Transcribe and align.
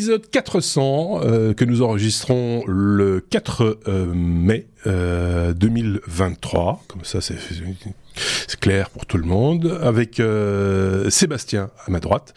épisode 0.00 0.30
400 0.30 1.20
euh, 1.24 1.52
que 1.52 1.66
nous 1.66 1.82
enregistrons 1.82 2.64
le 2.66 3.20
4 3.20 3.80
euh, 3.86 4.06
mai 4.14 4.66
2023. 4.86 6.84
Comme 6.88 7.04
ça, 7.04 7.20
c'est 7.20 7.36
clair 8.60 8.88
pour 8.88 9.04
tout 9.04 9.18
le 9.18 9.26
monde. 9.26 9.78
Avec 9.82 10.22
Sébastien 11.10 11.68
à 11.86 11.90
ma 11.90 12.00
droite, 12.00 12.32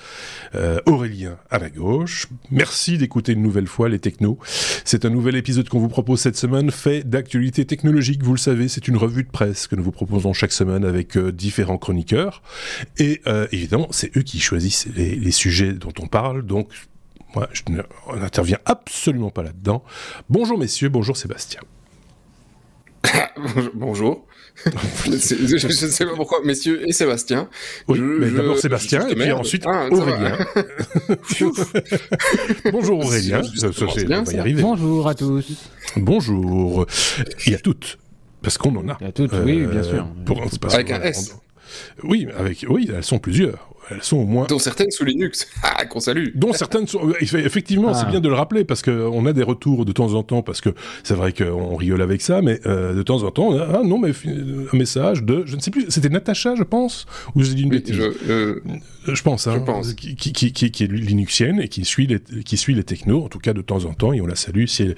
Aurélien 0.85 1.37
à 1.49 1.59
ma 1.59 1.69
gauche. 1.69 2.27
Merci 2.51 2.97
d'écouter 2.97 3.31
une 3.31 3.41
nouvelle 3.43 3.67
fois 3.67 3.87
les 3.87 3.99
technos. 3.99 4.39
C'est 4.83 5.05
un 5.05 5.09
nouvel 5.09 5.37
épisode 5.37 5.69
qu'on 5.69 5.79
vous 5.79 5.87
propose 5.87 6.19
cette 6.19 6.35
semaine, 6.35 6.69
fait 6.69 7.09
d'actualité 7.09 7.63
technologique. 7.63 8.21
Vous 8.23 8.33
le 8.33 8.39
savez, 8.39 8.67
c'est 8.67 8.89
une 8.89 8.97
revue 8.97 9.23
de 9.23 9.31
presse 9.31 9.67
que 9.67 9.77
nous 9.77 9.83
vous 9.83 9.93
proposons 9.93 10.33
chaque 10.33 10.51
semaine 10.51 10.83
avec 10.83 11.17
différents 11.17 11.77
chroniqueurs. 11.77 12.41
Et 12.97 13.21
évidemment, 13.53 13.87
c'est 13.91 14.17
eux 14.17 14.23
qui 14.23 14.41
choisissent 14.41 14.89
les, 14.97 15.15
les 15.15 15.31
sujets 15.31 15.71
dont 15.71 15.93
on 16.01 16.07
parle. 16.07 16.41
Donc, 16.41 16.67
moi, 17.35 17.49
je 17.53 17.63
n'interviens 18.15 18.59
absolument 18.65 19.29
pas 19.29 19.43
là-dedans. 19.43 19.83
Bonjour 20.29 20.57
messieurs, 20.57 20.89
bonjour 20.89 21.17
Sébastien. 21.17 21.61
bonjour. 23.73 24.25
je 24.65 25.09
ne 25.09 25.71
sais 25.71 26.05
pas 26.05 26.15
pourquoi, 26.15 26.39
messieurs 26.45 26.87
et 26.87 26.91
Sébastien. 26.91 27.49
Oui, 27.87 27.99
mais 27.99 28.29
d'abord 28.29 28.57
Sébastien 28.57 29.07
et 29.07 29.15
puis 29.15 29.31
ensuite 29.31 29.63
ah, 29.65 29.87
Aurélien. 29.89 30.37
bonjour 32.71 32.99
Aurélien, 32.99 33.41
ça, 33.43 33.69
on 33.81 34.23
va 34.23 34.33
y 34.33 34.37
arriver. 34.37 34.61
Bonjour 34.61 35.07
à 35.07 35.15
tous. 35.15 35.69
Bonjour. 35.97 36.85
Il 37.45 37.53
y 37.53 37.55
a 37.55 37.59
toutes, 37.59 37.97
parce 38.41 38.57
qu'on 38.57 38.75
en 38.75 38.87
a. 38.89 38.97
Il 39.01 39.05
y 39.05 39.09
a 39.09 39.11
toutes, 39.11 39.33
oui, 39.43 39.65
bien 39.65 39.83
sûr. 39.83 40.07
avec 40.71 40.91
un 40.91 41.01
S. 41.01 41.35
Oui, 42.03 42.27
avec, 42.37 42.65
oui, 42.69 42.89
elles 42.95 43.03
sont 43.03 43.17
plusieurs 43.17 43.72
elles 43.89 44.03
sont 44.03 44.17
au 44.17 44.25
moins. 44.25 44.45
Dont 44.47 44.59
certaines 44.59 44.91
sous 44.91 45.05
Linux, 45.05 45.47
ah, 45.63 45.85
qu'on 45.85 45.99
salue. 45.99 46.27
Dont 46.35 46.53
certaines 46.53 46.87
sont. 46.87 47.13
Effectivement, 47.19 47.93
c'est 47.93 48.05
ah. 48.07 48.11
bien 48.11 48.19
de 48.19 48.29
le 48.29 48.35
rappeler 48.35 48.63
parce 48.63 48.81
qu'on 48.81 49.25
a 49.25 49.33
des 49.33 49.43
retours 49.43 49.85
de 49.85 49.91
temps 49.91 50.13
en 50.13 50.23
temps 50.23 50.41
parce 50.41 50.61
que 50.61 50.69
c'est 51.03 51.15
vrai 51.15 51.33
qu'on 51.33 51.75
rigole 51.75 52.01
avec 52.01 52.21
ça, 52.21 52.41
mais 52.41 52.59
euh, 52.65 52.93
de 52.93 53.01
temps 53.03 53.23
en 53.23 53.31
temps, 53.31 53.47
on 53.49 53.57
a, 53.57 53.79
ah 53.79 53.81
non, 53.83 53.99
mais 53.99 54.11
un 54.11 54.77
message 54.77 55.23
de, 55.23 55.43
je 55.45 55.55
ne 55.55 55.61
sais 55.61 55.71
plus, 55.71 55.85
c'était 55.89 56.09
Natacha, 56.09 56.55
je 56.55 56.63
pense, 56.63 57.05
ou 57.35 57.43
j'ai 57.43 57.53
dit 57.53 57.63
une 57.63 57.69
bêtise. 57.69 57.99
Euh, 57.99 58.61
je, 59.07 59.21
pense, 59.21 59.47
hein, 59.47 59.55
je 59.55 59.59
pense. 59.59 59.93
Qui, 59.93 60.15
qui, 60.15 60.33
qui, 60.33 60.71
qui, 60.71 60.83
est 60.83 60.91
linuxienne 60.91 61.59
et 61.59 61.67
qui 61.67 61.85
suit 61.85 62.07
les, 62.07 62.19
qui 62.43 62.57
suit 62.57 62.73
les 62.73 62.83
technos, 62.83 63.23
en 63.23 63.29
tout 63.29 63.39
cas 63.39 63.53
de 63.53 63.61
temps 63.61 63.85
en 63.85 63.93
temps, 63.93 64.13
et 64.13 64.21
on 64.21 64.27
la 64.27 64.35
salue. 64.35 64.65
Si 64.65 64.93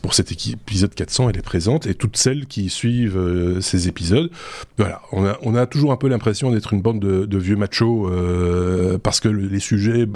pour 0.00 0.14
cet 0.14 0.32
épisode 0.32 0.94
400, 0.94 1.30
elle 1.30 1.38
est 1.38 1.42
présente 1.42 1.86
et 1.86 1.94
toutes 1.94 2.16
celles 2.16 2.46
qui 2.46 2.68
suivent 2.70 3.18
euh, 3.18 3.60
ces 3.60 3.88
épisodes, 3.88 4.30
voilà, 4.78 5.02
on 5.12 5.24
a, 5.24 5.38
on 5.42 5.54
a 5.54 5.66
toujours 5.66 5.92
un 5.92 5.96
peu 5.96 6.08
l'impression 6.08 6.50
d'être 6.50 6.72
une 6.72 6.82
bande 6.82 7.00
de, 7.00 7.26
de 7.26 7.38
vieux 7.38 7.56
machos. 7.56 8.08
Euh, 8.22 8.98
parce 8.98 9.20
que 9.20 9.28
les 9.28 9.60
sujets, 9.60 10.06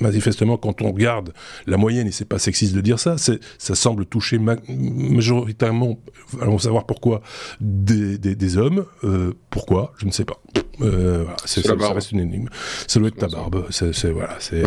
manifestement, 0.00 0.56
quand 0.56 0.82
on 0.82 0.92
regarde 0.92 1.32
la 1.66 1.76
moyenne, 1.76 2.06
et 2.06 2.12
c'est 2.12 2.24
pas 2.24 2.38
sexiste 2.38 2.74
de 2.74 2.80
dire 2.80 2.98
ça, 2.98 3.16
ça 3.18 3.74
semble 3.74 4.06
toucher 4.06 4.38
majoritairement, 4.38 5.98
allons 6.40 6.58
savoir 6.58 6.86
pourquoi, 6.86 7.22
des, 7.60 8.18
des, 8.18 8.56
hommes. 8.56 8.84
Euh, 9.04 9.32
pourquoi 9.50 9.92
Je 9.98 10.06
ne 10.06 10.10
sais 10.10 10.24
pas. 10.24 10.40
Euh, 10.80 11.24
ça, 11.44 11.60
reste 11.92 12.12
une 12.12 12.20
énigme. 12.20 12.48
Ça 12.86 13.00
doit 13.00 13.08
être 13.08 13.16
ta 13.16 13.28
barbe. 13.28 13.66
C'est, 13.70 14.10
voilà, 14.10 14.36
c'est, 14.38 14.62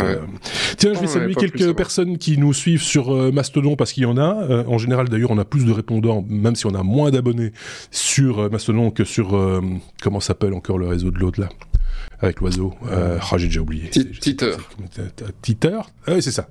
Tiens, 0.77 0.93
je 0.93 0.99
vais 0.99 1.07
saluer 1.07 1.35
quelques 1.35 1.73
personnes 1.73 2.17
qui 2.17 2.37
nous 2.37 2.53
suivent 2.53 2.83
sur 2.83 3.15
Mastodon 3.31 3.75
parce 3.75 3.93
qu'il 3.93 4.03
y 4.03 4.07
en 4.07 4.17
a. 4.17 4.65
en 4.67 4.77
général, 4.77 5.09
d'ailleurs, 5.09 5.31
on 5.31 5.37
a 5.37 5.45
plus 5.45 5.65
de 5.65 5.71
répondants, 5.71 6.25
même 6.27 6.55
si 6.55 6.65
on 6.65 6.75
a 6.75 6.83
moins 6.83 7.11
d'abonnés 7.11 7.51
sur 7.91 8.49
Mastodon 8.51 8.91
que 8.91 9.03
sur 9.03 9.39
comment 10.01 10.19
s'appelle 10.19 10.53
encore 10.53 10.77
le 10.77 10.87
réseau 10.87 11.11
de 11.11 11.17
l'autre 11.17 11.39
là? 11.39 11.49
Avec 12.21 12.39
l'oiseau. 12.39 12.73
Euh, 12.89 13.17
oh, 13.31 13.37
j'ai 13.37 13.47
déjà 13.47 13.61
oublié. 13.61 13.89
Titer. 13.89 14.53
Titer? 15.41 15.79
Ah 16.05 16.13
Oui, 16.13 16.21
c'est 16.21 16.31
ça. 16.31 16.47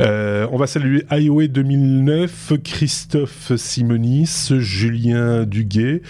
Euh, 0.00 0.46
on 0.50 0.56
va 0.56 0.66
saluer 0.66 1.04
Highway 1.10 1.48
2009, 1.48 2.54
Christophe 2.64 3.52
Simonis, 3.56 4.50
Julien 4.58 5.44
Duguet, 5.44 6.02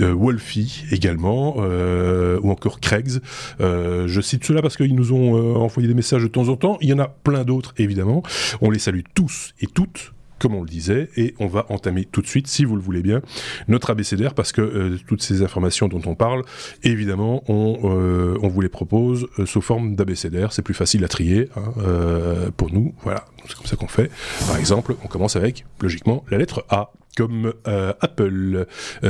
euh, 0.00 0.12
Wolfie 0.12 0.84
également, 0.90 1.56
euh, 1.58 2.40
ou 2.42 2.50
encore 2.50 2.80
Craigs. 2.80 3.20
Euh, 3.60 4.08
je 4.08 4.20
cite 4.20 4.44
cela 4.44 4.62
parce 4.62 4.76
qu'ils 4.76 4.94
nous 4.94 5.12
ont 5.12 5.56
envoyé 5.56 5.88
des 5.88 5.94
messages 5.94 6.22
de 6.22 6.28
temps 6.28 6.48
en 6.48 6.56
temps. 6.56 6.78
Il 6.80 6.88
y 6.88 6.92
en 6.92 6.98
a 6.98 7.08
plein 7.08 7.44
d'autres, 7.44 7.74
évidemment. 7.78 8.22
On 8.60 8.70
les 8.70 8.78
salue 8.78 9.02
tous 9.14 9.54
et 9.60 9.66
toutes 9.66 10.12
comme 10.38 10.54
on 10.54 10.62
le 10.62 10.68
disait, 10.68 11.08
et 11.16 11.34
on 11.38 11.46
va 11.46 11.66
entamer 11.70 12.04
tout 12.04 12.22
de 12.22 12.26
suite, 12.26 12.46
si 12.46 12.64
vous 12.64 12.76
le 12.76 12.82
voulez 12.82 13.02
bien, 13.02 13.22
notre 13.68 13.90
abécédaire, 13.90 14.34
parce 14.34 14.52
que 14.52 14.60
euh, 14.60 14.98
toutes 15.06 15.22
ces 15.22 15.42
informations 15.42 15.88
dont 15.88 16.02
on 16.06 16.14
parle, 16.14 16.42
évidemment, 16.82 17.42
on, 17.48 17.78
euh, 17.84 18.38
vous 18.42 18.60
les 18.60 18.68
propose 18.68 19.28
euh, 19.38 19.46
sous 19.46 19.60
forme 19.60 19.96
d'abécédaire, 19.96 20.52
c'est 20.52 20.62
plus 20.62 20.74
facile 20.74 21.04
à 21.04 21.08
trier 21.08 21.48
hein, 21.56 22.50
pour 22.56 22.72
nous, 22.72 22.94
voilà, 23.02 23.24
c'est 23.46 23.56
comme 23.56 23.66
ça 23.66 23.76
qu'on 23.76 23.88
fait. 23.88 24.10
Par 24.46 24.56
exemple, 24.56 24.96
on 25.04 25.08
commence 25.08 25.36
avec, 25.36 25.64
logiquement, 25.80 26.24
la 26.30 26.38
lettre 26.38 26.64
A, 26.68 26.92
comme 27.16 27.54
Apple. 27.64 28.66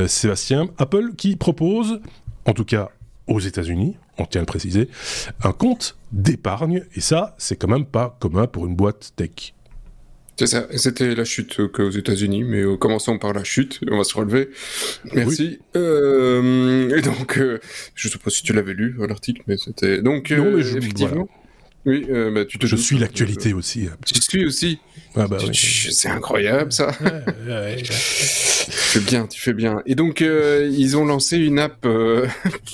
Sébastien, 0.07 0.69
Apple 0.77 1.11
qui 1.17 1.35
propose, 1.35 1.99
en 2.45 2.53
tout 2.53 2.63
cas 2.63 2.89
aux 3.27 3.39
États-Unis, 3.39 3.97
on 4.17 4.25
tient 4.25 4.39
à 4.39 4.43
le 4.43 4.47
préciser, 4.47 4.89
un 5.43 5.51
compte 5.51 5.97
d'épargne, 6.11 6.83
et 6.95 7.01
ça, 7.01 7.35
c'est 7.37 7.55
quand 7.55 7.67
même 7.67 7.85
pas 7.85 8.17
commun 8.19 8.47
pour 8.47 8.65
une 8.65 8.75
boîte 8.75 9.11
tech. 9.15 9.53
C'est 10.37 10.45
ça, 10.47 10.67
c'était 10.75 11.15
la 11.15 11.25
chute 11.25 11.59
euh, 11.59 11.67
qu'aux 11.67 11.89
États-Unis, 11.89 12.43
mais 12.43 12.61
euh, 12.61 12.77
commençons 12.77 13.17
par 13.17 13.33
la 13.33 13.43
chute, 13.43 13.79
on 13.89 13.97
va 13.97 14.03
se 14.03 14.15
relever. 14.15 14.49
Merci. 15.13 15.59
Euh, 15.75 16.95
et 16.95 17.01
donc, 17.01 17.39
euh, 17.39 17.59
je 17.95 18.07
sais 18.07 18.19
pas 18.19 18.29
si 18.29 18.43
tu 18.43 18.53
l'avais 18.53 18.73
lu 18.73 18.95
l'article, 19.07 19.41
mais 19.47 19.57
c'était 19.57 20.01
donc 20.01 20.29
non, 20.29 20.51
mais 20.51 20.61
je, 20.61 20.77
effectivement. 20.77 21.27
Oui, 21.87 22.05
euh, 22.09 22.31
bah, 22.31 22.43
tu 22.43 22.59
te 22.59 22.67
je 22.67 22.75
suis 22.75 22.99
l'actualité 22.99 23.53
aussi. 23.53 23.87
Tu 24.05 24.21
suis 24.21 24.45
aussi. 24.45 24.79
Ah 25.15 25.25
bah, 25.25 25.37
oui. 25.41 25.55
C'est 25.55 26.09
incroyable 26.09 26.73
ça. 26.73 26.91
tu 26.91 27.93
fais 28.73 28.99
bien, 28.99 29.25
tu 29.25 29.39
fais 29.39 29.53
bien. 29.53 29.81
Et 29.85 29.95
donc 29.95 30.21
euh, 30.21 30.69
ils 30.69 30.97
ont 30.97 31.05
lancé 31.05 31.37
une 31.37 31.59
app, 31.59 31.85
euh, 31.85 32.27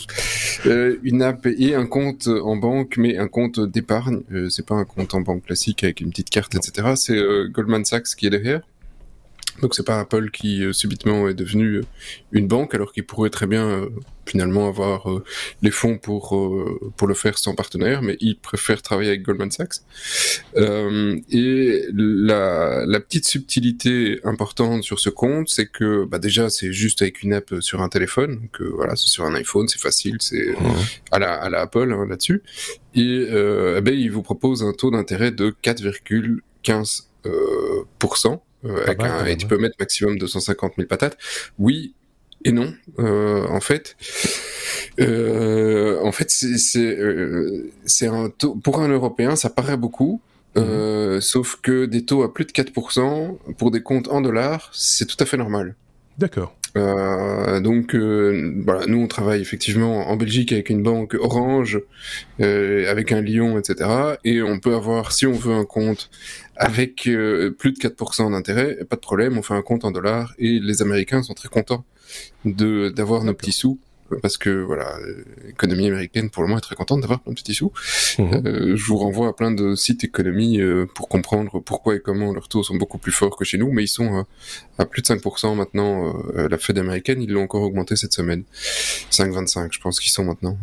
euh, 0.65 0.97
une 1.03 1.21
app 1.21 1.45
et 1.45 1.75
un 1.75 1.85
compte 1.85 2.27
en 2.27 2.55
banque, 2.55 2.95
mais 2.97 3.19
un 3.19 3.27
compte 3.27 3.59
d'épargne. 3.59 4.21
Euh, 4.31 4.49
c'est 4.49 4.65
pas 4.65 4.73
un 4.73 4.85
compte 4.85 5.13
en 5.13 5.21
banque 5.21 5.45
classique 5.45 5.83
avec 5.83 6.01
une 6.01 6.09
petite 6.09 6.31
carte, 6.31 6.55
etc. 6.55 6.93
C'est 6.95 7.21
Goldman 7.51 7.85
Sachs 7.85 8.15
qui 8.17 8.25
est 8.25 8.31
derrière. 8.31 8.61
Donc 9.61 9.75
c'est 9.75 9.85
pas 9.85 9.99
Apple 9.99 10.31
qui 10.31 10.63
euh, 10.63 10.73
subitement 10.73 11.29
est 11.29 11.33
devenu 11.33 11.75
euh, 11.75 11.85
une 12.31 12.47
banque 12.47 12.73
alors 12.73 12.91
qu'il 12.91 13.05
pourrait 13.05 13.29
très 13.29 13.45
bien 13.45 13.67
euh, 13.67 13.89
finalement 14.25 14.67
avoir 14.67 15.05
les 15.61 15.69
fonds 15.69 15.97
pour 15.97 16.29
pour 16.95 17.07
le 17.09 17.13
faire 17.13 17.37
sans 17.37 17.55
partenaire, 17.55 18.01
mais 18.01 18.15
il 18.21 18.37
préfère 18.37 18.81
travailler 18.81 19.09
avec 19.09 19.21
Goldman 19.23 19.51
Sachs. 19.51 19.81
et 20.55 21.85
la, 21.93 22.85
la 22.85 22.99
petite 23.01 23.25
subtilité 23.25 24.21
importante 24.23 24.83
sur 24.83 25.01
ce 25.01 25.09
compte, 25.09 25.49
c'est 25.49 25.65
que 25.65 26.05
bah 26.05 26.19
déjà 26.19 26.49
c'est 26.49 26.71
juste 26.71 27.01
avec 27.01 27.21
une 27.21 27.33
app 27.33 27.53
sur 27.59 27.81
un 27.81 27.89
téléphone, 27.89 28.39
donc 28.39 28.61
voilà 28.61 28.95
c'est 28.95 29.09
sur 29.09 29.25
un 29.25 29.35
iPhone, 29.35 29.67
c'est 29.67 29.81
facile, 29.81 30.15
c'est 30.21 30.55
à 31.11 31.19
la 31.19 31.33
à 31.33 31.49
la 31.49 31.59
Apple 31.59 31.91
hein, 31.91 32.05
là-dessus. 32.07 32.43
Et 32.95 33.27
eh 33.27 33.81
ben 33.81 33.93
il 33.93 34.09
vous 34.09 34.23
propose 34.23 34.63
un 34.63 34.71
taux 34.71 34.89
d'intérêt 34.89 35.31
de 35.31 35.53
4,15 35.61 37.07
euh, 38.65 39.25
et 39.25 39.37
tu 39.37 39.47
peux 39.47 39.57
mettre 39.57 39.75
maximum 39.79 40.17
250 40.17 40.73
000 40.77 40.87
patates. 40.87 41.17
Oui 41.59 41.93
et 42.45 42.51
non, 42.51 42.73
euh, 42.99 43.47
en 43.47 43.61
fait. 43.61 43.95
Euh, 44.99 46.01
en 46.03 46.11
fait, 46.11 46.29
c'est 46.29 46.57
c'est 47.85 48.07
un 48.07 48.29
taux 48.29 48.55
pour 48.55 48.81
un 48.81 48.89
Européen, 48.89 49.35
ça 49.35 49.49
paraît 49.49 49.77
beaucoup. 49.77 50.21
Mhm. 50.55 51.19
sauf 51.19 51.57
que 51.63 51.85
des 51.85 52.05
taux 52.05 52.21
à 52.21 52.31
plus 52.31 52.45
de 52.45 52.51
4% 52.51 53.39
pour 53.57 53.71
des 53.71 53.81
comptes 53.81 54.07
en 54.09 54.21
dollars, 54.21 54.69
c'est 54.71 55.07
tout 55.07 55.17
à 55.19 55.25
fait 55.25 55.37
normal. 55.37 55.75
D'accord. 56.19 56.55
Euh, 56.75 57.59
donc 57.59 57.93
euh, 57.93 58.51
voilà, 58.65 58.87
nous 58.87 58.97
on 58.97 59.07
travaille 59.07 59.41
effectivement 59.41 60.09
en 60.09 60.15
Belgique 60.15 60.51
avec 60.51 60.69
une 60.69 60.81
banque 60.81 61.15
Orange, 61.19 61.79
euh, 62.41 62.89
avec 62.89 63.11
un 63.11 63.21
Lyon, 63.21 63.59
etc. 63.59 63.89
Et 64.23 64.41
on 64.41 64.59
peut 64.59 64.73
avoir, 64.73 65.11
si 65.11 65.27
on 65.27 65.33
veut 65.33 65.53
un 65.53 65.65
compte 65.65 66.09
avec 66.55 67.07
euh, 67.07 67.51
plus 67.51 67.71
de 67.71 67.77
4% 67.77 68.31
d'intérêt, 68.31 68.77
pas 68.85 68.95
de 68.95 69.01
problème, 69.01 69.37
on 69.37 69.41
fait 69.41 69.53
un 69.53 69.61
compte 69.61 69.85
en 69.85 69.91
dollars 69.91 70.33
et 70.37 70.59
les 70.59 70.81
Américains 70.81 71.23
sont 71.23 71.33
très 71.33 71.49
contents 71.49 71.83
de 72.45 72.89
d'avoir 72.89 73.23
nos 73.23 73.33
petits 73.33 73.51
sous 73.51 73.79
parce 74.21 74.37
que 74.37 74.49
voilà, 74.49 74.97
l'économie 75.45 75.87
américaine 75.87 76.29
pour 76.29 76.43
le 76.43 76.47
moment 76.47 76.57
est 76.57 76.61
très 76.61 76.75
contente 76.75 77.01
d'avoir 77.01 77.21
plein 77.21 77.33
de 77.33 77.39
petits 77.39 77.53
sous. 77.53 77.71
Mhm. 78.19 78.41
Euh, 78.45 78.75
je 78.75 78.85
vous 78.85 78.97
renvoie 78.97 79.29
à 79.29 79.33
plein 79.33 79.51
de 79.51 79.75
sites 79.75 80.03
économie 80.03 80.59
euh, 80.59 80.85
pour 80.93 81.07
comprendre 81.07 81.59
pourquoi 81.59 81.95
et 81.95 81.99
comment 81.99 82.33
leurs 82.33 82.47
taux 82.47 82.63
sont 82.63 82.75
beaucoup 82.75 82.97
plus 82.97 83.11
forts 83.11 83.35
que 83.37 83.45
chez 83.45 83.57
nous, 83.57 83.71
mais 83.71 83.83
ils 83.83 83.87
sont 83.87 84.19
euh, 84.19 84.23
à 84.77 84.85
plus 84.85 85.01
de 85.01 85.07
5% 85.07 85.55
maintenant. 85.55 86.13
la 86.35 86.57
Fed 86.57 86.77
américaine, 86.77 87.21
ils 87.21 87.31
l'ont 87.31 87.43
encore 87.43 87.61
augmenté 87.61 87.95
cette 87.95 88.13
semaine, 88.13 88.43
5,25 89.11 89.69
je 89.71 89.79
pense 89.79 89.99
qu'ils 89.99 90.11
sont 90.11 90.25
maintenant. 90.25 90.57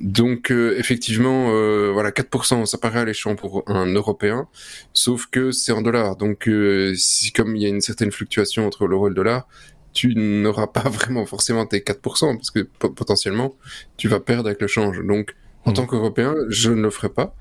donc 0.00 0.50
effectivement, 0.50 1.50
voilà, 1.92 2.10
4%, 2.10 2.66
ça 2.66 2.78
paraît 2.78 3.00
alléchant 3.00 3.34
pour 3.34 3.64
un 3.66 3.86
Européen, 3.86 4.46
sauf 4.92 5.26
que 5.26 5.52
c'est 5.52 5.72
en 5.72 5.82
dollars. 5.82 6.16
Donc 6.16 6.50
si 6.96 7.32
comme 7.32 7.56
il 7.56 7.62
y 7.62 7.66
a 7.66 7.68
une 7.68 7.80
certaine 7.80 8.12
fluctuation 8.12 8.66
entre 8.66 8.86
l'euro 8.86 9.06
et 9.06 9.10
le 9.10 9.16
dollar, 9.16 9.46
tu 9.92 10.14
n'auras 10.14 10.66
pas 10.68 10.88
vraiment 10.88 11.26
forcément 11.26 11.66
tes 11.66 11.80
4%, 11.80 12.36
parce 12.36 12.50
que 12.50 12.60
potentiellement, 12.60 13.54
tu 13.96 14.08
vas 14.08 14.20
perdre 14.20 14.48
avec 14.48 14.60
le 14.60 14.66
change. 14.68 15.00
Donc, 15.04 15.34
En 15.68 15.72
tant 15.72 15.86
qu'Européen, 15.86 16.34
je 16.48 16.70
ne 16.70 16.82
le 16.82 16.90
ferai 16.90 17.10
pas, 17.10 17.34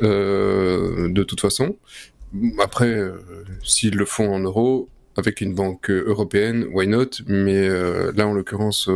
de 0.00 1.22
toute 1.24 1.40
façon. 1.40 1.76
Après, 2.58 2.98
s'ils 3.62 3.96
le 3.96 4.04
font 4.06 4.32
en 4.32 4.40
euros, 4.40 4.88
avec 5.16 5.40
une 5.40 5.54
banque 5.54 5.90
européenne, 5.90 6.66
why 6.72 6.86
not? 6.86 7.10
Mais 7.26 7.68
là, 7.68 8.26
en 8.26 8.32
l'occurrence, 8.32 8.88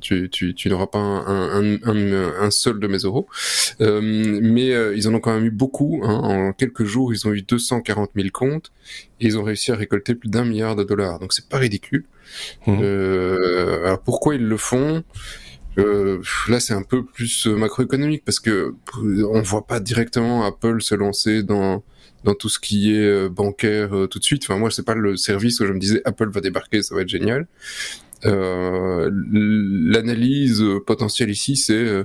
tu, 0.00 0.54
n'auras 0.66 0.86
pas 0.86 0.98
un, 0.98 2.50
seul 2.50 2.80
de 2.80 2.86
mes 2.86 2.98
euros. 2.98 3.28
Euh, 3.80 4.00
mais 4.02 4.72
euh, 4.72 4.94
ils 4.96 5.08
en 5.08 5.14
ont 5.14 5.20
quand 5.20 5.34
même 5.34 5.44
eu 5.44 5.50
beaucoup. 5.50 6.00
Hein. 6.02 6.14
En 6.14 6.52
quelques 6.52 6.84
jours, 6.84 7.12
ils 7.12 7.26
ont 7.26 7.32
eu 7.32 7.42
240 7.42 8.10
000 8.14 8.28
comptes 8.32 8.72
et 9.20 9.26
ils 9.26 9.38
ont 9.38 9.42
réussi 9.42 9.72
à 9.72 9.76
récolter 9.76 10.14
plus 10.14 10.28
d'un 10.28 10.44
milliard 10.44 10.76
de 10.76 10.84
dollars. 10.84 11.18
Donc 11.18 11.32
c'est 11.32 11.48
pas 11.48 11.58
ridicule. 11.58 12.04
Mmh. 12.66 12.78
Euh, 12.82 13.84
alors 13.84 14.02
pourquoi 14.02 14.34
ils 14.34 14.46
le 14.46 14.56
font? 14.56 15.04
Là, 16.48 16.58
c'est 16.58 16.74
un 16.74 16.82
peu 16.82 17.04
plus 17.04 17.46
macroéconomique 17.46 18.24
parce 18.24 18.40
que 18.40 18.74
on 19.00 19.40
voit 19.42 19.64
pas 19.64 19.78
directement 19.78 20.44
Apple 20.44 20.82
se 20.82 20.96
lancer 20.96 21.44
dans 21.44 21.84
dans 22.24 22.34
tout 22.34 22.48
ce 22.48 22.58
qui 22.58 22.92
est 22.92 23.28
bancaire 23.28 23.90
tout 24.10 24.18
de 24.18 24.24
suite. 24.24 24.42
Enfin, 24.42 24.58
moi, 24.58 24.72
c'est 24.72 24.82
pas 24.82 24.96
le 24.96 25.16
service 25.16 25.60
où 25.60 25.66
je 25.66 25.72
me 25.72 25.78
disais 25.78 26.02
Apple 26.04 26.30
va 26.30 26.40
débarquer, 26.40 26.82
ça 26.82 26.96
va 26.96 27.02
être 27.02 27.08
génial. 27.08 27.46
Euh, 28.26 29.10
l'analyse 29.30 30.64
potentielle 30.86 31.30
ici, 31.30 31.56
c'est 31.56 31.74
euh, 31.74 32.04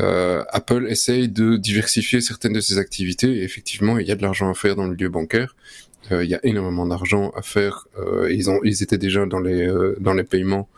euh, 0.00 0.42
Apple 0.50 0.86
essaye 0.88 1.28
de 1.28 1.56
diversifier 1.56 2.20
certaines 2.20 2.52
de 2.52 2.60
ses 2.60 2.78
activités. 2.78 3.38
Et 3.38 3.42
effectivement, 3.44 3.98
il 3.98 4.06
y 4.06 4.12
a 4.12 4.16
de 4.16 4.22
l'argent 4.22 4.50
à 4.50 4.54
faire 4.54 4.76
dans 4.76 4.84
le 4.84 4.94
milieu 4.94 5.08
bancaire. 5.08 5.54
il 6.10 6.28
y 6.28 6.34
a 6.34 6.40
énormément 6.42 6.86
d'argent 6.86 7.30
à 7.30 7.42
faire. 7.42 7.86
ils 8.30 8.50
ont, 8.50 8.60
ils 8.64 8.82
étaient 8.82 8.98
déjà 8.98 9.24
dans 9.26 9.40
les 9.40 9.66
dans 10.00 10.14
les 10.14 10.24
paiements 10.24 10.68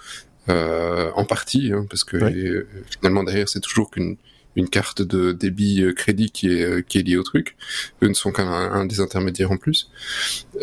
en 0.48 1.24
partie, 1.24 1.72
hein, 1.72 1.86
parce 1.90 2.04
que 2.04 2.66
finalement 2.90 3.24
derrière 3.24 3.48
c'est 3.48 3.60
toujours 3.60 3.90
qu'une 3.90 4.16
une 4.56 4.68
carte 4.68 5.02
de 5.02 5.32
débit 5.32 5.82
euh, 5.82 5.92
crédit 5.92 6.30
qui 6.30 6.48
est, 6.48 6.62
euh, 6.62 6.80
qui 6.80 6.98
est 6.98 7.02
liée 7.02 7.16
au 7.16 7.22
truc. 7.22 7.56
Eux 8.02 8.08
ne 8.08 8.14
sont 8.14 8.32
qu'un 8.32 8.48
un 8.48 8.84
des 8.86 9.00
intermédiaires 9.00 9.52
en 9.52 9.58
plus. 9.58 9.90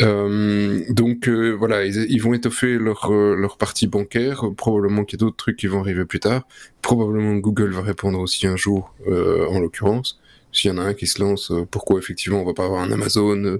Euh, 0.01 0.84
donc 0.90 1.30
voilà, 1.30 1.86
ils, 1.86 2.22
vont 2.22 2.34
étoffer 2.34 2.78
leur, 2.78 3.12
leur 3.12 3.57
partie 3.57 3.88
bancaire. 3.88 4.44
Probablement 4.57 5.06
qu'il 5.06 5.19
y 5.19 5.24
a 5.24 5.25
d'autres 5.25 5.38
trucs 5.38 5.57
qui 5.57 5.68
vont 5.68 5.80
arriver 5.80 6.06
plus 6.06 6.19
tard. 6.19 6.48
Probablement 6.81 7.36
Google 7.36 7.72
va 7.72 7.81
répondre 7.81 8.19
aussi 8.19 8.48
un 8.48 8.56
jour, 8.56 8.94
en 9.07 9.60
l'occurrence 9.60 10.19
s'il 10.54 10.70
y 10.70 10.74
en 10.74 10.78
a 10.78 10.84
un 10.84 10.94
qui 10.94 11.08
se 11.08 11.22
lance, 11.22 11.52
euh, 11.52 11.66
pourquoi 11.70 12.00
effectivement 12.00 12.40
on 12.42 12.46
va 12.46 12.54
pas 12.54 12.66
avoir 12.66 12.82
un 12.82 12.92
Amazon, 12.92 13.60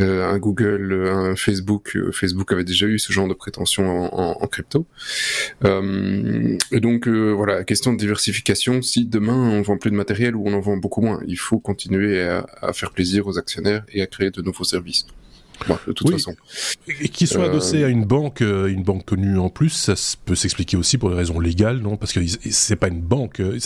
euh, 0.00 0.32
un 0.32 0.38
Google, 0.38 1.08
un 1.08 1.36
Facebook. 1.36 1.96
Euh, 1.96 2.12
Facebook 2.12 2.52
avait 2.52 2.64
déjà 2.64 2.86
eu 2.86 2.98
ce 2.98 3.12
genre 3.12 3.28
de 3.28 3.34
prétention 3.34 4.14
en, 4.14 4.46
crypto. 4.46 4.86
et 5.64 6.80
donc 6.80 7.08
voilà, 7.08 7.64
question 7.64 7.92
de 7.92 7.98
diversification. 7.98 8.80
Si 8.80 9.04
demain 9.04 9.34
on 9.34 9.62
vend 9.62 9.76
plus 9.76 9.90
de 9.90 9.96
matériel 9.96 10.36
ou 10.36 10.44
on 10.46 10.54
en 10.54 10.60
vend 10.60 10.76
beaucoup 10.76 11.02
moins, 11.02 11.20
il 11.26 11.38
faut 11.38 11.58
continuer 11.58 12.20
à 12.20 12.72
faire 12.72 12.92
plaisir 12.92 13.26
aux 13.26 13.38
actionnaires 13.38 13.84
et 13.92 14.00
à 14.00 14.06
créer 14.06 14.30
de 14.30 14.40
nouveaux 14.40 14.64
services 14.64 15.06
de 15.86 15.92
toute 15.92 16.10
façon. 16.10 16.34
Et 17.00 17.08
qu'il 17.08 17.26
soit 17.26 17.44
adossé 17.44 17.84
à 17.84 17.88
une 17.88 18.04
banque, 18.04 18.42
euh, 18.42 18.66
une 18.66 18.82
banque 18.82 19.04
connue 19.04 19.38
en 19.38 19.48
plus, 19.48 19.70
ça 19.70 19.94
peut 20.24 20.34
s'expliquer 20.34 20.76
aussi 20.76 20.98
pour 20.98 21.10
des 21.10 21.16
raisons 21.16 21.40
légales, 21.40 21.78
non? 21.78 21.96
Parce 21.96 22.12
que 22.12 22.20
c'est 22.50 22.76
pas 22.76 22.88
une 22.88 23.00
banque. 23.00 23.40
Euh, 23.40 23.58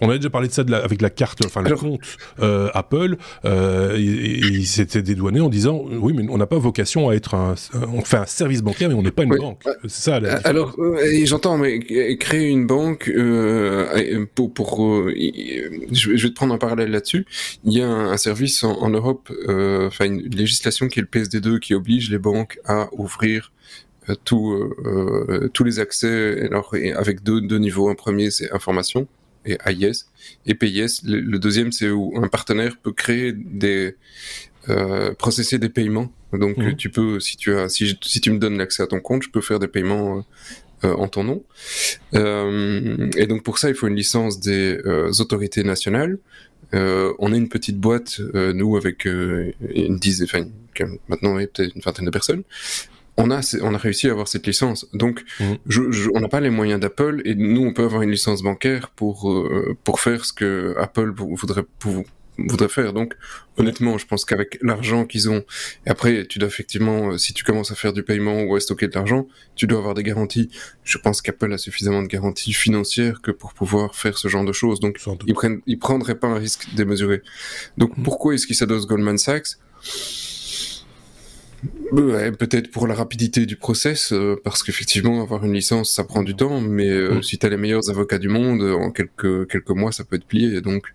on 0.00 0.08
avait 0.08 0.18
déjà 0.18 0.30
parlé 0.30 0.48
de 0.48 0.52
ça 0.52 0.62
avec 0.82 1.02
la 1.02 1.10
carte, 1.10 1.44
enfin 1.44 1.62
le 1.62 1.74
compte 1.74 2.00
euh, 2.40 2.68
Apple. 2.74 3.16
Euh, 3.44 3.96
il 3.98 4.66
s'était 4.66 5.02
dédouané 5.02 5.40
en 5.40 5.48
disant 5.48 5.84
oui, 5.90 6.12
mais 6.14 6.26
on 6.28 6.38
n'a 6.38 6.46
pas 6.46 6.58
vocation 6.58 7.08
à 7.08 7.14
être 7.14 7.34
un, 7.34 7.54
on 7.92 8.02
fait 8.02 8.18
un 8.18 8.26
service 8.26 8.62
bancaire, 8.62 8.88
mais 8.88 8.94
on 8.94 9.02
n'est 9.02 9.10
pas 9.10 9.24
une 9.24 9.36
banque. 9.36 9.62
C'est 9.82 10.10
ça. 10.10 10.20
La 10.20 10.36
Alors, 10.44 10.76
j'entends, 11.24 11.58
mais 11.58 11.80
créer 12.16 12.48
une 12.48 12.66
banque 12.66 13.10
pour, 14.34 14.52
pour 14.52 15.08
je, 15.10 16.10
vais 16.10 16.28
te 16.28 16.34
prendre 16.34 16.54
un 16.54 16.58
parallèle 16.58 16.90
là-dessus. 16.90 17.26
Il 17.64 17.72
y 17.72 17.82
a 17.82 17.88
un, 17.88 18.16
service 18.16 18.64
en, 18.64 18.72
en 18.80 18.90
Europe, 18.90 19.32
enfin 19.48 20.04
une 20.06 20.28
législation 20.28 20.88
qui 20.88 20.98
est 20.98 21.02
le 21.02 21.08
PSD 21.08 21.39
qui 21.60 21.74
oblige 21.74 22.10
les 22.10 22.18
banques 22.18 22.60
à 22.64 22.88
ouvrir 22.92 23.52
euh, 24.08 24.74
euh, 24.84 25.48
tous 25.52 25.64
les 25.64 25.78
accès 25.78 26.46
alors, 26.46 26.74
avec 26.96 27.22
deux, 27.22 27.40
deux 27.40 27.58
niveaux. 27.58 27.88
Un 27.88 27.94
premier, 27.94 28.30
c'est 28.30 28.52
information 28.52 29.06
et 29.46 29.58
AIS. 29.64 30.06
Et 30.46 30.54
PIS, 30.54 31.02
le, 31.04 31.38
deuxième, 31.38 31.72
c'est 31.72 31.90
où 31.90 32.12
un 32.16 32.28
partenaire 32.28 32.76
peut 32.82 32.92
créer 32.92 33.32
des... 33.32 33.96
Euh, 34.68 35.14
processer 35.14 35.58
des 35.58 35.70
paiements. 35.70 36.12
Donc 36.34 36.58
mhm. 36.58 36.76
tu 36.76 36.90
peux, 36.90 37.18
si 37.18 37.38
tu 37.38 37.54
as, 37.54 37.70
si, 37.70 37.96
si 38.02 38.20
tu 38.20 38.30
me 38.30 38.38
donnes 38.38 38.58
l'accès 38.58 38.82
à 38.82 38.86
ton 38.86 39.00
compte, 39.00 39.22
je 39.22 39.30
peux 39.30 39.40
faire 39.40 39.58
des 39.58 39.68
paiements 39.68 40.24
en 40.82 41.08
ton 41.08 41.24
nom. 41.24 41.42
et 42.12 43.26
donc 43.26 43.42
pour 43.42 43.58
ça, 43.58 43.68
il 43.70 43.74
faut 43.74 43.86
une 43.86 43.96
licence 43.96 44.38
des 44.38 44.78
autorités 45.18 45.64
nationales. 45.64 46.18
On 46.72 47.32
est 47.32 47.36
une 47.36 47.48
petite 47.48 47.78
boîte, 47.78 48.20
nous, 48.34 48.76
avec 48.76 49.04
une 49.04 49.98
dizaine, 49.98 50.28
enfin, 50.30 50.44
maintenant 51.08 51.34
oui, 51.34 51.46
peut-être 51.46 51.74
une 51.74 51.82
vingtaine 51.82 52.06
de 52.06 52.10
personnes, 52.10 52.42
on 53.16 53.30
a, 53.30 53.40
on 53.62 53.74
a 53.74 53.78
réussi 53.78 54.08
à 54.08 54.12
avoir 54.12 54.28
cette 54.28 54.46
licence. 54.46 54.86
Donc, 54.92 55.22
mhm. 55.38 55.58
je, 55.66 56.08
on 56.14 56.20
n'a 56.20 56.28
pas 56.28 56.40
les 56.40 56.50
moyens 56.50 56.80
d'Apple 56.80 57.22
et 57.24 57.34
nous, 57.34 57.62
on 57.62 57.72
peut 57.72 57.84
avoir 57.84 58.02
une 58.02 58.10
licence 58.10 58.42
bancaire 58.42 58.90
pour, 58.90 59.30
euh, 59.30 59.76
pour 59.84 60.00
faire 60.00 60.24
ce 60.24 60.32
que 60.32 60.74
Apple 60.78 61.12
voudrait, 61.14 61.64
pour, 61.78 62.04
voudrait 62.48 62.68
faire. 62.68 62.92
Donc, 62.92 63.14
honnêtement, 63.56 63.98
je 63.98 64.06
pense 64.06 64.24
qu'avec 64.24 64.58
l'argent 64.62 65.04
qu'ils 65.04 65.28
ont, 65.30 65.44
et 65.86 65.90
après, 65.90 66.26
tu 66.26 66.38
dois 66.38 66.48
effectivement, 66.48 67.10
euh, 67.10 67.18
si 67.18 67.32
tu 67.32 67.44
commences 67.44 67.70
à 67.70 67.74
faire 67.74 67.92
du 67.92 68.02
paiement 68.02 68.42
ou 68.42 68.54
à 68.54 68.60
stocker 68.60 68.88
de 68.88 68.94
l'argent, 68.94 69.26
tu 69.56 69.66
dois 69.66 69.78
avoir 69.78 69.94
des 69.94 70.02
garanties. 70.02 70.50
Je 70.84 70.98
pense 70.98 71.22
qu'Apple 71.22 71.52
a 71.52 71.58
suffisamment 71.58 72.02
de 72.02 72.08
garanties 72.08 72.52
financières 72.52 73.20
que 73.22 73.30
pour 73.30 73.54
pouvoir 73.54 73.94
faire 73.94 74.18
ce 74.18 74.28
genre 74.28 74.44
de 74.44 74.52
choses. 74.52 74.80
Donc, 74.80 75.00
ils 75.26 75.34
prennent, 75.34 75.60
ils 75.66 75.78
prendraient 75.78 76.18
pas 76.18 76.28
un 76.28 76.38
risque 76.38 76.74
démesuré. 76.74 77.22
Donc, 77.78 77.96
mhm. 77.96 78.04
pourquoi 78.04 78.34
est-ce 78.34 78.46
qu'ils 78.46 78.56
s'adossent 78.56 78.86
Goldman 78.86 79.18
Sachs? 79.18 79.58
peut-être 82.38 82.70
pour 82.70 82.86
la 82.86 82.94
rapidité 82.94 83.46
du 83.46 83.56
process, 83.56 84.12
euh, 84.12 84.40
parce 84.42 84.62
qu'effectivement, 84.62 85.22
avoir 85.22 85.44
une 85.44 85.52
licence, 85.52 85.92
ça 85.92 86.04
prend 86.04 86.22
du 86.22 86.34
temps, 86.34 86.60
mais 86.60 86.88
euh, 86.88 87.16
mm. 87.16 87.22
si 87.22 87.38
tu 87.38 87.46
as 87.46 87.48
les 87.48 87.56
meilleurs 87.56 87.90
avocats 87.90 88.18
du 88.18 88.28
monde, 88.28 88.62
en 88.62 88.90
quelques, 88.90 89.48
quelques 89.48 89.70
mois, 89.70 89.92
ça 89.92 90.04
peut 90.04 90.16
être 90.16 90.24
plié. 90.24 90.60
Donc, 90.60 90.94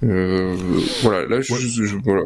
voilà, 0.00 1.26
là, 1.26 1.40
je, 1.40 1.96
voilà. 2.04 2.22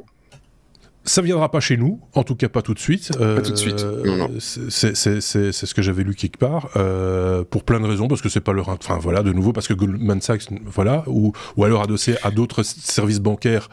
Ça 1.05 1.23
viendra 1.23 1.51
pas 1.51 1.61
chez 1.61 1.77
nous, 1.77 2.01
en 2.15 2.23
tout 2.23 2.37
cas 2.37 2.49
pas 2.49 2.63
tout 2.63 2.75
de 2.75 2.79
suite. 2.79 3.17
pas 3.17 3.41
tout 3.41 3.53
de 3.53 3.57
suite. 3.57 3.85
Non, 4.05 4.31
C'est 4.39 4.95
ce 4.95 5.75
que 5.75 5.83
j'avais 5.83 6.05
lu 6.05 6.15
quelque 6.15 6.39
part, 6.39 6.71
euh, 6.77 7.45
pour 7.45 7.65
plein 7.65 7.81
de 7.81 7.87
raisons, 7.87 8.09
parce 8.09 8.23
que 8.23 8.29
c'est 8.29 8.41
pas 8.41 8.53
leur, 8.53 8.69
enfin 8.69 8.99
voilà, 9.01 9.23
de 9.23 9.33
nouveau 9.33 9.53
parce 9.53 9.69
que 9.69 9.75
Goldman 9.75 10.21
Sachs, 10.21 10.49
voilà, 10.65 11.05
ou 11.07 11.33
ou 11.57 11.65
alors 11.65 11.83
adossé 11.83 12.15
à 12.23 12.31
d'autres 12.31 12.63
services 12.63 13.21
bancaires. 13.21 13.69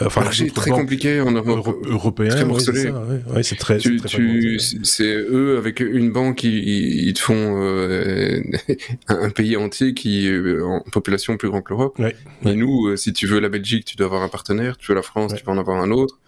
Euh, 0.00 0.06
enfin, 0.06 0.24
c'est 0.32 0.52
très 0.52 0.70
compliqué 0.70 1.20
en 1.20 1.32
Europe. 1.32 1.76
européen, 1.86 2.30
très 2.30 3.42
c'est 3.42 3.56
très. 3.56 3.78
c'est 3.80 5.04
eux 5.04 5.56
avec 5.58 5.80
une 5.80 6.10
banque, 6.10 6.44
ils, 6.44 7.08
ils 7.08 7.14
te 7.14 7.20
font 7.20 7.60
euh, 7.62 8.40
un 9.08 9.30
pays 9.30 9.56
entier 9.56 9.94
qui 9.94 10.28
est 10.28 10.60
en 10.60 10.80
population 10.92 11.36
plus 11.36 11.48
grande 11.48 11.64
que 11.64 11.70
l'Europe. 11.70 12.00
Et 12.46 12.54
nous, 12.54 12.96
si 12.96 13.12
tu 13.12 13.26
veux 13.26 13.40
la 13.40 13.48
Belgique, 13.48 13.84
tu 13.84 13.96
dois 13.96 14.06
avoir 14.06 14.22
un 14.22 14.28
partenaire. 14.28 14.76
Tu 14.76 14.88
veux 14.88 14.96
la 14.96 15.02
France, 15.02 15.34
tu 15.34 15.44
peux 15.44 15.50
en 15.50 15.58
avoir 15.58 15.80
un 15.82 15.90
autre. 15.90 16.18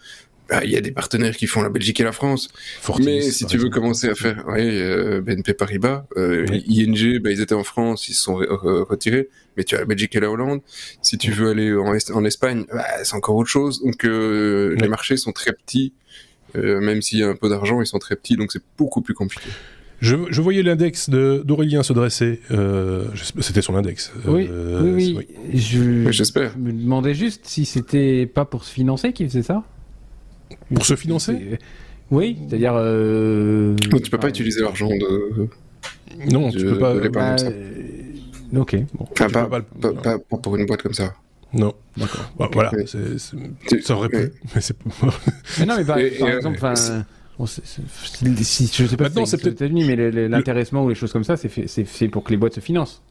Bah, 0.52 0.60
il 0.64 0.70
y 0.70 0.76
a 0.76 0.82
des 0.82 0.90
partenaires 0.90 1.34
qui 1.34 1.46
font 1.46 1.62
la 1.62 1.70
Belgique 1.70 1.98
et 2.00 2.04
la 2.04 2.12
France. 2.12 2.50
mais 2.98 3.22
si 3.22 3.46
tu 3.46 3.56
veux 3.56 3.70
commencer 3.70 4.10
à 4.10 4.14
faire, 4.14 4.44
oui, 4.48 4.60
euh, 4.60 5.22
BNP 5.22 5.54
Paribas, 5.54 6.04
euh, 6.18 6.44
ING, 6.68 7.20
bah, 7.20 7.30
ils 7.30 7.40
étaient 7.40 7.54
en 7.54 7.64
France, 7.64 8.06
ils 8.10 8.12
se 8.12 8.22
sont 8.24 8.34
retirés. 8.34 9.30
Mais 9.56 9.64
tu 9.64 9.76
as 9.76 9.78
la 9.78 9.86
Belgique 9.86 10.14
et 10.14 10.20
la 10.20 10.30
Hollande. 10.30 10.60
Si 11.00 11.16
tu 11.16 11.30
veux 11.30 11.48
aller 11.48 11.72
en, 11.74 11.94
en 12.14 12.24
Espagne, 12.26 12.66
bah, 12.70 12.84
c'est 13.02 13.14
encore 13.14 13.36
autre 13.36 13.48
chose. 13.48 13.82
Donc 13.82 14.04
euh, 14.04 14.76
les 14.78 14.88
marchés 14.88 15.16
sont 15.16 15.32
très 15.32 15.54
petits, 15.54 15.94
même 16.54 17.00
s'il 17.00 17.20
y 17.20 17.22
a 17.22 17.28
un 17.28 17.34
peu 17.34 17.48
d'argent, 17.48 17.80
ils 17.80 17.86
sont 17.86 17.98
très 17.98 18.16
petits, 18.16 18.36
donc 18.36 18.52
c'est 18.52 18.62
beaucoup 18.76 19.00
plus 19.00 19.14
compliqué. 19.14 19.48
Je, 20.02 20.40
voyais 20.42 20.62
l'index 20.62 21.08
d'Aurélien 21.08 21.82
se 21.82 21.94
dresser. 21.94 22.40
c'était 23.40 23.62
son 23.62 23.74
index. 23.74 24.12
Oui, 24.26 24.50
oui, 24.50 25.16
oui. 25.16 26.06
J'espère. 26.12 26.52
Je 26.52 26.58
me 26.58 26.72
demandais 26.72 27.14
juste 27.14 27.46
si 27.46 27.64
c'était 27.64 28.26
pas 28.26 28.44
pour 28.44 28.64
se 28.64 28.72
financer 28.74 29.14
qu'il 29.14 29.26
faisait 29.28 29.42
ça. 29.42 29.64
Pour 30.74 30.86
se 30.86 30.96
financer 30.96 31.58
Oui, 32.10 32.38
c'est-à-dire. 32.48 32.74
Euh... 32.76 33.76
tu 33.76 34.10
peux 34.10 34.18
pas 34.18 34.28
utiliser 34.28 34.60
l'argent 34.60 34.88
de. 34.88 35.48
Non, 36.30 36.50
tu 36.50 36.64
peux 36.64 36.78
pas. 36.78 36.94
Bah, 36.94 37.36
ok. 38.56 38.76
Bon. 38.94 39.06
Enfin, 39.12 39.28
pas, 39.28 39.62
pas, 40.18 40.18
pour 40.38 40.56
une 40.56 40.66
boîte 40.66 40.82
comme 40.82 40.94
ça. 40.94 41.14
Non. 41.52 41.74
D'accord. 41.96 42.32
Bah, 42.38 42.48
voilà. 42.52 42.70
Ça 42.86 43.96
aurait 43.96 44.08
pu. 44.08 44.16
Mais 44.54 44.60
c'est 44.60 44.76
mais 45.58 45.66
non, 45.66 45.76
mais 45.76 45.84
par, 45.84 45.98
exemple, 45.98 46.56
enfin. 46.56 46.74
si, 47.46 48.70
je 48.72 48.86
sais 48.86 48.96
pas 48.96 49.04
Maintenant, 49.04 49.26
c'est 49.26 49.36
peut-être 49.38 49.54
États-Unis, 49.54 49.84
mais 49.84 49.96
l'intéressement 50.28 50.84
ou 50.84 50.88
les 50.88 50.94
choses 50.94 51.12
comme 51.12 51.24
ça, 51.24 51.36
c'est 51.36 51.48
fait, 51.48 51.66
fait, 51.66 52.08
pour 52.08 52.24
que 52.24 52.30
les 52.30 52.36
boîtes 52.36 52.54
se 52.54 52.60
financent. 52.60 53.02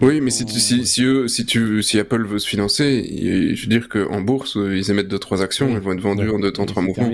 Oui, 0.00 0.20
mais 0.20 0.30
si, 0.30 0.44
si, 0.48 0.86
si, 0.86 1.04
eux, 1.04 1.28
si, 1.28 1.44
tu, 1.44 1.82
si 1.82 1.98
Apple 1.98 2.24
veut 2.24 2.38
se 2.38 2.48
financer, 2.48 3.52
je 3.54 3.60
veux 3.62 3.68
dire 3.68 3.88
qu'en 3.88 4.20
bourse, 4.20 4.56
ils 4.56 4.90
émettent 4.90 5.08
deux 5.08 5.18
trois 5.18 5.42
actions, 5.42 5.68
elles 5.68 5.80
vont 5.80 5.92
être 5.92 6.00
vendues 6.00 6.30
en 6.30 6.38
deux 6.38 6.52
temps 6.52 6.66
trois 6.66 6.82
mouvements. 6.82 7.10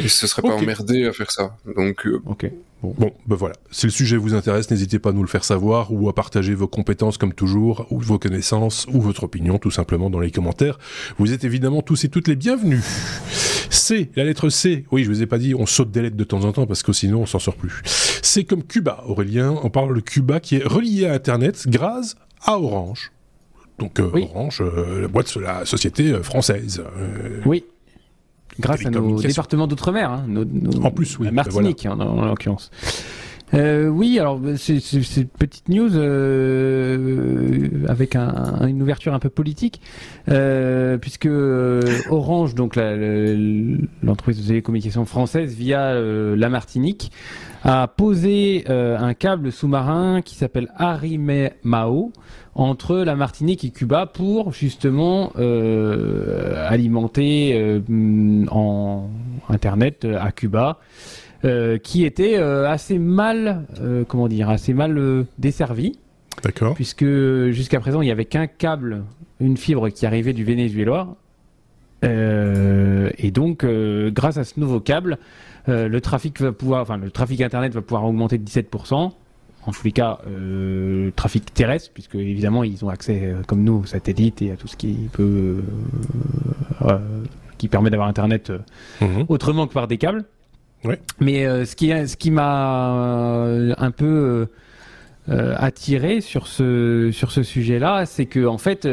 Et 0.00 0.08
ce 0.08 0.26
serait 0.26 0.42
pas 0.42 0.54
emmerdé 0.54 1.04
à 1.04 1.12
faire 1.12 1.30
ça. 1.30 1.56
Donc, 1.76 2.06
euh, 2.06 2.20
ok. 2.26 2.50
Bon, 2.82 2.94
bon 2.98 3.12
ben 3.26 3.36
voilà. 3.36 3.54
Si 3.70 3.86
le 3.86 3.92
sujet 3.92 4.16
vous 4.16 4.34
intéresse, 4.34 4.70
n'hésitez 4.70 4.98
pas 4.98 5.10
à 5.10 5.12
nous 5.12 5.22
le 5.22 5.28
faire 5.28 5.44
savoir 5.44 5.92
ou 5.92 6.08
à 6.08 6.14
partager 6.14 6.54
vos 6.54 6.68
compétences 6.68 7.16
comme 7.16 7.32
toujours, 7.32 7.86
ou 7.90 8.00
vos 8.00 8.18
connaissances, 8.18 8.86
ou 8.92 9.00
votre 9.00 9.24
opinion 9.24 9.58
tout 9.58 9.70
simplement 9.70 10.10
dans 10.10 10.20
les 10.20 10.30
commentaires. 10.30 10.78
Vous 11.18 11.32
êtes 11.32 11.44
évidemment 11.44 11.82
tous 11.82 12.04
et 12.04 12.08
toutes 12.08 12.28
les 12.28 12.36
bienvenus. 12.36 12.82
C, 13.70 14.10
la 14.16 14.24
lettre 14.24 14.48
C. 14.48 14.84
Oui, 14.90 15.04
je 15.04 15.08
vous 15.08 15.22
ai 15.22 15.26
pas 15.26 15.38
dit, 15.38 15.54
on 15.54 15.66
saute 15.66 15.90
des 15.90 16.02
lettres 16.02 16.16
de 16.16 16.24
temps 16.24 16.44
en 16.44 16.52
temps 16.52 16.66
parce 16.66 16.82
que 16.82 16.92
sinon 16.92 17.22
on 17.22 17.26
s'en 17.26 17.38
sort 17.38 17.56
plus. 17.56 17.82
C'est 18.22 18.44
comme 18.44 18.62
Cuba, 18.62 19.04
Aurélien. 19.06 19.54
On 19.62 19.70
parle 19.70 19.94
de 19.94 20.00
Cuba 20.00 20.40
qui 20.40 20.56
est 20.56 20.64
relié 20.64 21.06
à 21.06 21.14
Internet 21.14 21.66
grâce 21.68 22.16
à 22.42 22.58
Orange. 22.58 23.12
Donc 23.78 24.00
euh, 24.00 24.10
Orange, 24.14 24.62
euh, 24.62 25.02
la 25.02 25.08
boîte 25.08 25.36
de 25.36 25.42
la 25.42 25.64
société 25.64 26.10
euh, 26.10 26.22
française. 26.22 26.82
oui. 27.44 27.64
Grâce 28.58 28.86
à 28.86 28.90
nos 28.90 29.20
départements 29.20 29.66
d'outre-mer. 29.66 30.10
Hein, 30.10 30.26
en 30.82 30.90
plus, 30.90 31.18
oui. 31.18 31.30
Martinique, 31.30 31.84
en, 31.84 32.24
l'occurrence. 32.24 32.70
Oui, 33.52 34.18
alors 34.18 34.40
c'est 34.56 34.78
une 34.92 35.28
petite 35.28 35.68
news 35.68 35.94
avec 37.88 38.16
une 38.16 38.82
ouverture 38.82 39.14
un 39.14 39.18
peu 39.18 39.30
politique, 39.30 39.80
puisque 40.26 41.28
Orange, 42.10 42.54
donc 42.54 42.76
l'entreprise 42.76 44.42
de 44.42 44.48
télécommunications 44.48 45.04
française, 45.04 45.54
via 45.54 45.94
la 45.94 46.48
Martinique, 46.48 47.10
a 47.66 47.88
posé 47.88 48.64
euh, 48.68 48.96
un 48.96 49.12
câble 49.12 49.50
sous-marin 49.50 50.22
qui 50.22 50.36
s'appelle 50.36 50.68
Arimao 50.76 52.12
entre 52.54 52.98
la 52.98 53.16
Martinique 53.16 53.64
et 53.64 53.70
Cuba 53.70 54.06
pour 54.06 54.52
justement 54.52 55.32
euh, 55.36 56.64
alimenter 56.68 57.54
euh, 57.54 57.80
en 58.52 59.10
Internet 59.48 60.06
à 60.18 60.30
Cuba. 60.30 60.78
Qui 61.82 62.04
était 62.04 62.36
assez 62.36 62.98
mal, 62.98 63.66
comment 64.08 64.28
dire, 64.28 64.50
assez 64.50 64.74
mal 64.74 65.26
desservi. 65.38 65.98
D'accord. 66.42 66.74
Puisque 66.74 67.06
jusqu'à 67.50 67.80
présent, 67.80 68.02
il 68.02 68.06
n'y 68.06 68.10
avait 68.10 68.24
qu'un 68.24 68.46
câble, 68.46 69.04
une 69.40 69.56
fibre 69.56 69.88
qui 69.88 70.06
arrivait 70.06 70.32
du 70.32 70.44
Venezuela. 70.44 71.08
et 72.02 73.30
donc, 73.30 73.64
grâce 73.64 74.36
à 74.36 74.44
ce 74.44 74.58
nouveau 74.58 74.80
câble, 74.80 75.18
euh, 75.68 75.88
le 75.88 76.00
trafic 76.00 76.40
va 76.40 76.52
pouvoir, 76.52 76.82
enfin 76.82 76.96
le 76.96 77.10
trafic 77.10 77.40
internet 77.40 77.72
va 77.72 77.82
pouvoir 77.82 78.04
augmenter 78.04 78.38
de 78.38 78.44
17%. 78.44 79.12
En 79.68 79.72
tous 79.72 79.82
les 79.84 79.92
cas, 79.92 80.20
euh, 80.28 81.10
trafic 81.16 81.52
terrestre, 81.52 81.90
puisque 81.92 82.14
évidemment 82.14 82.62
ils 82.62 82.84
ont 82.84 82.88
accès, 82.88 83.20
euh, 83.24 83.42
comme 83.48 83.64
nous, 83.64 83.80
aux 83.80 83.86
satellites 83.86 84.40
et 84.42 84.52
à 84.52 84.56
tout 84.56 84.68
ce 84.68 84.76
qui 84.76 85.08
peut, 85.12 85.64
euh, 86.82 86.98
qui 87.58 87.66
permet 87.66 87.90
d'avoir 87.90 88.08
internet 88.08 88.52
mhm. 89.00 89.24
autrement 89.28 89.66
que 89.66 89.72
par 89.72 89.88
des 89.88 89.98
câbles. 89.98 90.24
Ouais. 90.86 90.98
Mais 91.20 91.44
ce 91.64 91.76
qui, 91.76 91.88
ce 91.88 92.16
qui 92.16 92.30
m'a 92.30 93.46
un 93.78 93.90
peu 93.90 94.48
attiré 95.28 96.20
sur 96.20 96.46
ce 96.46 97.10
sur 97.12 97.32
ce 97.32 97.42
sujet-là, 97.42 98.06
c'est 98.06 98.26
que 98.26 98.46
en 98.46 98.58
fait 98.58 98.86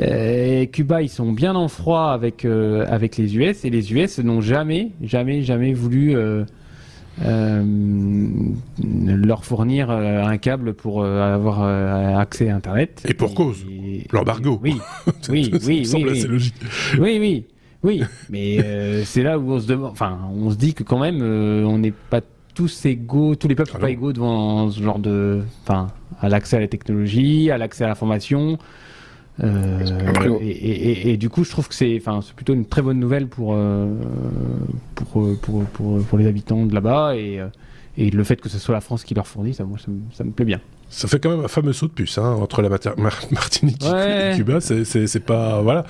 euh, 0.00 0.66
Cuba, 0.66 1.02
ils 1.02 1.08
sont 1.08 1.32
bien 1.32 1.54
en 1.54 1.68
froid 1.68 2.10
avec, 2.12 2.44
euh, 2.44 2.84
avec 2.88 3.16
les 3.16 3.36
US 3.36 3.64
et 3.64 3.70
les 3.70 3.92
US 3.92 4.18
n'ont 4.18 4.40
jamais, 4.40 4.92
jamais, 5.02 5.42
jamais 5.42 5.72
voulu 5.72 6.16
euh, 6.16 6.44
leur 8.86 9.44
fournir 9.44 9.90
un 9.90 10.38
câble 10.38 10.74
pour 10.74 11.04
avoir 11.04 11.64
accès 12.18 12.48
à 12.48 12.56
Internet. 12.56 13.02
Et 13.08 13.14
pour 13.14 13.34
cause, 13.34 13.64
l'embargo. 14.12 14.60
Oui, 14.62 14.76
oui, 15.28 15.50
oui, 15.52 15.88
oui, 15.92 16.04
oui. 16.04 16.22
logique. 16.28 16.54
Oui, 17.00 17.18
oui, 17.20 17.46
oui. 17.82 18.02
Mais 18.30 19.04
c'est 19.04 19.22
là 19.22 19.38
où 19.38 19.52
on 19.52 19.60
se 19.60 19.66
demande, 19.66 19.90
enfin, 19.92 20.18
on 20.34 20.50
se 20.50 20.56
dit 20.56 20.74
que 20.74 20.82
quand 20.82 20.98
même, 20.98 21.22
on 21.22 21.78
n'est 21.78 21.92
pas 21.92 22.20
tous 22.54 22.86
égaux, 22.86 23.36
tous 23.36 23.46
les 23.46 23.54
peuples 23.54 23.70
sont 23.70 23.78
ah 23.78 23.82
pas 23.82 23.90
égaux 23.90 24.12
devant 24.12 24.68
ce 24.68 24.82
genre 24.82 24.98
de, 24.98 25.42
enfin, 25.62 25.88
à 26.20 26.28
l'accès 26.28 26.56
à 26.56 26.60
la 26.60 26.66
technologie, 26.66 27.52
à 27.52 27.58
l'accès 27.58 27.84
à 27.84 27.86
l'information. 27.86 28.58
Euh, 29.40 30.38
et, 30.40 31.16
du 31.16 31.30
coup, 31.30 31.44
je 31.44 31.50
trouve 31.50 31.68
que 31.68 31.74
c'est, 31.74 31.96
enfin, 32.00 32.20
c'est 32.22 32.34
plutôt 32.34 32.54
une 32.54 32.66
très 32.66 32.82
bonne 32.82 32.98
nouvelle 32.98 33.28
pour, 33.28 33.54
euh, 33.54 33.94
pour, 34.96 35.38
pour, 35.40 35.64
pour, 35.66 36.02
pour, 36.02 36.18
les 36.18 36.26
habitants 36.26 36.66
de 36.66 36.74
là-bas 36.74 37.14
et, 37.14 37.38
euh, 37.38 37.46
et 37.96 38.10
le 38.10 38.24
fait 38.24 38.40
que 38.40 38.48
ce 38.48 38.58
soit 38.58 38.74
la 38.74 38.80
France 38.80 39.04
qui 39.04 39.14
leur 39.14 39.26
fournit, 39.26 39.54
ça, 39.54 39.64
moi, 39.64 39.78
ça 40.12 40.24
me 40.24 40.30
plaît 40.32 40.44
bien. 40.44 40.60
Ça 40.90 41.06
fait 41.06 41.20
quand 41.20 41.30
même 41.30 41.44
un 41.44 41.48
fameux 41.48 41.72
saut 41.72 41.86
de 41.86 41.92
puce 41.92 42.18
hein, 42.18 42.36
entre 42.40 42.62
la 42.62 42.68
Martinique 43.30 43.84
et 43.84 44.36
Cuba. 44.36 44.60
C'est 44.60 45.24
pas 45.24 45.60
voilà. 45.60 45.84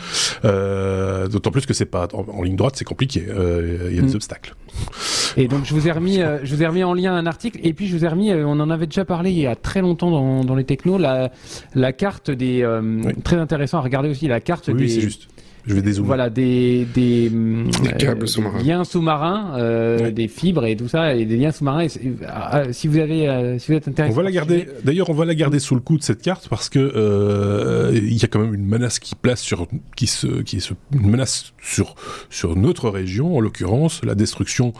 Euh, 0.45 1.29
D'autant 1.29 1.51
plus 1.51 1.67
que 1.67 1.75
c'est 1.75 1.85
pas 1.85 2.09
en, 2.13 2.43
ligne 2.43 2.57
droite, 2.57 2.75
c'est 2.77 2.85
compliqué. 2.85 3.27
Euh, 3.29 3.89
il 3.91 3.97
y 3.97 3.99
a 3.99 4.03
des 4.03 4.13
mm. 4.13 4.17
obstacles. 4.17 4.55
Et 5.37 5.49
donc 5.49 5.65
je 5.65 5.75
vous 5.75 5.89
ai 5.89 5.93
remis, 5.93 6.21
euh, 6.21 6.39
je 6.43 6.55
vous 6.55 6.63
ai 6.63 6.67
remis 6.67 6.85
en 6.85 6.95
lien 6.95 7.15
un 7.15 7.27
article. 7.27 7.61
Et 7.63 7.73
puis 7.75 7.87
je 7.87 7.97
vous 7.97 8.05
ai 8.05 8.09
remis, 8.09 8.33
on 8.33 8.61
en 8.61 8.71
avait 8.71 8.87
déjà 8.87 9.05
parlé 9.05 9.31
il 9.31 9.39
y 9.39 9.47
a 9.47 9.57
très 9.57 9.81
longtemps 9.81 10.11
dans, 10.11 10.45
dans 10.45 10.55
les 10.55 10.65
technos, 10.65 10.99
la, 10.99 11.31
la 11.75 11.93
carte 11.93 12.31
des 12.31 12.67
très 13.25 13.37
intéressant 13.37 13.79
à 13.79 13.83
regarder 13.83 14.09
aussi 14.09 14.27
la 14.27 14.41
carte 14.41 14.69
oui, 14.69 14.75
des. 14.75 14.89
c'est 14.89 15.01
juste 15.01 15.29
je 15.69 15.75
vais 15.75 15.83
dézoomer. 15.83 16.07
Voilà, 16.07 16.31
des, 16.31 16.87
des, 16.95 17.31
câbles 17.99 18.27
sous-marins. 18.27 18.63
liens 18.63 18.85
sous-marins, 18.85 19.53
euh, 19.59 20.11
des 20.11 20.27
fibres 20.27 20.65
et 20.65 20.77
tout 20.77 20.89
ça, 20.89 21.15
et 21.15 21.27
des 21.27 21.37
liens 21.37 21.53
sous-marins. 21.53 21.87
Ah, 22.27 22.65
si 22.73 22.89
vous 22.89 22.99
avez, 22.99 23.29
euh, 23.29 23.59
si 23.59 23.71
vous 23.71 23.77
êtes 23.77 23.87
intéressé. 23.87 24.13
On 24.13 24.17
va 24.17 24.23
la 24.23 24.33
garder. 24.33 24.67
D'ailleurs, 24.83 25.11
on 25.11 25.15
va 25.15 25.27
la 25.27 25.35
garder 25.35 25.59
sous 25.59 25.75
le 25.75 25.83
coup 25.83 25.99
de 25.99 26.03
cette 26.03 26.23
carte 26.23 26.49
parce 26.49 26.71
que 26.71 26.79
euh, 26.79 27.91
il 27.95 28.17
y 28.17 28.25
a 28.25 28.29
quand 28.29 28.41
même 28.41 28.55
une 28.55 28.67
menace 28.67 28.99
qui 28.99 29.15
place 29.15 29.41
sur, 29.41 29.69
qui 29.95 30.07
se, 30.07 30.27
qui 30.43 30.61
se, 30.61 30.73
une 30.93 31.11
menace 31.11 31.53
sur 31.63 31.95
sur 32.31 32.57
notre 32.57 32.89
région, 32.89 33.37
en 33.37 33.41
l'occurrence, 33.41 34.03
la 34.05 34.15
destruction 34.15 34.73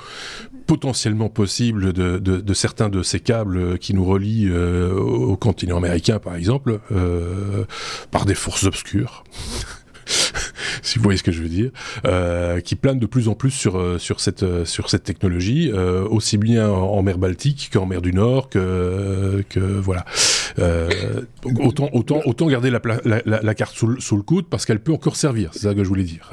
potentiellement 0.69 1.31
possible 1.31 1.95
de, 1.95 2.19
de, 2.19 2.41
de, 2.41 2.55
certains 2.55 2.91
de 2.91 3.03
ces 3.03 3.21
câbles 3.21 3.79
qui 3.79 3.95
nous 3.95 4.05
relient 4.05 4.51
euh, 4.51 4.93
au 4.93 5.35
continent 5.37 5.79
américain, 5.79 6.19
par 6.19 6.37
exemple, 6.37 6.81
euh, 6.93 7.65
par 8.11 8.27
des 8.27 8.35
forces 8.35 8.65
obscures 8.65 9.25
si 10.89 10.99
vous 10.99 11.05
voyez 11.05 11.19
ce 11.19 11.23
que 11.23 11.33
je 11.33 11.43
veux 11.43 11.49
dire, 11.49 11.71
euh, 12.07 12.61
qui 12.61 12.75
plane 12.75 12.99
de 12.99 13.07
plus 13.07 13.29
en 13.29 13.35
plus 13.35 13.51
sur 13.51 13.77
euh, 13.77 13.99
sur 13.99 14.21
cette 14.21 14.43
euh, 14.43 14.65
sur 14.65 14.91
cette 14.91 15.05
technologie, 15.05 15.71
aussi 15.73 16.39
bien 16.39 16.69
en, 16.69 17.03
mer 17.03 17.19
Baltique 17.19 17.71
qu'en 17.73 17.87
mer 17.87 18.03
du 18.03 18.13
Nord, 18.13 18.49
que 18.49 19.45
que 19.49 19.61
voilà. 19.61 20.05
autant 21.61 21.89
autant 21.93 22.21
autant 22.25 22.47
garder 22.47 22.71
la, 22.71 22.81
la 23.25 23.55
carte 23.55 23.77
sous, 23.77 24.01
sous, 24.01 24.17
le 24.17 24.23
coude 24.23 24.47
parce 24.49 24.67
qu'elle 24.67 24.81
peut 24.81 24.93
encore 24.93 25.17
servir. 25.17 25.51
C'est 25.53 25.61
ça 25.61 25.75
que 25.75 25.85
je 25.85 25.89
voulais 25.89 26.05
dire, 26.05 26.31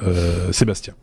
Sébastien. 0.51 0.93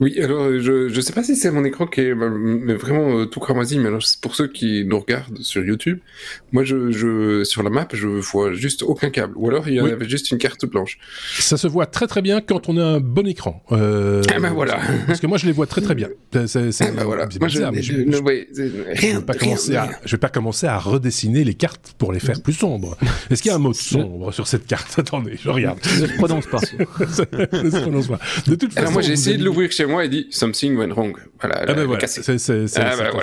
Oui, 0.00 0.20
alors 0.20 0.58
je 0.58 0.94
ne 0.94 1.00
sais 1.00 1.12
pas 1.12 1.22
si 1.22 1.36
c'est 1.36 1.50
mon 1.50 1.64
écran 1.64 1.86
qui 1.86 2.00
est 2.00 2.14
mais 2.14 2.74
vraiment 2.74 3.18
euh, 3.18 3.26
tout 3.26 3.40
cramoisi, 3.40 3.78
mais 3.78 3.88
alors 3.88 4.02
pour 4.20 4.34
ceux 4.34 4.48
qui 4.48 4.84
nous 4.84 4.98
regardent 4.98 5.38
sur 5.38 5.64
YouTube, 5.64 5.98
moi 6.52 6.64
je, 6.64 6.90
je 6.90 7.44
sur 7.44 7.62
la 7.62 7.70
map 7.70 7.88
je 7.92 8.08
vois 8.08 8.52
juste 8.52 8.82
aucun 8.82 9.10
câble, 9.10 9.34
ou 9.36 9.48
alors 9.48 9.68
il 9.68 9.74
y 9.74 9.80
avait 9.80 10.08
juste 10.08 10.30
une 10.30 10.38
carte 10.38 10.66
blanche. 10.66 10.98
Ça 11.38 11.56
se 11.56 11.66
voit 11.66 11.86
très 11.86 12.06
très 12.06 12.22
bien 12.22 12.40
quand 12.40 12.68
on 12.68 12.76
a 12.76 12.84
un 12.84 13.00
bon 13.00 13.26
écran. 13.26 13.62
Euh, 13.72 14.22
ah 14.34 14.40
ben 14.40 14.52
voilà. 14.52 14.80
Parce 15.06 15.20
que 15.20 15.26
moi 15.26 15.38
je 15.38 15.46
les 15.46 15.52
vois 15.52 15.66
très 15.66 15.80
très 15.80 15.94
bien. 15.94 16.08
C'est, 16.46 16.70
ah 16.80 16.90
ben 16.96 17.04
voilà. 17.04 17.28
Moi 17.40 17.48
je, 17.48 17.60
je, 17.60 19.16
vais 19.16 19.22
pas 19.22 19.34
commencer 19.34 19.76
à, 19.76 19.90
je 20.04 20.10
vais 20.12 20.20
pas 20.20 20.28
commencer 20.28 20.66
à 20.66 20.78
redessiner 20.78 21.44
les 21.44 21.54
cartes 21.54 21.94
pour 21.98 22.12
les 22.12 22.20
faire 22.20 22.42
plus 22.42 22.52
sombres. 22.52 22.96
Est-ce 23.30 23.42
qu'il 23.42 23.50
y 23.50 23.52
a 23.52 23.56
un 23.56 23.60
mot 23.60 23.72
sombre 23.72 24.32
sur 24.32 24.46
cette 24.46 24.66
carte? 24.66 24.98
Attendez, 24.98 25.38
je 25.42 25.50
regarde. 25.50 25.78
Ne 26.00 26.06
se 26.06 26.12
prononce 26.14 26.46
pas. 26.46 26.60
ne 27.00 27.70
se 27.70 27.80
prononce 27.80 28.08
pas. 28.08 28.18
De 28.46 28.54
toute 28.54 28.72
façon, 28.72 28.80
alors 28.80 28.92
moi 28.92 29.02
j'ai 29.02 29.12
essayé 29.12 29.36
de 29.36 29.44
l'ouvrir 29.52 29.70
chez 29.70 29.86
moi 29.86 30.04
et 30.04 30.08
dit 30.08 30.26
something 30.30 30.76
went 30.76 30.92
wrong. 30.92 31.16
Voilà, 31.40 31.64
ah 31.66 31.74
ben 31.74 31.84
voilà, 31.86 31.98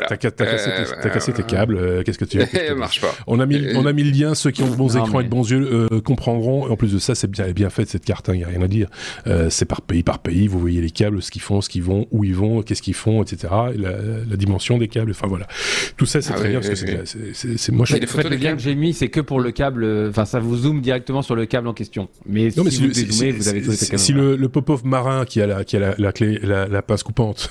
t'as 0.07 0.17
cassé, 0.17 1.31
tes 1.31 1.43
câbles, 1.43 1.77
euh, 1.77 2.03
qu'est-ce 2.03 2.17
que 2.17 2.25
tu 2.25 2.41
as 2.41 2.75
marche 2.75 2.99
pas. 2.99 3.15
On 3.27 3.39
a 3.39 3.45
mis, 3.45 3.65
on 3.75 3.85
a 3.85 3.93
mis 3.93 4.03
le 4.03 4.11
lien, 4.11 4.35
ceux 4.35 4.51
qui 4.51 4.61
ont 4.61 4.69
de 4.69 4.75
bons 4.75 4.97
écrans 4.97 5.21
et 5.21 5.23
de 5.23 5.29
bons 5.29 5.49
yeux 5.49 5.87
euh, 5.91 6.01
comprendront. 6.01 6.69
En 6.69 6.75
plus 6.75 6.91
de 6.91 6.99
ça, 6.99 7.15
c'est 7.15 7.31
bien, 7.31 7.49
bien 7.51 7.69
fait 7.69 7.87
cette 7.87 8.03
carte, 8.03 8.27
il 8.27 8.31
hein, 8.31 8.35
n'y 8.35 8.43
a 8.43 8.47
rien 8.47 8.61
à 8.61 8.67
dire. 8.67 8.89
Euh, 9.27 9.49
c'est 9.49 9.65
par 9.65 9.81
pays 9.81 10.03
par 10.03 10.19
pays, 10.19 10.47
vous 10.47 10.59
voyez 10.59 10.81
les 10.81 10.89
câbles, 10.89 11.21
ce 11.21 11.31
qu'ils 11.31 11.41
font, 11.41 11.61
ce 11.61 11.69
qu'ils 11.69 11.83
vont, 11.83 12.07
où 12.11 12.25
ils 12.25 12.35
vont, 12.35 12.61
qu'est-ce 12.61 12.81
qu'ils 12.81 12.93
font, 12.93 13.23
etc. 13.23 13.53
La, 13.77 13.91
la, 14.29 14.35
dimension 14.35 14.77
des 14.77 14.89
câbles, 14.89 15.11
enfin 15.11 15.27
voilà. 15.27 15.47
Tout 15.95 16.05
ça, 16.05 16.21
c'est 16.21 16.33
ah 16.33 16.37
très 16.37 16.49
bien 16.49 16.59
parce 16.59 16.81
que 16.81 17.05
c'est 17.33 17.71
moi. 17.71 17.85
Je... 17.85 17.95
Les 17.95 18.07
photos, 18.07 18.31
liens 18.31 18.55
que 18.55 18.61
j'ai 18.61 18.75
mis, 18.75 18.93
c'est 18.93 19.09
que 19.09 19.21
pour 19.21 19.39
le 19.39 19.51
câble. 19.51 20.07
Enfin, 20.09 20.25
ça 20.25 20.39
vous 20.39 20.57
zoome 20.57 20.81
directement 20.81 21.21
sur 21.21 21.35
le 21.35 21.45
câble 21.45 21.67
en 21.67 21.73
question. 21.73 22.09
Mais 22.25 22.51
si, 22.51 22.59
vous 22.59 22.87
dézoomez, 22.87 23.31
vous 23.31 23.47
avez 23.47 23.61
tous 23.61 23.91
les 23.91 23.97
Si 23.97 24.11
le 24.11 24.49
pop-off 24.49 24.83
marin 24.83 25.23
qui 25.23 25.41
a 25.41 25.47
la 25.47 25.63
qui 25.63 25.77
a 25.77 25.95
la 25.97 26.11
la 26.21 26.81
pince 26.81 27.03
coupante 27.03 27.49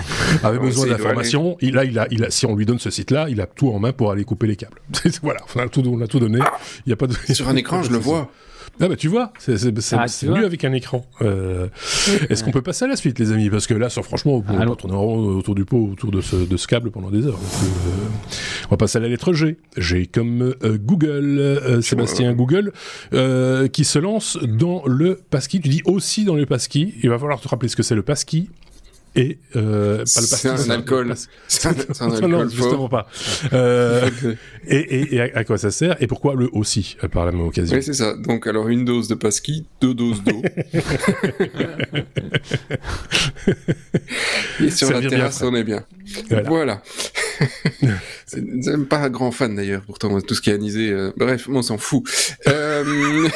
avait 0.42 0.58
besoin 0.58 0.86
d'informations. 0.86 1.56
Il 1.60 1.78
a, 1.78 1.84
il 1.84 1.98
a, 1.98 2.06
il 2.10 2.24
a, 2.24 2.30
si 2.30 2.46
on 2.46 2.56
lui 2.56 2.66
donne 2.66 2.78
ce 2.78 2.90
site-là, 2.90 3.26
il 3.28 3.40
a 3.40 3.46
tout 3.46 3.70
en 3.70 3.78
main 3.78 3.92
pour 3.92 4.10
aller 4.10 4.24
couper 4.24 4.46
les 4.46 4.56
câbles. 4.56 4.80
voilà, 5.22 5.40
on 5.54 5.60
a 5.60 5.68
tout, 5.68 5.82
on 5.86 6.00
a 6.00 6.06
tout 6.06 6.20
donné. 6.20 6.40
Il 6.86 6.90
y 6.90 6.92
a 6.92 6.96
pas 6.96 7.06
de... 7.06 7.14
Sur 7.32 7.48
un 7.48 7.56
écran, 7.56 7.82
je 7.82 7.90
le 7.90 7.98
vois. 7.98 8.30
Ah 8.80 8.88
bah 8.88 8.96
tu 8.96 9.08
vois, 9.08 9.32
c'est 9.38 9.54
ah, 9.92 10.06
mieux 10.22 10.44
avec 10.44 10.64
un 10.64 10.72
écran. 10.72 11.04
Euh, 11.20 11.68
est-ce 12.30 12.42
qu'on 12.42 12.50
peut 12.50 12.62
passer 12.62 12.86
à 12.86 12.88
la 12.88 12.96
suite, 12.96 13.18
les 13.18 13.30
amis? 13.30 13.50
Parce 13.50 13.66
que 13.66 13.74
là, 13.74 13.90
franchement, 13.90 14.36
on 14.36 14.40
va 14.40 14.76
tourner 14.76 14.96
autour 14.96 15.54
du 15.54 15.64
pot, 15.64 15.90
autour 15.92 16.10
de 16.10 16.20
ce, 16.20 16.36
de 16.36 16.56
ce 16.56 16.66
câble 16.66 16.90
pendant 16.90 17.10
des 17.10 17.26
heures. 17.26 17.38
Euh, 17.38 17.66
on 18.66 18.70
va 18.70 18.76
passer 18.78 18.98
à 18.98 19.02
la 19.02 19.08
lettre 19.08 19.34
G. 19.34 19.58
G 19.76 20.06
comme 20.06 20.54
euh, 20.64 20.78
Google, 20.78 21.80
Sébastien 21.82 22.32
Google, 22.32 22.72
qui 23.72 23.84
se 23.84 23.98
lance 23.98 24.38
dans 24.42 24.82
le 24.86 25.20
passkey. 25.30 25.60
Tu 25.60 25.68
dis 25.68 25.82
aussi 25.84 26.24
dans 26.24 26.34
le 26.34 26.46
passkey. 26.46 26.94
Il 27.02 27.10
va 27.10 27.18
falloir 27.18 27.40
te 27.40 27.48
rappeler 27.48 27.68
ce 27.68 27.76
que 27.76 27.82
c'est 27.82 27.94
le 27.94 28.02
passkey 28.02 28.46
et 29.14 29.38
euh, 29.56 29.98
pas 29.98 30.20
le 30.20 30.26
C'est 30.26 30.48
un 30.48 30.70
alcool. 30.70 31.14
C'est 31.46 31.66
un, 31.66 31.74
alcool. 32.10 32.30
non, 32.30 32.48
justement 32.48 32.88
pas. 32.88 33.06
Euh, 33.52 34.08
et, 34.66 34.76
et, 34.76 35.16
et 35.16 35.20
à, 35.20 35.44
quoi 35.44 35.58
ça 35.58 35.70
sert 35.70 36.02
et 36.02 36.06
pourquoi 36.06 36.34
le 36.34 36.48
aussi 36.52 36.96
euh, 37.04 37.08
par 37.08 37.26
la 37.26 37.32
même 37.32 37.42
occasion? 37.42 37.76
Oui, 37.76 37.82
c'est 37.82 37.92
ça. 37.92 38.16
Donc 38.16 38.46
alors 38.46 38.68
une 38.68 38.86
dose 38.86 39.08
de 39.08 39.14
pasqui, 39.14 39.66
deux 39.80 39.92
doses 39.92 40.22
d'eau. 40.22 40.40
et 44.60 44.70
sur 44.70 44.90
la 44.90 45.06
terrasse, 45.06 45.42
on 45.42 45.54
est 45.54 45.64
bien. 45.64 45.84
Voilà. 46.30 46.48
voilà. 46.48 46.82
C'est 48.26 48.88
pas 48.88 48.98
un 48.98 49.10
grand 49.10 49.30
fan 49.30 49.54
d'ailleurs, 49.54 49.82
pourtant 49.82 50.20
tout 50.20 50.34
ce 50.34 50.40
qui 50.40 50.50
est 50.50 50.54
anisé. 50.54 50.90
Euh, 50.90 51.12
bref, 51.16 51.48
on 51.50 51.62
s'en 51.62 51.78
fout. 51.78 52.04
Euh... 52.46 53.28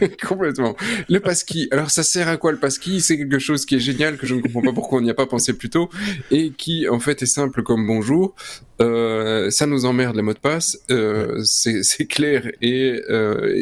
complètement. 0.28 0.76
Le 1.08 1.20
passkey. 1.20 1.68
Alors 1.70 1.90
ça 1.90 2.02
sert 2.02 2.28
à 2.28 2.36
quoi 2.36 2.52
le 2.52 2.58
passkey 2.58 3.00
C'est 3.00 3.16
quelque 3.16 3.38
chose 3.38 3.64
qui 3.66 3.76
est 3.76 3.80
génial 3.80 4.16
que 4.16 4.26
je 4.26 4.34
ne 4.34 4.40
comprends 4.40 4.62
pas 4.62 4.72
pourquoi 4.72 4.98
on 4.98 5.02
n'y 5.02 5.10
a 5.10 5.14
pas 5.14 5.26
pensé 5.26 5.52
plus 5.52 5.70
tôt 5.70 5.88
et 6.30 6.50
qui 6.50 6.88
en 6.88 7.00
fait 7.00 7.22
est 7.22 7.26
simple 7.26 7.62
comme 7.62 7.86
bonjour. 7.86 8.34
Euh, 8.80 9.50
ça 9.50 9.66
nous 9.66 9.84
emmerde 9.84 10.16
les 10.16 10.22
mots 10.22 10.32
de 10.32 10.38
passe, 10.38 10.78
euh, 10.90 11.40
c'est 11.44 12.06
clair. 12.06 12.50
Et 12.60 13.00
euh, 13.08 13.54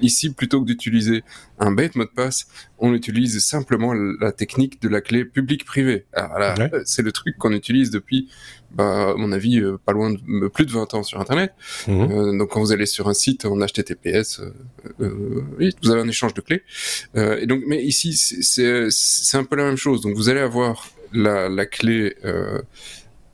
ici, 0.00 0.32
plutôt 0.32 0.60
que 0.60 0.66
d'utiliser 0.66 1.24
un 1.58 1.72
bête 1.72 1.96
mot 1.96 2.04
de 2.04 2.10
passe, 2.10 2.46
on 2.78 2.94
utilise 2.94 3.44
simplement 3.44 3.92
la 3.92 4.32
technique 4.32 4.80
de 4.80 4.88
la 4.88 5.00
clé 5.00 5.24
publique-privée. 5.24 6.06
Alors 6.12 6.38
là, 6.38 6.54
c'est 6.84 7.02
le 7.02 7.12
truc 7.12 7.36
qu'on 7.38 7.52
utilise 7.52 7.90
depuis, 7.90 8.28
bah, 8.74 9.10
à 9.10 9.14
mon 9.14 9.32
avis, 9.32 9.60
euh, 9.60 9.78
pas 9.84 9.92
loin 9.92 10.12
de 10.12 10.48
plus 10.48 10.66
de 10.66 10.72
20 10.72 10.94
ans 10.94 11.02
sur 11.02 11.20
Internet. 11.20 11.52
Mhm. 11.88 12.10
Euh, 12.10 12.38
donc 12.38 12.50
quand 12.50 12.60
vous 12.60 12.72
allez 12.72 12.86
sur 12.86 13.08
un 13.08 13.14
site 13.14 13.44
en 13.44 13.56
HTTPS, 13.58 14.40
euh, 15.00 15.44
oui, 15.58 15.74
vous 15.82 15.90
avez 15.90 16.00
un 16.00 16.08
échange 16.08 16.34
de 16.34 16.40
clés. 16.40 16.62
et 17.14 17.46
donc, 17.46 17.62
mais 17.66 17.82
ici, 17.82 18.14
c'est 18.14 19.36
un 19.36 19.44
peu 19.44 19.56
la 19.56 19.64
même 19.64 19.76
chose. 19.76 20.00
Donc 20.00 20.14
vous 20.14 20.28
allez 20.28 20.40
avoir 20.40 20.88
la, 21.12 21.48
la 21.48 21.66
clé 21.66 22.14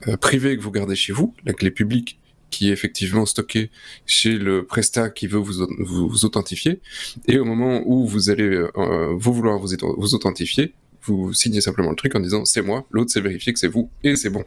euh, 0.07 0.17
privée 0.17 0.57
que 0.57 0.63
vous 0.63 0.71
gardez 0.71 0.95
chez 0.95 1.13
vous, 1.13 1.35
la 1.45 1.53
clé 1.53 1.73
publique 1.73 2.21
qui 2.51 2.71
est 2.71 2.73
effectivement 2.73 3.27
stockée 3.27 3.71
chez 4.07 4.39
le 4.39 4.65
Presta 4.65 5.11
qui 5.11 5.27
veut 5.27 5.39
vous, 5.39 5.67
vous, 5.81 6.25
authentifier. 6.25 6.81
Et 7.27 7.39
au 7.39 7.45
moment 7.45 7.83
où 7.85 8.07
vous 8.07 8.31
allez 8.31 8.45
euh, 8.45 9.13
vous 9.19 9.33
vouloir 9.33 9.59
vous, 9.59 9.69
vous 9.99 10.15
authentifier, 10.15 10.73
vous 11.05 11.33
signez 11.33 11.61
simplement 11.61 11.91
le 11.91 11.97
truc 11.97 12.15
en 12.15 12.21
disant 12.21 12.45
c'est 12.45 12.63
moi, 12.63 12.87
l'autre 12.91 13.11
c'est 13.13 13.21
vérifié 13.21 13.53
que 13.53 13.59
c'est 13.59 13.69
vous 13.69 13.91
et 14.05 14.17
c'est 14.17 14.31
bon. 14.31 14.45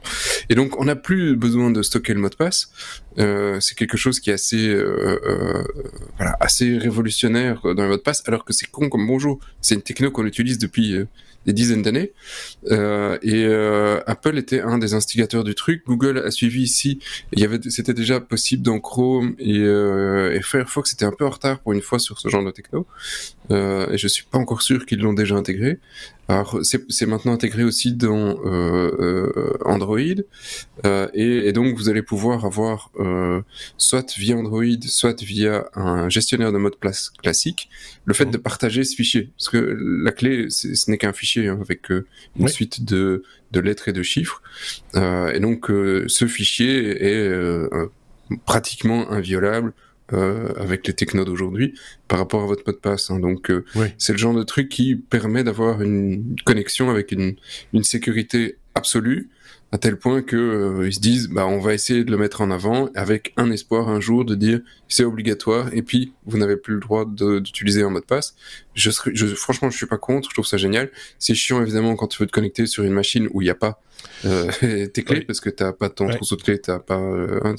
Et 0.48 0.54
donc 0.54 0.78
on 0.80 0.84
n'a 0.84 0.96
plus 0.96 1.36
besoin 1.36 1.70
de 1.70 1.82
stocker 1.82 2.14
le 2.14 2.20
mot 2.20 2.28
de 2.28 2.36
passe. 2.36 2.70
Euh, 3.18 3.60
c'est 3.60 3.76
quelque 3.76 3.96
chose 3.96 4.20
qui 4.20 4.30
est 4.30 4.34
assez 4.34 4.68
euh, 4.68 5.20
euh, 5.26 5.64
voilà 6.16 6.36
assez 6.40 6.78
révolutionnaire 6.78 7.60
dans 7.62 7.82
le 7.82 7.88
mot 7.88 7.96
de 7.96 8.02
passe, 8.02 8.22
alors 8.26 8.44
que 8.44 8.52
c'est 8.52 8.70
con 8.70 8.88
comme 8.88 9.06
bonjour. 9.06 9.38
C'est 9.60 9.74
une 9.74 9.82
techno 9.82 10.10
qu'on 10.10 10.26
utilise 10.26 10.58
depuis 10.58 10.96
des 11.44 11.52
dizaines 11.52 11.82
d'années. 11.82 12.12
Et 12.70 13.44
Apple 14.06 14.38
était 14.38 14.60
un 14.60 14.78
des 14.78 14.94
instigateurs 14.94 15.44
du 15.44 15.54
truc. 15.54 15.82
Google 15.86 16.18
a 16.18 16.30
suivi 16.30 16.62
ici. 16.62 17.00
Il 17.32 17.40
y 17.40 17.44
avait, 17.44 17.58
c'était 17.68 17.94
déjà 17.94 18.20
possible 18.20 18.62
dans 18.62 18.78
Chrome 18.78 19.34
et, 19.38 19.62
Firefox 20.42 20.92
était 20.92 21.04
un 21.04 21.12
peu 21.12 21.24
en 21.26 21.30
retard 21.30 21.60
pour 21.60 21.72
une 21.72 21.82
fois 21.82 21.98
sur 21.98 22.18
ce 22.18 22.28
genre 22.28 22.44
de 22.44 22.50
techno. 22.50 22.86
Et 23.50 23.98
je 23.98 24.08
suis 24.08 24.24
pas 24.24 24.38
encore 24.38 24.62
sûr 24.62 24.86
qu'ils 24.86 25.00
l'ont 25.00 25.12
déjà 25.12 25.34
intégré. 25.34 25.78
Alors 26.28 26.60
c'est 26.62 27.06
maintenant 27.06 27.32
intégré 27.32 27.64
aussi 27.64 27.92
dans 27.92 28.38
euh, 28.46 28.96
euh, 29.00 29.58
Android 29.64 29.98
euh, 30.86 31.08
et, 31.14 31.48
et, 31.48 31.52
donc 31.52 31.76
vous 31.76 31.88
allez 31.88 32.02
pouvoir 32.02 32.44
avoir 32.44 32.90
euh, 33.00 33.42
soit 33.76 34.16
via 34.16 34.36
Android, 34.36 34.80
soit 34.86 35.20
via 35.20 35.66
un 35.74 36.08
gestionnaire 36.08 36.52
de 36.52 36.58
mot 36.58 36.70
de 36.70 36.76
place 36.76 37.10
classique, 37.10 37.68
le 38.04 38.14
fait 38.14 38.26
mmh. 38.26 38.30
de 38.30 38.36
partager 38.38 38.84
ce 38.84 38.94
fichier. 38.94 39.30
Parce 39.36 39.48
que 39.48 39.76
la 39.78 40.12
clé, 40.12 40.46
ce 40.48 40.90
n'est 40.90 40.98
qu'un 40.98 41.12
fichier 41.12 41.48
hein, 41.48 41.58
avec 41.60 41.90
une 41.90 42.04
oui. 42.38 42.50
suite 42.50 42.84
de, 42.84 43.24
de, 43.50 43.60
lettres 43.60 43.88
et 43.88 43.92
de 43.92 44.02
chiffres. 44.02 44.42
et 44.94 45.40
donc 45.40 45.66
ce 45.68 46.26
fichier 46.26 47.04
est 47.04 47.30
pratiquement 48.46 49.10
inviolable 49.10 49.72
euh, 50.12 50.52
avec 50.56 50.86
les 50.86 50.94
technos 50.94 51.24
d'aujourd'hui 51.24 51.74
par 52.08 52.18
rapport 52.18 52.42
à 52.42 52.46
votre 52.46 52.64
mot 52.66 52.72
de 52.72 52.78
passe. 52.78 53.10
Hein. 53.10 53.18
Donc 53.18 53.50
euh, 53.50 53.64
oui. 53.76 53.86
c'est 53.98 54.12
le 54.12 54.18
genre 54.18 54.34
de 54.34 54.42
truc 54.42 54.68
qui 54.68 54.96
permet 54.96 55.44
d'avoir 55.44 55.82
une 55.82 56.36
connexion 56.44 56.90
avec 56.90 57.12
une, 57.12 57.36
une 57.72 57.84
sécurité 57.84 58.58
absolue 58.74 59.30
à 59.72 59.78
tel 59.78 59.96
point 59.96 60.20
que 60.20 60.36
euh, 60.36 60.86
ils 60.86 60.92
se 60.92 61.00
disent 61.00 61.28
bah 61.28 61.46
on 61.46 61.58
va 61.58 61.72
essayer 61.72 62.04
de 62.04 62.10
le 62.10 62.18
mettre 62.18 62.42
en 62.42 62.50
avant 62.50 62.90
avec 62.94 63.32
un 63.38 63.50
espoir 63.50 63.88
un 63.88 64.00
jour 64.00 64.26
de 64.26 64.34
dire 64.34 64.60
c'est 64.86 65.04
obligatoire 65.04 65.70
et 65.72 65.80
puis 65.80 66.12
vous 66.26 66.36
n'avez 66.36 66.58
plus 66.58 66.74
le 66.74 66.80
droit 66.80 67.06
d'utiliser 67.06 67.82
un 67.82 67.88
mot 67.88 68.00
de 68.00 68.04
passe. 68.04 68.36
Je, 68.74 68.90
je 69.14 69.26
franchement 69.28 69.70
je 69.70 69.76
suis 69.78 69.86
pas 69.86 69.96
contre, 69.96 70.28
je 70.28 70.34
trouve 70.34 70.46
ça 70.46 70.58
génial. 70.58 70.90
C'est 71.18 71.34
chiant 71.34 71.62
évidemment 71.62 71.96
quand 71.96 72.06
tu 72.06 72.22
veux 72.22 72.26
te 72.26 72.32
connecter 72.32 72.66
sur 72.66 72.84
une 72.84 72.92
machine 72.92 73.28
où 73.32 73.40
il 73.40 73.44
n'y 73.44 73.50
a 73.50 73.54
pas 73.54 73.80
euh, 74.26 74.50
tes 74.88 75.04
clés 75.04 75.20
oui. 75.20 75.24
parce 75.24 75.40
que 75.40 75.48
t'as 75.48 75.72
pas 75.72 75.88
ton 75.88 76.06
ouais. 76.06 76.16
trousseau 76.16 76.36
de 76.36 76.42
clés, 76.42 76.60
t'as 76.60 76.78
pas 76.78 77.00
euh, 77.00 77.40
hein, 77.42 77.54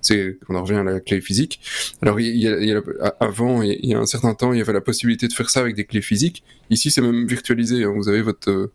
c'est 0.00 0.38
on 0.48 0.54
en 0.54 0.62
revient 0.62 0.78
à 0.78 0.84
la 0.84 1.00
clé 1.00 1.20
physique. 1.20 1.60
Alors 2.00 2.18
il 2.18 2.34
y 2.34 2.48
a, 2.48 2.58
il 2.58 2.68
y 2.68 2.72
a 2.72 2.80
avant 3.20 3.60
il 3.60 3.84
y 3.84 3.92
a 3.92 3.98
un 3.98 4.06
certain 4.06 4.34
temps 4.34 4.54
il 4.54 4.58
y 4.58 4.62
avait 4.62 4.72
la 4.72 4.80
possibilité 4.80 5.28
de 5.28 5.34
faire 5.34 5.50
ça 5.50 5.60
avec 5.60 5.76
des 5.76 5.84
clés 5.84 6.00
physiques. 6.00 6.44
Ici 6.70 6.90
c'est 6.90 7.02
même 7.02 7.26
virtualisé. 7.26 7.84
Hein. 7.84 7.92
Vous 7.94 8.08
avez 8.08 8.22
votre 8.22 8.70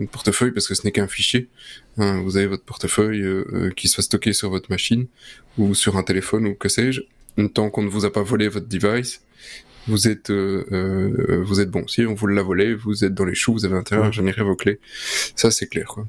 euh, 0.00 0.06
portefeuille 0.06 0.52
parce 0.52 0.68
que 0.68 0.74
ce 0.74 0.84
n'est 0.84 0.92
qu'un 0.92 1.08
fichier. 1.08 1.48
Hein, 1.96 2.20
vous 2.22 2.36
avez 2.36 2.46
votre 2.46 2.64
portefeuille 2.64 3.22
euh, 3.22 3.44
euh, 3.52 3.70
qui 3.70 3.88
soit 3.88 4.02
stocké 4.02 4.32
sur 4.32 4.50
votre 4.50 4.70
machine 4.70 5.06
ou 5.56 5.74
sur 5.74 5.96
un 5.96 6.02
téléphone 6.02 6.46
ou 6.46 6.54
que 6.54 6.68
sais-je. 6.68 7.02
Tant 7.54 7.70
qu'on 7.70 7.82
ne 7.82 7.88
vous 7.88 8.04
a 8.04 8.12
pas 8.12 8.22
volé 8.22 8.48
votre 8.48 8.66
device, 8.66 9.20
vous 9.86 10.08
êtes 10.08 10.30
euh, 10.30 10.64
euh, 10.72 11.42
vous 11.44 11.60
êtes 11.60 11.70
bon. 11.70 11.86
Si 11.86 12.04
on 12.04 12.14
vous 12.14 12.26
l'a 12.26 12.42
volé, 12.42 12.74
vous 12.74 13.04
êtes 13.04 13.14
dans 13.14 13.24
les 13.24 13.34
choux, 13.34 13.52
vous 13.52 13.64
avez 13.64 13.76
intérêt 13.76 14.08
à 14.08 14.10
générer 14.10 14.42
vos 14.42 14.56
clés. 14.56 14.80
Ça 15.36 15.52
c'est 15.52 15.68
clair. 15.68 15.86
Quoi. 15.86 16.06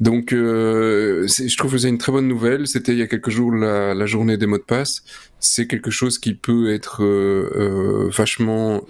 Donc 0.00 0.32
euh, 0.32 1.28
je 1.28 1.56
trouve 1.58 1.72
que 1.72 1.78
c'est 1.78 1.90
une 1.90 1.98
très 1.98 2.10
bonne 2.10 2.26
nouvelle. 2.26 2.66
C'était 2.66 2.92
il 2.92 2.98
y 2.98 3.02
a 3.02 3.06
quelques 3.06 3.30
jours 3.30 3.52
la, 3.52 3.94
la 3.94 4.06
journée 4.06 4.38
des 4.38 4.46
mots 4.46 4.58
de 4.58 4.62
passe. 4.62 5.04
C'est 5.40 5.66
quelque 5.66 5.90
chose 5.90 6.18
qui 6.18 6.34
peut 6.34 6.72
être 6.72 7.04
euh, 7.04 8.08
vachement 8.10 8.86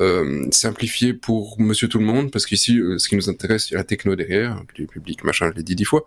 euh, 0.00 0.46
simplifié 0.50 1.12
pour 1.12 1.60
monsieur 1.60 1.86
tout 1.86 1.98
le 1.98 2.06
monde, 2.06 2.30
parce 2.30 2.46
qu'ici, 2.46 2.78
euh, 2.78 2.96
ce 2.98 3.06
qui 3.06 3.16
nous 3.16 3.28
intéresse, 3.28 3.68
il 3.68 3.72
y 3.72 3.76
a 3.76 3.78
la 3.78 3.84
techno 3.84 4.16
derrière, 4.16 4.62
le 4.78 4.86
public, 4.86 5.24
machin, 5.24 5.50
je 5.52 5.58
l'ai 5.58 5.62
dit 5.62 5.74
dix 5.74 5.84
fois. 5.84 6.06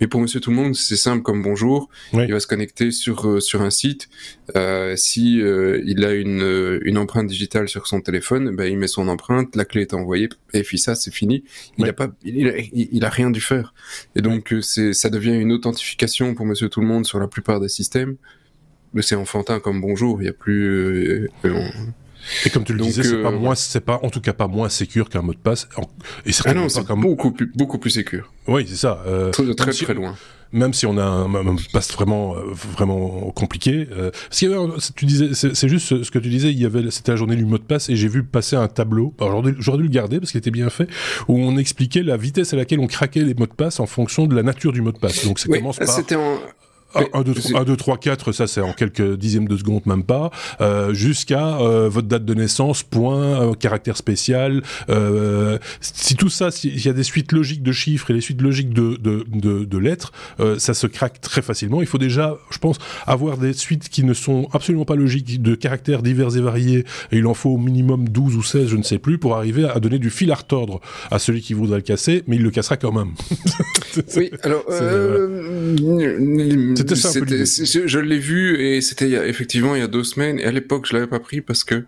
Mais 0.00 0.06
pour 0.06 0.20
monsieur 0.20 0.38
tout 0.38 0.50
le 0.50 0.56
monde, 0.56 0.76
c'est 0.76 0.96
simple 0.96 1.22
comme 1.22 1.42
bonjour. 1.42 1.88
Oui. 2.12 2.24
Il 2.26 2.32
va 2.32 2.40
se 2.40 2.46
connecter 2.46 2.92
sur, 2.92 3.28
euh, 3.28 3.40
sur 3.40 3.62
un 3.62 3.70
site. 3.70 4.08
Si 4.96 5.38
il 5.38 6.04
a 6.04 6.12
une, 6.12 6.80
une 6.82 6.98
empreinte 6.98 7.26
digitale 7.26 7.68
sur 7.68 7.86
son 7.86 8.00
téléphone, 8.00 8.54
ben, 8.54 8.64
il 8.64 8.78
met 8.78 8.86
son 8.86 9.08
empreinte, 9.08 9.56
la 9.56 9.64
clé 9.64 9.82
est 9.82 9.94
envoyée, 9.94 10.28
et 10.52 10.62
puis 10.62 10.78
ça, 10.78 10.94
c'est 10.94 11.12
fini. 11.12 11.44
Il 11.78 11.84
oui. 11.84 11.90
a 11.90 11.92
pas, 11.92 12.08
il, 12.24 13.04
a 13.04 13.08
rien 13.08 13.30
dû 13.30 13.40
faire. 13.40 13.74
Et 14.14 14.22
donc, 14.22 14.54
c'est, 14.60 14.92
ça 14.92 15.10
devient 15.10 15.34
une 15.34 15.52
authentification 15.52 16.34
pour 16.34 16.46
monsieur 16.46 16.68
tout 16.68 16.80
le 16.80 16.86
monde 16.86 17.06
sur 17.06 17.18
la 17.18 17.26
plupart 17.28 17.58
des 17.58 17.68
systèmes. 17.68 18.16
Mais 18.94 19.02
c'est 19.02 19.14
enfantin 19.14 19.58
comme 19.58 19.80
bonjour. 19.80 20.20
Il 20.20 20.26
y 20.26 20.28
a 20.28 20.34
plus, 20.34 21.30
on, 21.44 21.70
et 22.44 22.50
comme 22.50 22.64
tu 22.64 22.72
le 22.72 22.78
Donc, 22.78 22.88
disais, 22.88 23.02
c'est 23.02 23.14
euh, 23.14 23.22
pas 23.22 23.30
moins, 23.30 23.54
c'est 23.54 23.80
pas, 23.80 24.00
en 24.02 24.10
tout 24.10 24.20
cas 24.20 24.32
pas 24.32 24.48
moins 24.48 24.68
sécure 24.68 25.08
qu'un 25.08 25.22
mot 25.22 25.32
de 25.32 25.38
passe. 25.38 25.68
Et 26.26 26.30
ah 26.44 26.54
non, 26.54 26.68
c'est 26.68 26.86
beaucoup 26.92 27.32
plus, 27.32 27.50
beaucoup 27.54 27.78
plus 27.78 27.90
sécure. 27.90 28.32
Oui, 28.48 28.66
c'est 28.68 28.76
ça. 28.76 29.02
Euh, 29.06 29.30
très, 29.30 29.54
très, 29.54 29.72
si, 29.72 29.84
très 29.84 29.94
loin. 29.94 30.16
Même 30.52 30.74
si 30.74 30.84
on 30.84 30.98
a 30.98 31.04
un, 31.04 31.34
un 31.34 31.56
passe 31.72 31.92
vraiment, 31.92 32.36
euh, 32.36 32.42
vraiment 32.52 33.30
compliqué. 33.30 33.88
Euh, 33.92 34.10
parce 34.10 34.38
qu'il 34.38 34.50
y 34.50 34.54
avait, 34.54 34.66
tu 34.94 35.06
disais, 35.06 35.30
c'est 35.32 35.68
juste 35.68 36.02
ce 36.02 36.10
que 36.10 36.18
tu 36.18 36.28
disais. 36.28 36.50
Il 36.50 36.60
y 36.60 36.66
avait, 36.66 36.90
c'était 36.90 37.12
la 37.12 37.16
journée 37.16 37.36
du 37.36 37.44
mot 37.44 37.58
de 37.58 37.62
passe 37.62 37.88
et 37.88 37.96
j'ai 37.96 38.08
vu 38.08 38.22
passer 38.22 38.56
un 38.56 38.68
tableau. 38.68 39.14
J'aurais 39.58 39.78
dû 39.78 39.84
le 39.84 39.88
garder 39.88 40.18
parce 40.18 40.32
qu'il 40.32 40.38
était 40.38 40.50
bien 40.50 40.68
fait, 40.70 40.88
où 41.28 41.38
on 41.38 41.56
expliquait 41.56 42.02
la 42.02 42.16
vitesse 42.16 42.52
à 42.52 42.56
laquelle 42.56 42.80
on 42.80 42.86
craquait 42.86 43.24
les 43.24 43.34
mots 43.34 43.46
de 43.46 43.52
passe 43.52 43.80
en 43.80 43.86
fonction 43.86 44.26
de 44.26 44.34
la 44.34 44.42
nature 44.42 44.72
du 44.72 44.82
mot 44.82 44.92
de 44.92 44.98
passe. 44.98 45.24
Donc 45.24 45.38
ça 45.38 45.46
oui, 45.48 45.58
commence 45.58 45.78
par. 45.78 45.86
C'était 46.94 47.14
en 47.14 47.20
1, 47.20 47.22
2, 47.22 47.34
3, 47.34 47.60
1, 47.60 47.64
2, 47.64 47.76
3, 47.76 47.98
4, 47.98 48.32
ça 48.32 48.46
c'est 48.46 48.60
en 48.60 48.72
quelques 48.72 49.16
dixièmes 49.16 49.48
de 49.48 49.56
seconde, 49.56 49.86
même 49.86 50.04
pas, 50.04 50.30
euh, 50.60 50.92
jusqu'à 50.94 51.58
euh, 51.58 51.88
votre 51.88 52.08
date 52.08 52.24
de 52.24 52.34
naissance, 52.34 52.82
point, 52.82 53.42
euh, 53.42 53.54
caractère 53.54 53.96
spécial. 53.96 54.62
Euh, 54.88 55.58
si 55.80 56.16
tout 56.16 56.28
ça, 56.28 56.50
s'il 56.50 56.84
y 56.84 56.88
a 56.88 56.92
des 56.92 57.02
suites 57.02 57.32
logiques 57.32 57.62
de 57.62 57.72
chiffres 57.72 58.10
et 58.10 58.14
des 58.14 58.20
suites 58.20 58.40
logiques 58.40 58.72
de, 58.72 58.96
de, 58.96 59.24
de, 59.32 59.64
de 59.64 59.78
lettres, 59.78 60.12
euh, 60.40 60.58
ça 60.58 60.74
se 60.74 60.86
craque 60.86 61.20
très 61.20 61.42
facilement. 61.42 61.80
Il 61.80 61.86
faut 61.86 61.98
déjà, 61.98 62.36
je 62.50 62.58
pense, 62.58 62.78
avoir 63.06 63.38
des 63.38 63.52
suites 63.52 63.88
qui 63.88 64.04
ne 64.04 64.14
sont 64.14 64.48
absolument 64.52 64.84
pas 64.84 64.96
logiques, 64.96 65.42
de 65.42 65.54
caractères 65.54 66.02
divers 66.02 66.36
et 66.36 66.40
variés, 66.40 66.84
et 67.10 67.18
il 67.18 67.26
en 67.26 67.34
faut 67.34 67.50
au 67.50 67.58
minimum 67.58 68.08
12 68.08 68.36
ou 68.36 68.42
16, 68.42 68.68
je 68.68 68.76
ne 68.76 68.82
sais 68.82 68.98
plus, 68.98 69.18
pour 69.18 69.36
arriver 69.36 69.64
à 69.64 69.80
donner 69.80 69.98
du 69.98 70.10
fil 70.10 70.30
à 70.32 70.34
retordre 70.34 70.80
à 71.10 71.18
celui 71.18 71.40
qui 71.40 71.54
voudrait 71.54 71.78
le 71.78 71.82
casser, 71.82 72.22
mais 72.26 72.36
il 72.36 72.42
le 72.42 72.50
cassera 72.50 72.76
quand 72.76 72.92
même. 72.92 73.12
oui, 74.16 74.30
alors... 74.42 74.64
Euh, 76.82 76.94
c'était 76.94 77.00
ça 77.00 77.08
un 77.08 77.24
peu 77.24 77.86
Je 77.86 77.98
l'ai 77.98 78.18
vu 78.18 78.60
et 78.60 78.80
c'était 78.80 79.10
effectivement 79.28 79.74
il 79.74 79.80
y 79.80 79.84
a 79.84 79.88
deux 79.88 80.04
semaines 80.04 80.38
et 80.38 80.44
à 80.44 80.52
l'époque 80.52 80.86
je 80.86 80.94
l'avais 80.94 81.06
pas 81.06 81.20
pris 81.20 81.40
parce 81.40 81.64
que 81.64 81.84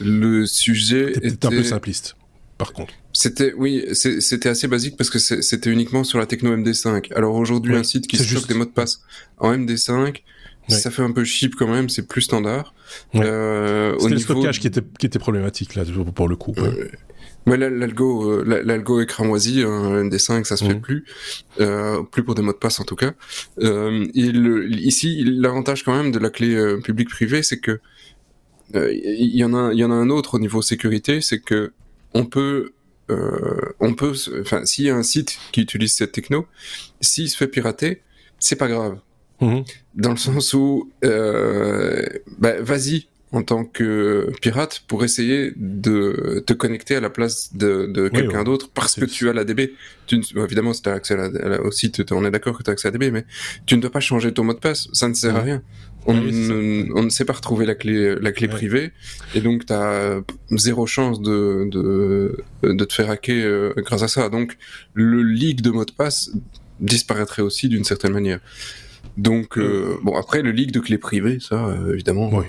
le 0.00 0.46
sujet 0.46 1.12
était 1.22 1.46
un 1.46 1.50
peu 1.50 1.62
simpliste. 1.62 2.16
Par 2.58 2.72
contre. 2.72 2.94
C'était 3.12 3.52
oui, 3.56 3.84
c'était 3.92 4.48
assez 4.48 4.68
basique 4.68 4.96
parce 4.96 5.10
que 5.10 5.18
c'était 5.18 5.70
uniquement 5.70 6.04
sur 6.04 6.18
la 6.18 6.26
techno 6.26 6.56
MD5. 6.56 7.12
Alors 7.14 7.34
aujourd'hui, 7.34 7.76
un 7.76 7.82
site 7.82 8.06
qui 8.06 8.16
stocke 8.16 8.48
des 8.48 8.54
mots 8.54 8.64
de 8.64 8.70
passe 8.70 9.02
en 9.38 9.52
MD5, 9.52 10.22
ça 10.68 10.90
fait 10.90 11.02
un 11.02 11.10
peu 11.12 11.24
cheap 11.24 11.54
quand 11.56 11.68
même, 11.68 11.88
c'est 11.88 12.06
plus 12.06 12.22
standard. 12.22 12.74
Euh, 13.14 13.96
C'était 13.98 14.14
le 14.14 14.20
stockage 14.20 14.60
qui 14.60 14.66
était, 14.66 14.82
qui 14.98 15.06
était 15.06 15.18
problématique 15.18 15.74
là, 15.74 15.84
pour 16.14 16.28
le 16.28 16.36
coup. 16.36 16.54
Ouais. 16.56 16.90
L'algo, 17.46 18.30
euh, 18.30 18.62
l'algo 18.64 19.00
est 19.00 19.06
cramoisi, 19.06 19.62
un 19.62 20.04
MD5, 20.04 20.44
ça 20.44 20.56
se 20.56 20.64
fait 20.64 20.74
mhm. 20.74 20.80
plus, 20.80 21.04
euh, 21.60 22.02
plus 22.02 22.24
pour 22.24 22.34
des 22.34 22.42
mots 22.42 22.52
de 22.52 22.58
passe 22.58 22.80
en 22.80 22.84
tout 22.84 22.96
cas. 22.96 23.12
Euh, 23.60 24.06
il, 24.14 24.80
ici, 24.80 25.24
l'avantage 25.24 25.82
quand 25.84 25.94
même 25.94 26.12
de 26.12 26.18
la 26.18 26.30
clé 26.30 26.54
euh, 26.54 26.80
publique-privée, 26.80 27.42
c'est 27.42 27.58
que 27.58 27.80
euh, 28.74 28.92
il 28.92 29.36
y 29.36 29.44
en 29.44 29.54
a, 29.54 29.72
il 29.72 29.78
y 29.78 29.84
en 29.84 29.90
a 29.90 29.94
un 29.94 30.10
autre 30.10 30.34
au 30.34 30.38
niveau 30.38 30.62
sécurité, 30.62 31.20
c'est 31.20 31.40
que 31.40 31.72
on 32.14 32.26
peut, 32.26 32.72
on 33.80 33.94
peut, 33.94 34.14
enfin, 34.40 34.64
s'il 34.64 34.86
y 34.86 34.90
a 34.90 34.96
un 34.96 35.02
site 35.02 35.38
qui 35.52 35.60
utilise 35.60 35.94
cette 35.94 36.12
techno, 36.12 36.46
s'il 37.02 37.28
se 37.28 37.36
fait 37.36 37.48
pirater, 37.48 38.00
c'est 38.38 38.56
pas 38.56 38.68
grave 38.68 38.98
Mhm. 39.42 39.64
Dans 39.94 40.10
le 40.10 40.16
sens 40.16 40.54
où, 40.54 40.90
euh, 41.04 42.06
bah, 42.38 42.60
vas-y 42.60 43.08
en 43.32 43.42
tant 43.42 43.64
que 43.64 44.30
pirate 44.42 44.82
pour 44.86 45.04
essayer 45.04 45.52
de 45.56 46.44
te 46.46 46.52
connecter 46.52 46.96
à 46.96 47.00
la 47.00 47.08
place 47.08 47.54
de, 47.56 47.86
de 47.86 48.08
quelqu'un 48.08 48.44
d'autre 48.44 48.70
parce 48.72 48.94
que 48.94 49.06
tu 49.06 49.30
as 49.30 49.32
la 49.32 49.44
DB. 49.44 49.72
Tu 50.06 50.20
évidemment, 50.36 50.74
si 50.74 50.82
tu 50.82 50.90
as 50.90 50.92
accès 50.92 51.14
à 51.14 51.28
la, 51.48 51.62
au 51.62 51.70
site, 51.70 52.02
on 52.12 52.24
est 52.26 52.30
d'accord 52.30 52.58
que 52.58 52.62
tu 52.62 52.68
as 52.68 52.74
accès 52.74 52.88
à 52.88 52.90
la 52.90 52.98
DB, 52.98 53.10
mais 53.10 53.24
tu 53.64 53.74
ne 53.76 53.80
dois 53.80 53.90
pas 53.90 54.00
changer 54.00 54.32
ton 54.32 54.44
mot 54.44 54.52
de 54.52 54.58
passe. 54.58 54.88
Ça 54.92 55.08
ne 55.08 55.14
sert 55.14 55.34
à 55.34 55.40
rien. 55.40 55.62
On, 56.04 56.14
on, 56.14 57.02
ne 57.04 57.08
sait 57.10 57.24
pas 57.24 57.32
retrouver 57.32 57.64
la 57.64 57.76
clé, 57.76 58.16
la 58.20 58.32
clé 58.32 58.48
privée, 58.48 58.90
et 59.36 59.40
donc 59.40 59.66
tu 59.66 59.72
as 59.72 60.20
zéro 60.50 60.84
chance 60.84 61.22
de, 61.22 61.68
de, 61.70 62.36
de 62.64 62.84
te 62.84 62.92
faire 62.92 63.08
hacker 63.08 63.46
euh, 63.46 63.72
grâce 63.76 64.02
à 64.02 64.08
ça. 64.08 64.28
Donc 64.28 64.58
le 64.94 65.22
leak 65.22 65.62
de 65.62 65.70
mot 65.70 65.84
de 65.84 65.92
passe 65.92 66.32
disparaîtrait 66.80 67.42
aussi 67.42 67.68
d'une 67.68 67.84
certaine 67.84 68.12
manière. 68.12 68.40
Donc, 69.16 69.58
euh, 69.58 69.98
bon, 70.02 70.16
après, 70.16 70.42
le 70.42 70.50
leak 70.50 70.72
de 70.72 70.80
clés 70.80 70.98
privées, 70.98 71.38
ça, 71.40 71.66
euh, 71.66 71.92
évidemment. 71.92 72.30
Oui. 72.32 72.44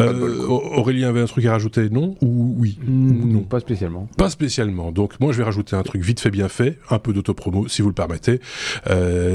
Euh, 0.00 0.46
Aurélien 0.48 1.08
avait 1.08 1.20
un 1.20 1.26
truc 1.26 1.44
à 1.46 1.52
rajouter, 1.52 1.90
non 1.90 2.16
Ou 2.22 2.56
oui 2.58 2.78
mm, 2.84 3.32
Non, 3.32 3.40
pas 3.42 3.60
spécialement. 3.60 4.08
Pas 4.16 4.30
spécialement. 4.30 4.90
Donc, 4.92 5.18
moi, 5.20 5.32
je 5.32 5.38
vais 5.38 5.44
rajouter 5.44 5.76
un 5.76 5.82
truc 5.82 6.02
vite 6.02 6.20
fait, 6.20 6.30
bien 6.30 6.48
fait, 6.48 6.78
un 6.90 6.98
peu 6.98 7.12
d'autopromo, 7.12 7.68
si 7.68 7.82
vous 7.82 7.88
le 7.88 7.94
permettez. 7.94 8.40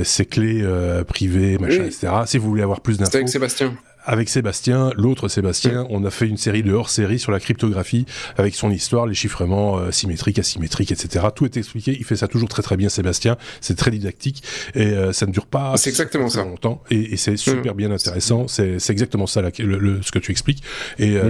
ces 0.03 0.25
clés 0.25 0.65
privées, 1.07 1.57
machin, 1.57 1.85
etc. 1.85 2.07
Si 2.25 2.37
vous 2.37 2.49
voulez 2.49 2.63
avoir 2.63 2.81
plus 2.81 2.97
d'infos. 2.97 3.15
avec 3.15 3.29
Sébastien 3.29 3.73
avec 4.05 4.29
Sébastien, 4.29 4.91
l'autre 4.95 5.27
Sébastien, 5.27 5.85
on 5.89 6.03
a 6.05 6.09
fait 6.09 6.27
une 6.27 6.37
série 6.37 6.63
de 6.63 6.71
hors-série 6.73 7.19
sur 7.19 7.31
la 7.31 7.39
cryptographie 7.39 8.05
avec 8.37 8.55
son 8.55 8.71
histoire, 8.71 9.05
les 9.05 9.15
chiffrements 9.15 9.77
euh, 9.77 9.91
symétriques, 9.91 10.39
asymétriques, 10.39 10.91
etc. 10.91 11.25
Tout 11.35 11.45
est 11.45 11.57
expliqué. 11.57 11.95
Il 11.97 12.05
fait 12.05 12.15
ça 12.15 12.27
toujours 12.27 12.49
très 12.49 12.61
très 12.61 12.77
bien, 12.77 12.89
Sébastien. 12.89 13.37
C'est 13.61 13.75
très 13.75 13.91
didactique 13.91 14.43
et 14.73 14.87
euh, 14.87 15.13
ça 15.13 15.25
ne 15.25 15.31
dure 15.31 15.45
pas 15.45 15.75
c'est 15.77 15.89
exactement 15.89 16.29
ça. 16.29 16.43
longtemps 16.43 16.81
et, 16.89 17.13
et 17.13 17.17
c'est 17.17 17.37
super 17.37 17.73
mm. 17.73 17.77
bien 17.77 17.91
intéressant. 17.91 18.47
C'est 18.47 18.77
exactement 18.89 19.27
ça 19.27 19.41
le, 19.41 20.01
ce 20.01 20.11
que 20.11 20.19
tu 20.19 20.31
expliques. 20.31 20.63
Et, 20.99 21.17
euh, 21.17 21.29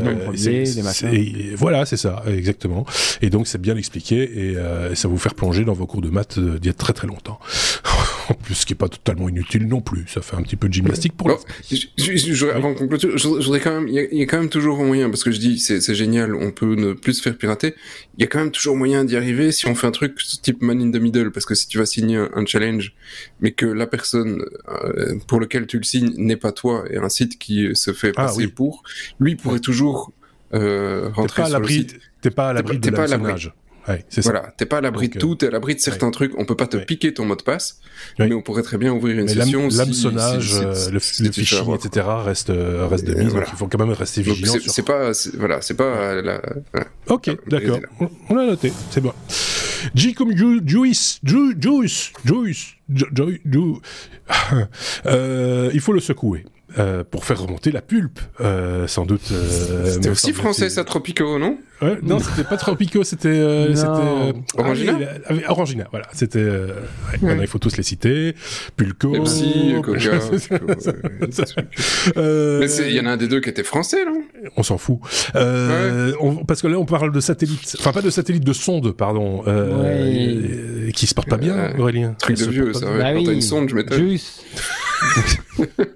et 1.11 1.55
voilà, 1.55 1.85
c'est 1.85 1.97
ça, 1.97 2.23
exactement. 2.27 2.85
Et 3.21 3.29
donc 3.29 3.47
c'est 3.47 3.61
bien 3.61 3.75
expliqué 3.77 4.51
et, 4.51 4.57
euh, 4.57 4.95
ça 4.95 5.07
va 5.07 5.13
vous 5.13 5.19
faire 5.19 5.35
plonger 5.35 5.65
dans 5.65 5.73
vos 5.73 5.87
cours 5.87 6.01
de 6.01 6.09
maths 6.09 6.39
d'il 6.39 6.65
y 6.65 6.69
a 6.69 6.73
très 6.73 6.93
très 6.93 7.07
longtemps. 7.07 7.39
en 8.29 8.33
plus, 8.43 8.55
ce 8.55 8.65
qui 8.65 8.73
est 8.73 8.77
pas 8.77 8.89
totalement 8.89 9.29
inutile 9.29 9.67
non 9.67 9.81
plus. 9.81 10.05
Ça 10.07 10.21
fait 10.21 10.35
un 10.35 10.41
petit 10.41 10.55
peu 10.55 10.67
de 10.67 10.73
gymnastique 10.73 11.15
pour. 11.15 11.27
Bon, 11.27 11.37
je, 11.69 13.27
voudrais 13.27 13.59
quand 13.59 13.81
même, 13.81 13.87
il 13.87 14.17
y, 14.17 14.21
a 14.21 14.25
quand 14.25 14.39
même 14.39 14.49
toujours 14.49 14.79
un 14.79 14.85
moyen, 14.85 15.09
parce 15.09 15.23
que 15.23 15.31
je 15.31 15.39
dis, 15.39 15.59
c'est 15.59 15.95
génial, 15.95 16.35
on 16.35 16.51
peut 16.51 16.75
ne 16.75 16.93
plus 16.93 17.13
se 17.13 17.21
faire 17.21 17.37
pirater. 17.37 17.75
Il 18.17 18.21
y 18.21 18.23
a 18.23 18.27
quand 18.27 18.39
même 18.39 18.51
toujours 18.51 18.75
moyen 18.75 19.03
d'y 19.03 19.15
arriver 19.15 19.51
si 19.51 19.67
on 19.67 19.75
fait 19.75 19.87
un 19.87 19.91
truc 19.91 20.17
type 20.41 20.61
man 20.61 20.81
in 20.81 20.91
the 20.91 21.01
middle, 21.01 21.31
parce 21.31 21.45
que 21.45 21.55
si 21.55 21.67
tu 21.67 21.77
vas 21.77 21.85
signer 21.85 22.17
un, 22.17 22.45
challenge, 22.45 22.93
mais 23.41 23.51
que 23.51 23.65
la 23.65 23.87
personne 23.87 24.45
euh, 24.67 25.17
pour 25.27 25.39
lequel 25.39 25.65
tu 25.65 25.77
le 25.77 25.83
signes 25.83 26.13
n'est 26.17 26.35
pas 26.37 26.51
toi 26.51 26.85
et 26.89 26.97
un 26.97 27.09
site 27.09 27.39
qui 27.39 27.75
se 27.75 27.91
fait 27.91 28.11
ah 28.15 28.25
passer 28.25 28.47
pour, 28.47 28.83
lui 29.19 29.35
pourrait 29.35 29.59
toujours 29.59 30.13
euh, 30.53 31.09
rentrer 31.13 31.45
sur 31.45 31.59
le 31.59 31.67
site. 31.67 31.99
T'es 32.21 32.29
pas 32.29 32.49
à 32.49 32.53
l'abri 32.53 32.79
de 32.79 32.89
l'hameçonnage. 32.89 33.51
Ouais, 33.87 34.03
voilà, 34.23 34.53
t'es 34.57 34.65
pas 34.65 34.79
à 34.79 34.81
l'abri 34.81 35.09
de 35.09 35.19
tout, 35.19 35.33
euh, 35.33 35.35
t'es 35.35 35.47
à 35.47 35.51
l'abri 35.51 35.75
de 35.75 35.79
certains 35.79 36.09
trucs. 36.09 36.33
On 36.37 36.45
peut 36.45 36.55
pas 36.55 36.67
te 36.67 36.77
piquer 36.77 37.13
ton 37.13 37.25
mot 37.25 37.35
de 37.35 37.43
passe, 37.43 37.79
mais 38.17 38.33
on 38.33 38.41
pourrait 38.41 38.63
très 38.63 38.77
bien 38.77 38.91
ouvrir 38.91 39.19
une 39.19 39.27
session. 39.27 39.67
L'hameçonnage, 39.71 40.53
si, 40.53 40.63
euh, 40.63 40.89
le, 40.91 40.99
phishing, 40.99 41.75
etc. 41.75 42.07
reste 42.23 42.49
euh, 42.49 42.87
reste 42.87 43.05
de 43.05 43.13
mise. 43.13 43.33
Donc 43.33 43.43
il 43.51 43.57
faut 43.57 43.67
quand 43.67 43.79
même 43.79 43.91
rester 43.91 44.21
vigilant. 44.21 44.53
C'est 44.65 44.85
pas, 44.85 45.11
voilà, 45.37 45.61
c'est 45.61 45.75
pas 45.75 46.21
la. 46.21 46.41
Ok, 47.07 47.29
d'accord. 47.47 47.79
On 48.29 48.35
l'a 48.35 48.47
noté, 48.47 48.73
c'est 48.89 49.01
bon. 49.01 49.13
J 49.93 50.15
comme 50.15 50.35
Juice, 50.35 51.19
Juice, 51.23 51.23
Juice, 51.23 52.11
Juice, 52.25 52.75
il 55.73 55.79
faut 55.79 55.93
le 55.93 55.99
secouer. 55.99 56.45
Euh, 56.77 57.05
pour 57.09 57.23
faire 57.23 57.41
remonter 57.41 57.71
la 57.71 57.81
pulpe, 57.81 58.19
euh, 58.41 58.85
sans 58.85 59.05
doute. 59.05 59.31
Euh, 59.31 59.93
c'était 59.93 60.09
aussi 60.09 60.33
français 60.33 60.69
ça, 60.69 60.83
Tropico, 60.83 61.39
non 61.39 61.57
ouais, 61.81 61.97
Non, 62.03 62.19
c'était 62.19 62.43
pas 62.43 62.57
Tropico, 62.57 63.05
c'était 63.05 63.29
euh, 63.29 63.73
Orangina. 64.57 64.97
Ah, 65.29 65.51
Orangina, 65.51 65.87
voilà. 65.91 66.07
C'était. 66.11 66.43
Ouais, 66.43 66.67
Maintenant, 67.21 67.43
il 67.43 67.47
faut 67.47 67.59
tous 67.59 67.77
les 67.77 67.83
citer. 67.83 68.35
Pulco. 68.75 69.13
Pepsi, 69.13 69.75
Coca. 69.83 70.19
Mais 72.17 72.65
il 72.89 72.93
y 72.93 72.99
en 72.99 73.05
a 73.05 73.11
un 73.11 73.17
des 73.17 73.29
deux 73.29 73.39
qui 73.39 73.49
était 73.49 73.63
français, 73.63 74.03
non 74.03 74.21
On 74.57 74.63
s'en 74.63 74.77
fout. 74.77 74.99
On, 75.33 76.43
parce 76.45 76.61
que 76.61 76.67
là, 76.67 76.77
on 76.77 76.85
parle 76.85 77.13
de 77.13 77.21
satellites, 77.21 77.77
enfin 77.79 77.93
pas 77.93 78.01
de 78.01 78.09
satellites, 78.09 78.43
de 78.43 78.53
sondes, 78.53 78.91
pardon, 78.91 79.45
qui 80.93 81.07
se 81.07 81.15
portent 81.15 81.29
pas 81.29 81.37
bien, 81.37 81.73
Aurélien. 81.77 82.15
Truc 82.19 82.37
de 82.37 82.45
vieux, 82.45 82.73
ça. 82.73 82.87
Bah 82.97 83.13
Quand 83.13 83.23
t'as 83.23 83.31
une 83.31 83.41
sonde, 83.41 83.69
je 83.69 83.75
m'étonne. 83.75 84.09
Juste. 84.09 84.43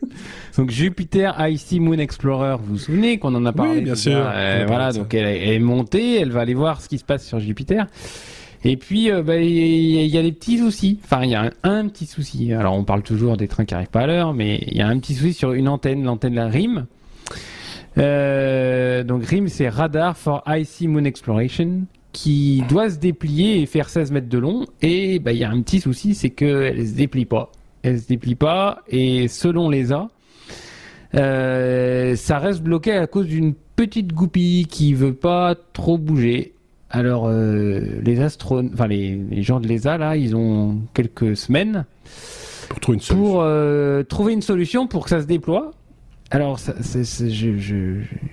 Donc 0.57 0.71
Jupiter 0.71 1.35
Icy 1.47 1.79
Moon 1.79 1.97
Explorer, 1.97 2.57
vous 2.59 2.73
vous 2.73 2.77
souvenez 2.77 3.19
qu'on 3.19 3.33
en 3.35 3.45
a 3.45 3.53
parlé 3.53 3.77
Oui, 3.77 3.81
bien 3.81 3.95
sûr. 3.95 4.21
Euh, 4.25 4.65
voilà, 4.67 4.91
donc 4.91 5.13
elle, 5.13 5.27
est 5.27 5.59
montée, 5.59 6.19
elle 6.19 6.31
va 6.31 6.41
aller 6.41 6.53
voir 6.53 6.81
ce 6.81 6.89
qui 6.89 6.97
se 6.97 7.05
passe 7.05 7.25
sur 7.25 7.39
Jupiter. 7.39 7.87
Et 8.65 8.75
puis, 8.75 9.09
euh, 9.09 9.23
bah, 9.23 9.37
il 9.37 10.05
y, 10.05 10.17
a 10.17 10.21
des 10.21 10.31
petits 10.33 10.57
soucis. 10.57 10.99
Enfin, 11.03 11.23
il 11.23 11.29
y 11.29 11.35
a 11.35 11.49
un, 11.63 11.87
petit 11.87 12.05
souci. 12.05 12.51
Alors, 12.51 12.73
on 12.73 12.83
parle 12.83 13.03
toujours 13.03 13.37
des 13.37 13.47
trains 13.47 13.63
qui 13.63 13.73
arrivent 13.73 13.87
pas 13.87 14.01
à 14.01 14.07
l'heure, 14.07 14.33
mais 14.33 14.61
il 14.67 14.75
y 14.75 14.81
a 14.81 14.87
un 14.87 14.99
petit 14.99 15.13
souci 15.13 15.33
sur 15.33 15.53
une 15.53 15.69
antenne, 15.69 16.03
l'antenne 16.03 16.31
de 16.31 16.37
la 16.37 16.47
RIM. 16.47 16.85
Euh, 17.97 19.03
donc, 19.03 19.25
RIM, 19.25 19.47
c'est 19.47 19.69
Radar 19.69 20.17
for 20.17 20.43
Icy 20.45 20.89
Moon 20.89 21.05
Exploration, 21.05 21.83
qui 22.11 22.63
doit 22.67 22.89
se 22.89 22.97
déplier 22.97 23.61
et 23.61 23.65
faire 23.65 23.87
16 23.87 24.11
mètres 24.11 24.29
de 24.29 24.37
long. 24.37 24.65
Et 24.81 25.19
bah, 25.19 25.31
il 25.31 25.37
y 25.37 25.45
a 25.45 25.49
un 25.49 25.61
petit 25.61 25.79
souci, 25.79 26.13
c'est 26.13 26.29
qu'elle 26.29 26.85
se 26.85 26.95
déplie 26.95 27.25
pas. 27.25 27.51
Elle 27.81 28.01
se 28.01 28.07
déplie 28.07 28.35
pas, 28.35 28.81
et 28.89 29.29
selon 29.29 29.69
l'ESA, 29.69 30.09
euh, 31.15 32.15
ça 32.15 32.39
reste 32.39 32.61
bloqué 32.61 32.91
à 32.93 33.07
cause 33.07 33.27
d'une 33.27 33.53
petite 33.75 34.13
goupille 34.13 34.65
qui 34.67 34.93
veut 34.93 35.13
pas 35.13 35.55
trop 35.73 35.97
bouger. 35.97 36.53
Alors 36.91 37.27
euh, 37.27 37.81
les 38.03 38.21
astronautes, 38.21 38.71
enfin 38.73 38.87
les, 38.87 39.41
gens 39.41 39.59
de 39.59 39.67
l'ESA 39.67 39.97
là, 39.97 40.15
ils 40.15 40.35
ont 40.35 40.81
quelques 40.93 41.35
semaines 41.35 41.85
pour 42.69 42.79
trouver 42.79 42.95
une 42.95 43.01
solution. 43.01 43.25
Pour, 43.25 43.41
euh, 43.41 44.03
trouver 44.03 44.33
une 44.33 44.41
solution 44.41 44.87
pour 44.87 45.03
que 45.03 45.09
ça 45.09 45.21
se 45.21 45.27
déploie. 45.27 45.71
Alors 46.31 46.59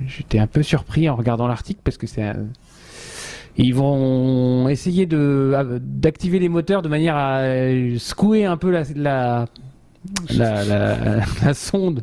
j'étais 0.07 0.39
un 0.39 0.47
peu 0.47 0.63
surpris 0.63 1.09
en 1.09 1.17
regardant 1.17 1.47
l'article 1.47 1.81
parce 1.83 1.97
que 1.97 2.07
c'est 2.07 2.31
ils 3.59 3.75
vont 3.75 4.69
essayer 4.69 5.07
de 5.07 5.79
d'activer 5.81 6.39
les 6.39 6.51
moteurs 6.51 6.83
de 6.83 6.89
manière 6.89 7.17
à 7.17 7.41
secouer 7.97 8.45
un 8.45 8.59
peu 8.59 8.71
la, 8.71 8.83
la 8.95 9.47
la, 10.37 11.55
sonde 11.55 12.03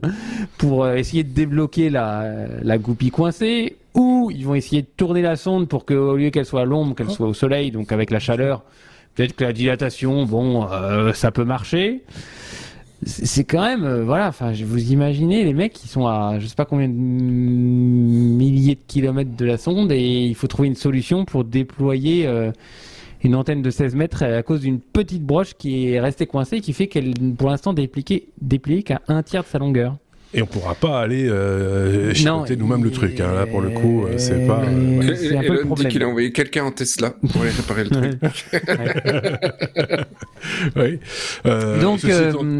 pour 0.58 0.84
euh, 0.84 0.96
essayer 0.96 1.24
de 1.24 1.34
débloquer 1.34 1.90
la, 1.90 2.46
la 2.62 2.78
goupille 2.78 3.12
coincée, 3.12 3.78
ou 3.94 4.32
ils 4.34 4.46
vont 4.46 4.56
essayer 4.56 4.82
de 4.82 4.88
tourner 4.98 5.22
la 5.22 5.36
sonde 5.36 5.68
pour 5.68 5.86
qu'au 5.86 6.16
lieu 6.16 6.30
qu'elle 6.30 6.46
soit 6.46 6.62
à 6.62 6.66
l'ombre, 6.66 6.96
qu'elle 6.96 7.10
soit 7.10 7.28
au 7.28 7.34
soleil, 7.34 7.72
donc 7.72 7.92
avec 7.92 8.12
la 8.12 8.20
chaleur, 8.20 8.64
peut-être 9.16 9.36
que 9.36 9.44
la 9.44 9.54
dilatation, 9.54 10.26
bon, 10.26 10.68
euh, 10.72 11.14
ça 11.14 11.32
peut 11.32 11.46
marcher. 11.46 12.02
C'est 13.06 13.44
quand 13.44 13.62
même, 13.62 13.84
euh, 13.84 14.04
voilà, 14.04 14.30
enfin, 14.30 14.54
vous 14.64 14.92
imaginez 14.92 15.44
les 15.44 15.54
mecs 15.54 15.74
qui 15.74 15.90
sont 15.90 16.08
à 16.08 16.40
je 16.40 16.48
sais 16.48 16.56
pas 16.56 16.66
combien 16.66 16.88
de 16.88 16.94
milliers 16.94 18.76
de 18.76 18.82
kilomètres 18.88 19.36
de 19.36 19.46
la 19.46 19.58
sonde 19.58 19.92
et 19.92 20.24
il 20.26 20.36
faut 20.36 20.48
trouver 20.48 20.70
une 20.70 20.76
solution 20.76 21.26
pour 21.26 21.44
déployer 21.44 22.30
une 23.24 23.36
antenne 23.36 23.62
de 23.62 23.70
16 23.70 23.96
mètres 23.96 24.24
à 24.24 24.44
cause 24.44 24.62
d'une 24.62 24.80
petite 24.80 25.24
broche 25.24 25.54
qui 25.54 25.90
est 25.90 26.00
restée 26.00 26.28
coincée, 26.28 26.60
qui 26.60 26.74
fait 26.74 26.88
qu'elle, 26.88 27.14
pour 27.38 27.50
l'instant, 27.50 27.74
dépliée 27.74 28.84
qu'à 28.84 29.02
un 29.08 29.24
tiers 29.24 29.44
de 29.44 29.48
sa 29.48 29.60
longueur. 29.60 29.98
Et 30.36 30.42
on 30.42 30.48
pourra 30.48 30.74
pas 30.74 31.00
aller 31.00 31.28
euh, 31.30 32.12
nous-mêmes 32.58 32.84
le 32.84 32.92
truc. 32.92 33.20
Hein. 33.20 33.34
Là, 33.34 33.46
pour 33.46 33.62
le 33.62 33.70
coup, 33.70 34.06
euh, 34.06 34.18
c'est 34.18 34.48
pas. 34.48 34.64
Euh, 34.64 35.16
c'est 35.16 35.36
un 35.36 35.42
peu 35.42 35.54
le 35.54 35.60
problème. 35.60 35.88
dit 35.88 35.94
qu'il 35.94 36.04
a 36.04 36.08
envoyé 36.08 36.32
quelqu'un 36.32 36.64
en 36.64 36.72
Tesla 36.72 37.14
pour 37.32 37.42
aller 37.42 37.52
réparer 37.52 37.84
le 37.84 37.90
truc. 37.92 38.20
oui. 40.76 41.00
Euh, 41.46 41.80
Donc, 41.82 42.00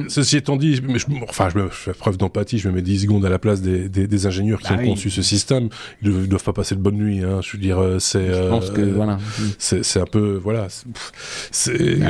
ceci, 0.08 0.38
étant, 0.38 0.56
dit, 0.56 0.76
je, 0.76 0.82
enfin, 1.28 1.50
je, 1.50 1.58
me, 1.58 1.70
fais 1.70 1.94
preuve 1.94 2.18
d'empathie, 2.18 2.60
je 2.60 2.70
me 2.70 2.76
mets 2.76 2.84
10 2.84 3.02
secondes 3.02 3.26
à 3.26 3.30
la 3.30 3.40
place 3.40 3.62
des, 3.62 3.90
des, 3.90 4.06
des 4.06 4.28
ingénieurs 4.28 4.60
qui 4.60 4.74
bah 4.74 4.80
ont 4.80 4.86
conçu 4.86 5.10
ce 5.10 5.24
système. 5.24 5.70
Ils 6.04 6.12
ne 6.12 6.26
doivent, 6.28 6.44
pas 6.44 6.54
passer 6.54 6.76
de 6.76 6.82
bonne 6.82 6.98
nuit. 6.98 7.24
Hein. 7.24 7.40
Je 7.42 7.54
veux 7.54 7.62
dire, 7.62 7.82
c'est. 8.00 8.34
Je 8.34 8.50
pense 8.50 8.70
que 8.70 8.82
voilà. 8.82 9.18
C'est 9.58 10.00
un 10.00 10.06
peu 10.06 10.40
voilà. 10.44 10.68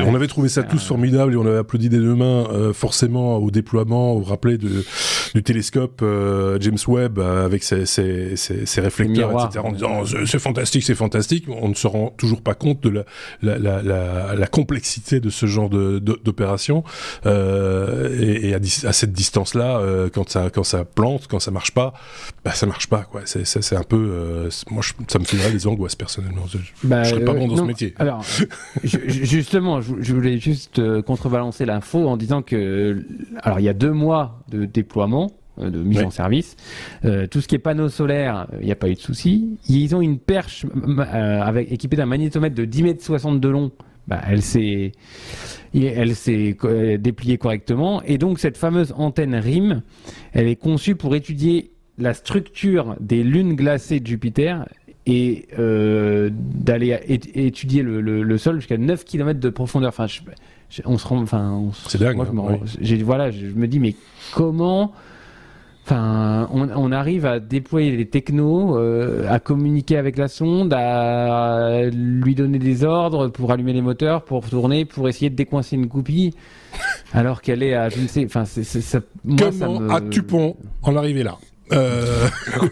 On 0.06 0.14
avait 0.14 0.28
trouvé 0.28 0.50
ça 0.50 0.64
tous 0.64 0.86
formidable 0.86 1.34
et 1.34 1.38
on 1.38 1.46
avait 1.46 1.60
applaudi 1.60 1.88
des 1.88 2.00
deux 2.00 2.16
mains 2.16 2.74
forcément 2.74 3.38
au 3.38 3.50
déploiement, 3.50 4.14
au 4.14 4.24
rappeler 4.24 4.58
de, 4.58 4.84
du 5.34 5.44
télescope 5.54 6.04
James 6.60 6.78
Webb 6.88 7.20
avec 7.20 7.64
ses, 7.64 7.86
ses, 7.86 8.36
ses, 8.36 8.82
réflecteurs, 8.82 9.32
etc. 9.46 9.64
En 9.64 9.72
disant 9.72 10.04
c'est 10.26 10.40
fantastique, 10.40 10.84
c'est 10.84 10.96
fantastique. 10.96 11.46
On 11.50 11.70
ne 11.70 11.76
se 11.76 11.88
rend 11.88 12.10
toujours 12.10 12.42
pas 12.42 12.56
compte 12.56 12.82
de 12.82 12.90
la, 12.90 13.04
la, 13.42 13.58
la, 13.60 13.82
la, 13.82 14.36
la 14.36 14.48
complexité 14.48 15.20
de 15.20 15.30
ce 15.30 15.46
genre 15.46 15.70
d'opération. 15.70 16.84
Euh, 17.26 18.18
et, 18.20 18.50
et 18.50 18.54
à, 18.54 18.58
à, 18.58 18.94
cette 18.94 19.12
distance-là, 19.12 19.78
euh, 19.78 20.10
quand 20.12 20.30
ça 20.30 20.50
quand 20.50 20.64
ça 20.64 20.86
plante, 20.86 21.28
quand 21.28 21.40
ça 21.40 21.52
marche 21.52 21.72
pas, 21.72 21.94
bah 22.44 22.52
ça 22.52 22.66
marche 22.66 22.88
pas 22.88 23.04
quoi. 23.04 23.22
C'est 23.26 23.76
un 23.76 23.84
peu 23.84 23.98
euh, 23.98 24.50
moi 24.70 24.82
je, 24.82 24.94
ça 25.08 25.20
me 25.20 25.26
fait 25.26 25.52
des 25.52 25.68
angoisses 25.68 25.96
personnellement. 25.96 26.44
Je, 26.48 26.58
bah, 26.84 27.04
serais 27.04 27.24
pas 27.24 27.34
bon 27.34 27.48
dans 27.48 27.58
ce 27.58 27.62
métier. 27.62 27.94
Alors 27.98 28.24
justement, 28.84 29.82
je, 29.82 30.14
voulais 30.14 30.38
juste 30.38 30.82
contrebalancer 31.04 31.66
l'info 31.66 32.08
en 32.08 32.18
disant 32.18 32.42
que 32.42 33.04
alors 33.42 33.60
il 33.60 33.64
y 33.64 33.70
a 33.70 33.74
deux 33.74 33.92
mois 33.92 34.40
de 34.50 34.66
déploiement 34.66 35.32
euh, 35.32 35.43
de 35.58 35.84
mise 35.84 36.02
en 36.02 36.10
service. 36.10 36.56
Euh, 37.06 37.28
tout 37.28 37.42
ce 37.42 37.48
qui 37.48 37.56
est 37.56 37.60
panneaux 37.60 37.90
solaires, 37.90 38.48
il 38.60 38.66
n'y 38.66 38.72
a 38.72 38.76
pas 38.76 38.90
eu 38.90 38.96
de 38.96 39.00
souci. 39.00 39.58
Ils 39.70 39.96
ont 39.96 40.02
une 40.02 40.18
perche 40.18 40.66
euh, 40.66 41.42
avec, 41.42 41.72
équipée 41.72 41.96
d'un 41.96 42.06
magnétomètre 42.06 42.56
de 42.56 42.66
10 42.66 42.84
mètres 42.84 43.04
60 43.04 43.40
de 43.40 43.50
long. 43.50 43.72
Bah, 44.06 44.20
elle 44.28 44.42
s'est 44.42 44.92
elle 45.74 46.14
s'est 46.14 46.58
dépliée 47.00 47.38
correctement 47.38 48.02
et 48.04 48.18
donc 48.18 48.38
cette 48.38 48.58
fameuse 48.58 48.94
antenne 48.98 49.34
RIM, 49.34 49.82
elle 50.34 50.50
est 50.50 50.58
conçue 50.58 50.96
pour 50.96 51.16
étudier 51.16 51.72
la 51.98 52.14
structure 52.14 52.98
des 53.00 53.24
lunes 53.24 53.56
glacées 53.56 54.02
de 54.02 54.08
Jupiter 54.08 54.68
et 55.06 55.48
d'aller 55.58 57.00
étudier 57.34 57.82
le, 57.82 58.02
le, 58.02 58.38
sol 58.38 58.58
jusqu'à 58.58 58.78
9 58.78 59.06
km 59.06 59.40
de 59.40 59.50
profondeur. 59.50 59.90
Enfin, 59.90 60.08
on 60.86 60.98
se 60.98 61.08
rend, 61.08 61.22
enfin, 61.22 61.70
c'est 61.88 62.00
dingue. 62.00 62.18
Moi, 62.18 62.60
je, 62.82 62.96
me, 62.96 63.04
voilà, 63.04 63.32
je 63.32 63.46
me 63.48 63.68
dis 63.68 63.80
mais 63.80 63.96
comment 64.34 64.94
Enfin, 65.86 66.48
on, 66.54 66.92
arrive 66.94 67.26
à 67.26 67.42
déployer 67.42 67.92
les 67.92 68.06
technos, 68.06 68.78
euh, 68.78 69.28
à 69.30 69.40
communiquer 69.40 69.98
avec 69.98 70.18
la 70.18 70.30
sonde, 70.30 70.74
à 70.74 71.90
lui 71.92 72.36
donner 72.36 72.58
des 72.58 72.86
ordres 72.86 73.28
pour 73.28 73.52
allumer 73.52 73.74
les 73.74 73.82
moteurs, 73.82 74.24
pour 74.24 74.50
tourner, 74.50 74.86
pour 74.86 75.10
essayer 75.10 75.30
de 75.30 75.36
décoincer 75.36 75.76
une 75.76 75.88
goupille, 75.88 76.36
alors 77.12 77.42
qu'elle 77.42 77.64
est 77.64 77.74
à 77.74 77.90
je 77.90 78.00
ne 78.00 78.08
sais. 78.08 78.24
Enfin, 78.24 78.46
c'est 78.46 78.64
ça. 78.64 79.02
Moi, 79.26 79.38
Comment 79.38 79.52
ça 79.52 79.68
me... 79.68 79.92
as-tu 79.92 80.24
en 80.84 80.96
arriver 80.96 81.24
là? 81.24 81.38
Euh... 81.72 82.28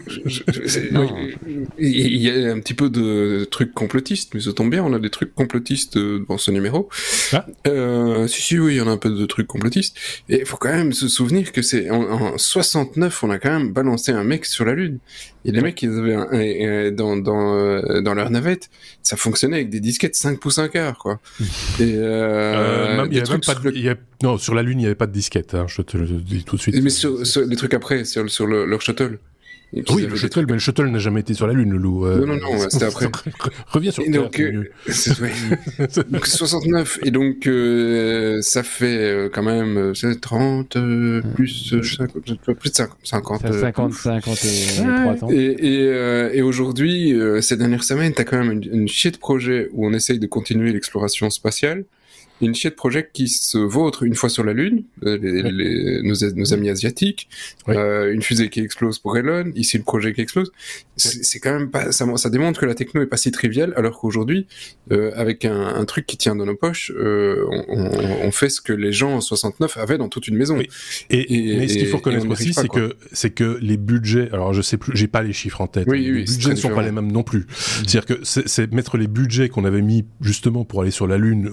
il 1.78 2.16
y 2.16 2.30
a 2.30 2.52
un 2.52 2.60
petit 2.60 2.74
peu 2.74 2.90
de 2.90 3.46
trucs 3.50 3.72
complotistes, 3.72 4.34
mais 4.34 4.40
ça 4.40 4.52
tombe 4.52 4.70
bien, 4.70 4.84
on 4.84 4.92
a 4.92 4.98
des 4.98 5.10
trucs 5.10 5.34
complotistes 5.34 5.96
euh, 5.96 6.24
dans 6.28 6.38
ce 6.38 6.50
numéro. 6.50 6.88
Ah. 7.32 7.46
Euh, 7.66 8.26
si, 8.26 8.42
si, 8.42 8.58
oui, 8.58 8.74
il 8.74 8.78
y 8.78 8.80
en 8.80 8.88
a 8.88 8.90
un 8.90 8.98
peu 8.98 9.10
de 9.10 9.26
trucs 9.26 9.46
complotistes. 9.46 9.96
Et 10.28 10.40
il 10.40 10.46
faut 10.46 10.56
quand 10.56 10.72
même 10.72 10.92
se 10.92 11.08
souvenir 11.08 11.52
que 11.52 11.62
c'est 11.62 11.90
en, 11.90 12.02
en, 12.02 12.38
69, 12.38 13.24
on 13.24 13.30
a 13.30 13.38
quand 13.38 13.50
même 13.50 13.72
balancé 13.72 14.12
un 14.12 14.24
mec 14.24 14.44
sur 14.44 14.64
la 14.64 14.74
Lune. 14.74 14.98
Et 15.44 15.50
les 15.52 15.60
mecs, 15.60 15.82
ils 15.82 15.98
avaient 15.98 16.14
un, 16.14 16.90
dans, 16.92 17.16
dans, 17.16 17.58
euh, 17.58 18.00
dans 18.00 18.14
leur 18.14 18.30
navette, 18.30 18.70
ça 19.02 19.16
fonctionnait 19.16 19.56
avec 19.56 19.70
des 19.70 19.80
disquettes 19.80 20.14
5 20.14 20.38
pouces 20.38 20.58
1 20.58 20.68
quart, 20.68 20.98
quoi. 20.98 21.20
Et, 21.80 21.94
euh, 21.96 23.06
il 23.10 23.16
y 23.16 23.20
avait 23.20 23.38
pas 23.38 23.54
de, 23.54 23.72
il 23.74 23.96
non, 24.22 24.38
sur 24.38 24.54
la 24.54 24.62
Lune, 24.62 24.78
il 24.78 24.82
n'y 24.82 24.86
avait 24.86 24.94
pas 24.94 25.08
de 25.08 25.12
disquette, 25.12 25.54
hein, 25.54 25.66
je 25.68 25.82
te 25.82 25.96
le 25.96 26.06
dis 26.06 26.44
tout 26.44 26.56
de 26.56 26.60
suite. 26.60 26.80
Mais 26.80 26.90
sur, 26.90 27.26
sur 27.26 27.42
les 27.42 27.56
trucs 27.56 27.74
après, 27.74 28.04
sur, 28.04 28.30
sur 28.30 28.46
le, 28.46 28.64
leur 28.66 28.80
shuttle. 28.80 29.18
Oui, 29.72 30.06
le 30.06 30.16
shuttle, 30.16 30.44
mais 30.46 30.52
le 30.52 30.58
shuttle 30.58 30.88
n'a 30.88 30.98
jamais 30.98 31.20
été 31.20 31.32
sur 31.32 31.46
la 31.46 31.54
Lune, 31.54 31.70
le 31.70 31.78
loup. 31.78 32.04
Euh, 32.04 32.26
non, 32.26 32.36
non, 32.36 32.52
non, 32.52 32.68
c'était 32.68 32.84
après. 32.84 33.08
Reviens 33.68 33.90
sur 33.90 34.04
Terre, 34.04 34.22
donc, 34.22 34.38
euh, 34.38 34.64
donc 36.10 36.26
69, 36.26 36.98
et 37.04 37.10
donc 37.10 37.46
euh, 37.46 38.42
ça 38.42 38.62
fait 38.62 38.98
euh, 38.98 39.28
quand 39.32 39.42
même 39.42 39.92
30 40.20 40.76
euh, 40.76 41.22
plus, 41.34 41.74
50, 41.82 42.22
plus 42.22 42.70
de 42.70 42.74
50. 42.74 42.98
50, 43.02 43.48
50 43.48 43.92
53 43.92 45.24
ans. 45.24 45.30
Et, 45.32 45.36
et, 45.36 46.36
et 46.36 46.42
aujourd'hui, 46.42 47.18
ces 47.40 47.56
dernières 47.56 47.84
semaines, 47.84 48.12
tu 48.12 48.20
as 48.20 48.24
quand 48.24 48.38
même 48.38 48.52
une, 48.52 48.80
une 48.82 48.88
chier 48.88 49.10
de 49.10 49.16
projets 49.16 49.70
où 49.72 49.86
on 49.86 49.94
essaye 49.94 50.18
de 50.18 50.26
continuer 50.26 50.72
l'exploration 50.72 51.30
spatiale 51.30 51.84
de 52.48 52.74
projets 52.74 53.08
qui 53.12 53.28
se 53.28 53.58
vautre 53.58 54.02
une 54.02 54.14
fois 54.14 54.28
sur 54.28 54.44
la 54.44 54.52
Lune, 54.52 54.84
euh, 55.04 55.18
les, 55.20 56.02
nos, 56.02 56.52
amis 56.52 56.70
asiatiques, 56.70 57.28
euh, 57.68 58.12
une 58.12 58.22
fusée 58.22 58.48
qui 58.48 58.60
explose 58.60 58.98
pour 58.98 59.16
Elon, 59.16 59.52
ici 59.54 59.78
le 59.78 59.84
projet 59.84 60.12
qui 60.12 60.20
explose. 60.20 60.52
C'est 60.96 61.40
quand 61.40 61.52
même 61.52 61.70
pas, 61.70 61.90
ça, 61.90 62.06
ça, 62.16 62.30
démontre 62.30 62.60
que 62.60 62.66
la 62.66 62.74
techno 62.74 63.02
est 63.02 63.06
pas 63.06 63.16
si 63.16 63.30
triviale, 63.30 63.72
alors 63.76 63.98
qu'aujourd'hui, 63.98 64.46
euh, 64.92 65.10
avec 65.16 65.44
un, 65.44 65.74
un, 65.74 65.84
truc 65.84 66.06
qui 66.06 66.16
tient 66.16 66.36
dans 66.36 66.44
nos 66.44 66.54
poches, 66.54 66.92
euh, 66.94 67.44
on, 67.68 68.26
on, 68.26 68.30
fait 68.30 68.50
ce 68.50 68.60
que 68.60 68.72
les 68.72 68.92
gens 68.92 69.14
en 69.14 69.20
69 69.20 69.78
avaient 69.78 69.98
dans 69.98 70.08
toute 70.08 70.28
une 70.28 70.36
maison. 70.36 70.60
Et, 70.60 70.68
et, 71.10 71.56
mais 71.56 71.68
ce 71.68 71.78
qu'il 71.78 71.86
faut 71.86 71.96
reconnaître 71.96 72.28
aussi, 72.28 72.52
c'est 72.52 72.68
que 72.68 72.96
c'est 73.12 73.30
que 73.30 73.58
les 73.60 73.76
budgets, 73.76 74.28
alors 74.32 74.52
je 74.52 74.62
sais 74.62 74.76
plus, 74.76 74.92
j'ai 74.94 75.08
pas 75.08 75.22
les 75.22 75.32
chiffres 75.32 75.60
en 75.60 75.66
tête. 75.66 75.86
Oui, 75.88 76.04
les 76.04 76.24
budgets 76.24 76.50
ne 76.50 76.56
sont 76.56 76.74
pas 76.74 76.82
les 76.82 76.92
mêmes 76.92 77.10
non 77.10 77.22
plus. 77.22 77.40
Mmh. 77.40 77.46
C'est-à-dire 77.86 78.06
que 78.06 78.20
c'est 78.22 78.72
mettre 78.72 78.96
les 78.96 79.06
budgets 79.06 79.48
qu'on 79.48 79.64
avait 79.64 79.82
mis 79.82 80.04
justement 80.20 80.64
pour 80.64 80.82
aller 80.82 80.90
sur 80.90 81.06
la 81.06 81.16
Lune 81.16 81.48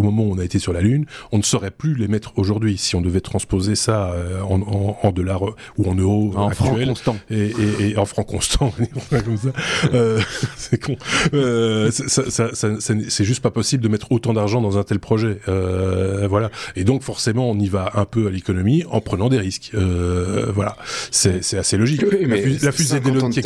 au 0.00 0.02
moment 0.02 0.24
où 0.24 0.32
on 0.32 0.38
a 0.38 0.44
été 0.44 0.58
sur 0.58 0.72
la 0.72 0.80
Lune, 0.80 1.04
on 1.30 1.38
ne 1.38 1.42
saurait 1.42 1.70
plus 1.70 1.94
les 1.94 2.08
mettre 2.08 2.32
aujourd'hui 2.36 2.78
si 2.78 2.96
on 2.96 3.02
devait 3.02 3.20
transposer 3.20 3.74
ça 3.74 4.12
euh, 4.12 4.40
en, 4.40 4.62
en, 4.62 4.98
en, 5.02 5.12
dollars 5.12 5.42
ou 5.76 5.88
en 5.88 5.94
euros 5.94 6.32
en 6.36 6.50
francs 6.50 6.82
constants 6.84 7.16
et, 7.30 7.50
et, 7.50 7.90
et, 7.90 7.98
en 7.98 8.06
francs 8.06 8.26
constants 8.26 8.72
comme 9.10 9.36
ça. 9.36 9.50
Euh, 9.92 10.20
c'est 10.56 10.82
con. 10.82 10.96
Euh, 11.34 11.90
ça, 11.90 12.30
ça, 12.30 12.54
ça, 12.54 12.68
c'est 12.80 13.24
juste 13.24 13.42
pas 13.42 13.50
possible 13.50 13.82
de 13.82 13.88
mettre 13.88 14.10
autant 14.10 14.32
d'argent 14.32 14.62
dans 14.62 14.78
un 14.78 14.84
tel 14.84 15.00
projet. 15.00 15.38
Euh, 15.48 16.26
voilà. 16.28 16.50
Et 16.76 16.84
donc 16.84 17.02
forcément, 17.02 17.50
on 17.50 17.58
y 17.58 17.68
va 17.68 17.92
un 17.94 18.06
peu 18.06 18.28
à 18.28 18.30
l'économie 18.30 18.84
en 18.90 19.02
prenant 19.02 19.28
des 19.28 19.38
risques. 19.38 19.72
Euh, 19.74 20.46
voilà. 20.54 20.76
C'est 21.10 21.58
assez 21.58 21.76
logique. 21.76 22.02
la, 22.02 22.72
fusée 22.72 23.00
d'Elon 23.00 23.28
qui 23.28 23.42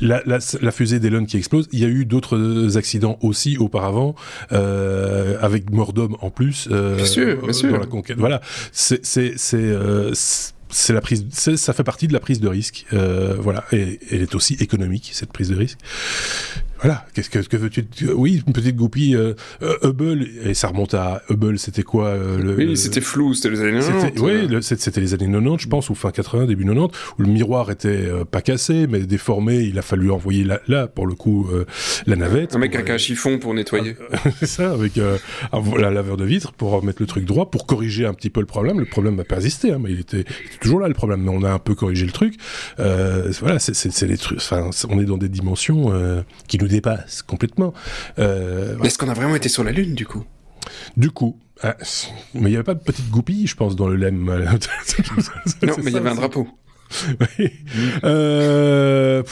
la, 0.00 0.22
la, 0.26 0.38
la, 0.60 0.70
fusée 0.70 1.00
d'Elon 1.00 1.24
qui 1.24 1.36
explose. 1.36 1.68
Il 1.72 1.80
y 1.80 1.84
a 1.84 1.88
eu 1.88 2.04
d'autres 2.04 2.76
accidents 2.76 3.18
aussi 3.20 3.58
auparavant 3.58 4.14
euh, 4.52 5.36
avec 5.40 5.71
mort 5.72 5.92
d'hommes 5.92 6.16
en 6.20 6.30
plus 6.30 6.68
euh, 6.70 6.96
bien 6.96 7.06
sûr, 7.06 7.42
bien 7.42 7.52
sûr. 7.52 7.72
dans 7.72 7.78
la 7.78 7.86
conquête. 7.86 8.18
Voilà, 8.18 8.40
c'est 8.72 9.04
c'est 9.04 9.36
euh, 9.54 10.12
c'est 10.72 10.92
la 10.92 11.00
prise, 11.00 11.26
ça 11.30 11.72
fait 11.72 11.84
partie 11.84 12.08
de 12.08 12.12
la 12.12 12.20
prise 12.20 12.40
de 12.40 12.48
risque, 12.48 12.86
euh, 12.92 13.36
voilà, 13.38 13.64
et 13.72 14.00
elle 14.10 14.22
est 14.22 14.34
aussi 14.34 14.54
économique 14.54 15.10
cette 15.12 15.32
prise 15.32 15.50
de 15.50 15.56
risque. 15.56 15.78
Voilà, 16.82 17.06
qu'est-ce 17.14 17.30
que, 17.30 17.38
que 17.38 17.56
veux-tu 17.56 17.86
Oui, 18.12 18.42
une 18.44 18.52
petite 18.52 18.74
goupille 18.74 19.14
euh, 19.14 19.34
euh, 19.62 19.76
Hubble 19.84 20.26
et 20.44 20.52
ça 20.52 20.66
remonte 20.66 20.94
à 20.94 21.22
Hubble, 21.30 21.56
c'était 21.56 21.84
quoi 21.84 22.06
euh, 22.08 22.38
le, 22.38 22.56
Oui, 22.56 22.76
c'était 22.76 23.00
flou, 23.00 23.34
c'était 23.34 23.50
les 23.50 23.60
années 23.60 23.78
90. 23.78 24.20
Oui, 24.20 24.62
c'était 24.62 25.00
les 25.00 25.14
années 25.14 25.26
90, 25.26 25.62
je 25.62 25.68
pense, 25.68 25.90
ou 25.90 25.94
fin 25.94 26.10
80, 26.10 26.46
début 26.46 26.64
90, 26.64 26.98
où 27.18 27.22
le 27.22 27.28
miroir 27.28 27.70
était 27.70 28.08
pas 28.32 28.42
cassé, 28.42 28.88
mais 28.88 28.98
déformé. 29.00 29.60
Il 29.60 29.78
a 29.78 29.82
fallu 29.82 30.10
envoyer 30.10 30.42
là, 30.42 30.60
là 30.66 30.88
pour 30.88 31.06
le 31.06 31.14
coup, 31.14 31.48
la 32.06 32.16
navette. 32.16 32.56
Un 32.56 32.58
mec 32.58 32.74
avec 32.74 32.90
un 32.90 32.98
chiffon 32.98 33.38
pour 33.38 33.54
nettoyer. 33.54 33.94
C'est 34.40 34.46
ça, 34.46 34.72
avec 34.72 34.96
la 34.96 35.90
laveur 35.90 36.16
de 36.16 36.24
vitre 36.24 36.52
pour 36.52 36.72
remettre 36.72 37.00
le 37.00 37.06
truc 37.06 37.24
droit, 37.24 37.48
pour 37.48 37.64
corriger 37.64 38.06
un 38.06 38.14
petit 38.14 38.30
peu 38.30 38.40
le 38.40 38.46
problème. 38.46 38.80
Le 38.80 38.86
problème 38.86 39.20
a 39.20 39.24
persisté, 39.24 39.70
hein, 39.72 39.78
mais 39.80 39.92
il 39.92 40.00
était, 40.00 40.24
il 40.40 40.46
était, 40.46 40.58
toujours 40.60 40.80
là 40.80 40.88
le 40.88 40.94
problème. 40.94 41.22
Mais 41.22 41.30
on 41.30 41.44
a 41.44 41.50
un 41.52 41.60
peu 41.60 41.76
corrigé 41.76 42.06
le 42.06 42.12
truc. 42.12 42.34
voilà, 42.76 43.60
c'est 43.60 44.06
les 44.08 44.18
trucs. 44.18 44.38
Enfin, 44.38 44.68
on 44.88 44.98
est 44.98 45.04
dans 45.04 45.18
des 45.18 45.28
dimensions 45.28 45.92
qui 46.48 46.58
nous 46.58 46.71
dépasse 46.72 47.22
complètement. 47.22 47.72
Euh, 48.18 48.78
Est-ce 48.82 48.98
qu'on 48.98 49.08
a 49.08 49.14
vraiment 49.14 49.36
été 49.36 49.48
sur 49.48 49.64
la 49.64 49.72
Lune, 49.72 49.94
du 49.94 50.06
coup? 50.06 50.24
Du 50.96 51.10
coup. 51.10 51.38
Ah, 51.62 51.76
mais 52.34 52.48
il 52.48 52.50
n'y 52.50 52.56
avait 52.56 52.64
pas 52.64 52.74
de 52.74 52.80
petite 52.80 53.08
goupille, 53.10 53.46
je 53.46 53.54
pense, 53.54 53.76
dans 53.76 53.86
le 53.86 53.96
LEM. 53.96 54.24
non, 55.62 55.74
mais 55.82 55.90
il 55.90 55.92
y 55.92 55.96
avait 55.96 56.10
un 56.10 56.14
drapeau. 56.14 56.48
Oui. 57.38 57.50
Euh, 58.04 59.22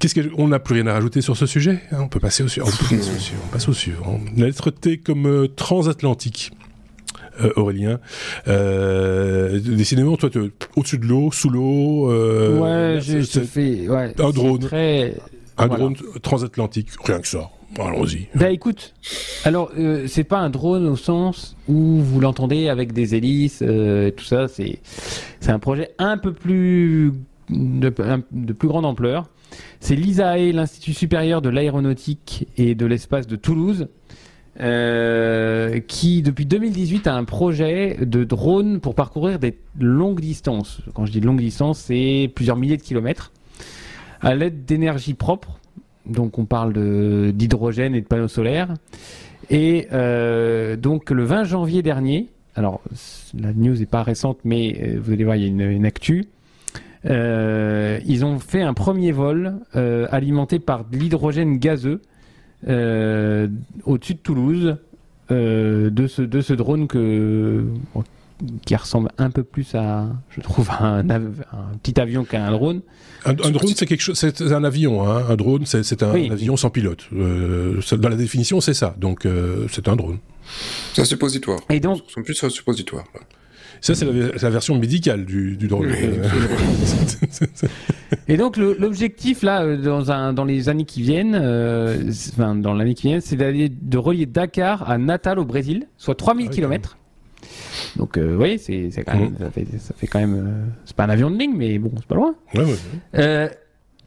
Qu'est-ce 0.00 0.14
que 0.14 0.30
on 0.38 0.48
n'a 0.48 0.58
plus 0.58 0.76
rien 0.76 0.86
à 0.86 0.94
rajouter 0.94 1.20
sur 1.20 1.36
ce 1.36 1.44
sujet 1.44 1.80
hein, 1.90 1.98
On 2.00 2.08
peut 2.08 2.18
passer 2.18 2.42
au 2.42 2.48
suivant. 2.48 2.66
On, 2.66 3.52
passe 3.52 3.68
au 3.68 3.74
suivant. 3.74 4.20
La 4.38 4.46
lettre 4.46 4.70
T 4.70 4.96
comme 4.96 5.26
euh, 5.26 5.48
transatlantique. 5.48 6.52
Euh, 7.40 7.50
Aurélien. 7.56 7.98
Euh, 8.46 9.58
décidément, 9.58 10.16
toi, 10.16 10.28
au-dessus 10.76 10.98
de 10.98 11.06
l'eau, 11.06 11.30
sous 11.32 11.48
l'eau. 11.48 12.10
Euh, 12.10 12.58
ouais, 12.58 13.00
j'ai 13.00 13.22
fait 13.22 13.88
ouais, 13.88 14.14
un 14.18 14.30
drone. 14.30 14.60
Très 14.60 15.14
un 15.58 15.68
drone 15.68 15.96
transatlantique, 16.22 16.88
rien 17.04 17.20
que 17.20 17.28
ça. 17.28 17.50
Allons-y. 17.78 18.28
Bah 18.34 18.50
écoute, 18.50 18.92
alors 19.44 19.70
euh, 19.78 20.06
c'est 20.06 20.24
pas 20.24 20.38
un 20.38 20.50
drone 20.50 20.86
au 20.86 20.96
sens 20.96 21.56
où 21.68 22.00
vous 22.00 22.20
l'entendez 22.20 22.68
avec 22.68 22.92
des 22.92 23.14
hélices, 23.14 23.62
euh, 23.62 24.10
tout 24.10 24.24
ça. 24.24 24.46
C'est 24.48 24.80
c'est 25.40 25.52
un 25.52 25.58
projet 25.58 25.92
un 25.98 26.18
peu 26.18 26.34
plus 26.34 27.12
de, 27.48 27.92
de 28.32 28.52
plus 28.52 28.68
grande 28.68 28.84
ampleur. 28.84 29.28
C'est 29.80 29.96
l'ISAE, 29.96 30.52
l'Institut 30.52 30.92
supérieur 30.92 31.40
de 31.40 31.48
l'aéronautique 31.48 32.46
et 32.56 32.74
de 32.74 32.86
l'espace 32.86 33.26
de 33.26 33.36
Toulouse, 33.36 33.88
euh, 34.60 35.80
qui 35.80 36.22
depuis 36.22 36.46
2018 36.46 37.06
a 37.06 37.14
un 37.14 37.24
projet 37.24 37.96
de 38.00 38.24
drone 38.24 38.80
pour 38.80 38.94
parcourir 38.94 39.38
des 39.38 39.56
longues 39.80 40.20
distances. 40.20 40.80
Quand 40.94 41.06
je 41.06 41.12
dis 41.12 41.20
longue 41.20 41.40
distance, 41.40 41.78
c'est 41.78 42.30
plusieurs 42.34 42.56
milliers 42.56 42.76
de 42.76 42.82
kilomètres 42.82 43.32
à 44.22 44.34
l'aide 44.34 44.64
d'énergie 44.64 45.14
propre. 45.14 45.58
Donc 46.06 46.38
on 46.38 46.44
parle 46.44 46.72
d'hydrogène 47.32 47.94
et 47.94 48.00
de 48.00 48.06
panneaux 48.06 48.28
solaires. 48.28 48.74
Et 49.50 49.88
euh, 49.92 50.76
donc 50.76 51.10
le 51.10 51.24
20 51.24 51.44
janvier 51.44 51.82
dernier, 51.82 52.28
alors 52.54 52.80
la 53.38 53.52
news 53.52 53.76
n'est 53.76 53.86
pas 53.86 54.02
récente, 54.02 54.38
mais 54.44 54.78
euh, 54.80 54.98
vous 55.02 55.12
allez 55.12 55.24
voir, 55.24 55.36
il 55.36 55.42
y 55.42 55.62
a 55.62 55.66
une, 55.66 55.84
actu. 55.84 56.24
Euh, 57.04 57.98
ils 58.06 58.24
ont 58.24 58.38
fait 58.38 58.62
un 58.62 58.74
premier 58.74 59.12
vol 59.12 59.54
alimenté 59.74 60.58
par 60.58 60.84
de 60.84 60.96
l'hydrogène 60.96 61.58
gazeux 61.58 62.00
au-dessus 62.64 64.14
de 64.14 64.20
Toulouse 64.22 64.76
de, 65.30 66.06
ce, 66.06 66.22
de 66.22 66.40
ce 66.40 66.52
drone 66.52 66.86
que, 66.86 67.64
qui 68.64 68.76
ressemble 68.76 69.10
un 69.18 69.30
peu 69.30 69.42
plus 69.42 69.74
à, 69.74 70.08
je 70.30 70.40
trouve, 70.40 70.70
un, 70.70 71.08
un 71.08 71.20
petit 71.82 72.00
avion 72.00 72.24
qu'à 72.24 72.44
un 72.44 72.50
drone. 72.52 72.80
Un, 73.24 73.34
drone, 73.34 73.72
c'est 73.76 73.86
quelque 73.86 74.00
chose, 74.00 74.18
c'est 74.18 74.40
un 74.42 74.64
avion. 74.64 75.06
Hein. 75.08 75.24
Un 75.28 75.36
drone, 75.36 75.64
c'est 75.66 76.02
un, 76.02 76.12
avion 76.30 76.56
sans 76.56 76.70
pilote. 76.70 77.04
Euh, 77.12 77.80
dans 77.92 78.08
la 78.08 78.16
définition, 78.16 78.60
c'est 78.60 78.74
ça. 78.74 78.96
Donc, 78.98 79.26
euh, 79.26 79.66
c'est 79.70 79.88
un 79.88 79.96
drone. 79.96 80.18
C'est 80.92 81.02
un 81.02 81.04
suppositoire. 81.04 81.60
Et 81.70 81.78
donc, 81.80 82.02
sont 82.08 82.22
plus 82.22 82.42
un 82.42 82.50
suppositoire. 82.50 83.04
Ça, 83.80 83.94
c'est 83.94 84.04
la, 84.04 84.50
version 84.50 84.78
médicale 84.78 85.24
du, 85.24 85.56
drone. 85.56 85.88
Et 88.28 88.36
donc, 88.36 88.56
l'objectif, 88.56 89.42
là, 89.42 89.62
euh, 89.62 89.76
dans, 89.76 90.10
un, 90.12 90.32
dans 90.32 90.44
les 90.44 90.68
années 90.68 90.84
qui 90.84 91.02
viennent, 91.02 91.36
enfin, 91.36 92.54
dans 92.54 92.74
l'année 92.74 92.94
qui 92.94 93.08
vient, 93.08 93.20
c'est 93.20 93.36
d'aller 93.36 93.68
de 93.68 93.98
relier 93.98 94.26
Dakar 94.26 94.88
à 94.88 94.98
Natal 94.98 95.38
au 95.38 95.44
Brésil, 95.44 95.88
soit 95.96 96.14
3000 96.14 96.48
ah 96.48 96.54
km. 96.54 96.96
Donc, 97.96 98.16
euh, 98.16 98.30
vous 98.30 98.36
voyez, 98.36 98.58
c'est, 98.58 98.90
quand 99.06 99.18
même, 99.18 99.36
ça, 99.38 99.50
fait, 99.50 99.66
ça 99.78 99.94
fait 99.96 100.06
quand 100.06 100.20
même. 100.20 100.34
Euh, 100.34 100.70
c'est 100.84 100.96
pas 100.96 101.04
un 101.04 101.10
avion 101.10 101.30
de 101.30 101.38
ligne, 101.38 101.54
mais 101.56 101.78
bon, 101.78 101.90
c'est 101.96 102.06
pas 102.06 102.14
loin. 102.14 102.34
Ouais, 102.54 102.64
ouais, 102.64 102.76
euh, 103.16 103.48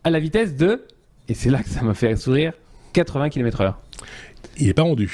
à 0.03 0.09
la 0.09 0.19
vitesse 0.19 0.55
de, 0.55 0.83
et 1.27 1.33
c'est 1.33 1.49
là 1.49 1.63
que 1.63 1.69
ça 1.69 1.81
m'a 1.81 1.93
fait 1.93 2.15
sourire, 2.15 2.53
80 2.93 3.29
km/h. 3.29 3.73
Il 4.59 4.69
est 4.69 4.73
pas 4.73 4.83
rendu. 4.83 5.09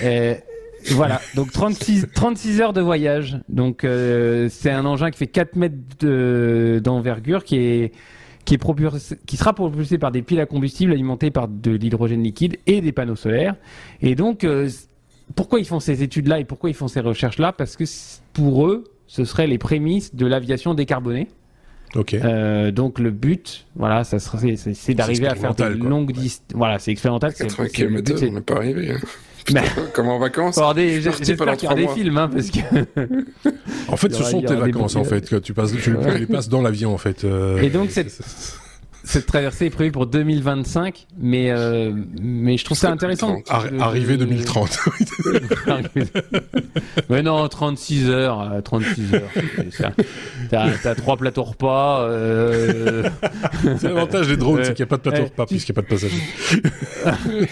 voilà, 0.91 1.21
donc 1.35 1.51
36, 1.51 2.07
36 2.13 2.61
heures 2.61 2.73
de 2.73 2.81
voyage. 2.81 3.39
Donc, 3.49 3.81
c'est 3.81 4.71
un 4.71 4.85
engin 4.85 5.11
qui 5.11 5.17
fait 5.17 5.27
4 5.27 5.55
mètres 5.55 6.79
d'envergure, 6.79 7.43
qui 7.43 7.57
est 7.57 7.91
qui, 8.43 8.55
est 8.55 8.57
propulsé, 8.57 9.17
qui 9.27 9.37
sera 9.37 9.53
propulsé 9.53 9.99
par 9.99 10.11
des 10.11 10.23
piles 10.23 10.39
à 10.39 10.47
combustible 10.47 10.93
alimentées 10.93 11.29
par 11.29 11.47
de 11.47 11.71
l'hydrogène 11.71 12.23
liquide 12.23 12.57
et 12.65 12.81
des 12.81 12.91
panneaux 12.91 13.15
solaires. 13.15 13.55
Et 14.01 14.15
donc, 14.15 14.43
pourquoi 15.35 15.59
ils 15.59 15.65
font 15.65 15.79
ces 15.79 16.03
études-là 16.03 16.39
et 16.39 16.45
pourquoi 16.45 16.69
ils 16.69 16.75
font 16.75 16.87
ces 16.87 16.99
recherches-là? 16.99 17.53
Parce 17.53 17.75
que 17.75 17.83
pour 18.33 18.67
eux, 18.67 18.85
ce 19.07 19.25
seraient 19.25 19.47
les 19.47 19.57
prémices 19.57 20.15
de 20.15 20.25
l'aviation 20.25 20.73
décarbonée. 20.73 21.27
Euh, 22.13 22.71
donc 22.71 22.99
le 22.99 23.11
but, 23.11 23.65
voilà, 23.75 24.03
ça 24.03 24.19
serait, 24.19 24.55
c'est 24.55 24.93
d'arriver 24.93 25.27
à 25.27 25.35
faire 25.35 25.53
des 25.53 25.69
longues 25.69 26.13
distances. 26.13 26.55
Voilà, 26.55 26.79
c'est 26.79 26.91
expérimental. 26.91 27.33
80 27.33 27.67
km 27.67 28.13
on 28.21 28.31
n'est 28.31 28.41
pas 28.41 28.55
arrivé. 28.55 28.91
Hein. 28.91 28.99
Putain, 29.45 29.63
comme 29.93 30.07
en 30.07 30.19
vacances? 30.19 30.59
J'espère 30.75 31.57
qu'il 31.57 31.67
y 31.67 31.71
a 31.71 31.75
des 31.75 31.87
films, 31.87 32.17
hein, 32.17 32.29
parce 32.31 32.51
que. 32.51 32.59
en 33.87 33.97
fait, 33.97 34.13
ce 34.13 34.23
sont 34.23 34.41
tes 34.41 34.55
vacances, 34.55 34.95
en 34.95 35.03
fait, 35.03 35.27
que 35.27 35.37
tu 35.37 35.53
passes, 35.53 35.73
tu 35.73 35.95
les 36.17 36.27
passes 36.27 36.47
dans 36.47 36.61
l'avion, 36.61 36.93
en 36.93 36.99
fait. 36.99 37.23
Euh, 37.23 37.59
et 37.59 37.69
donc 37.69 37.89
cette, 37.89 38.11
cette 39.03 39.25
traversée 39.25 39.65
est 39.65 39.71
prévue 39.71 39.91
pour 39.91 40.05
2025, 40.05 41.07
mais, 41.19 41.49
euh, 41.51 41.91
mais 42.21 42.57
je 42.57 42.65
trouve 42.65 42.77
ça 42.77 42.91
intéressant. 42.91 43.37
Arrivée 43.79 44.17
2030. 44.17 44.79
mais 47.09 47.23
non, 47.23 47.47
36 47.47 48.09
heures. 48.09 48.61
36 48.63 49.01
euh, 49.13 49.85
heures. 49.85 50.71
T'as 50.83 50.95
trois 50.95 51.17
plateaux 51.17 51.43
repas. 51.43 52.03
Euh... 52.03 53.09
C'est 53.77 53.87
l'avantage 53.87 54.27
des 54.27 54.37
drones, 54.37 54.63
c'est 54.63 54.73
qu'il 54.73 54.85
n'y 54.85 54.89
a 54.89 54.97
pas 54.97 54.97
de 54.97 55.01
plateau 55.01 55.23
repas 55.23 55.45
puisqu'il 55.45 55.73
n'y 55.73 55.79
a 55.79 55.81
pas 55.81 55.87
de 55.87 55.95
passagers. 55.95 56.23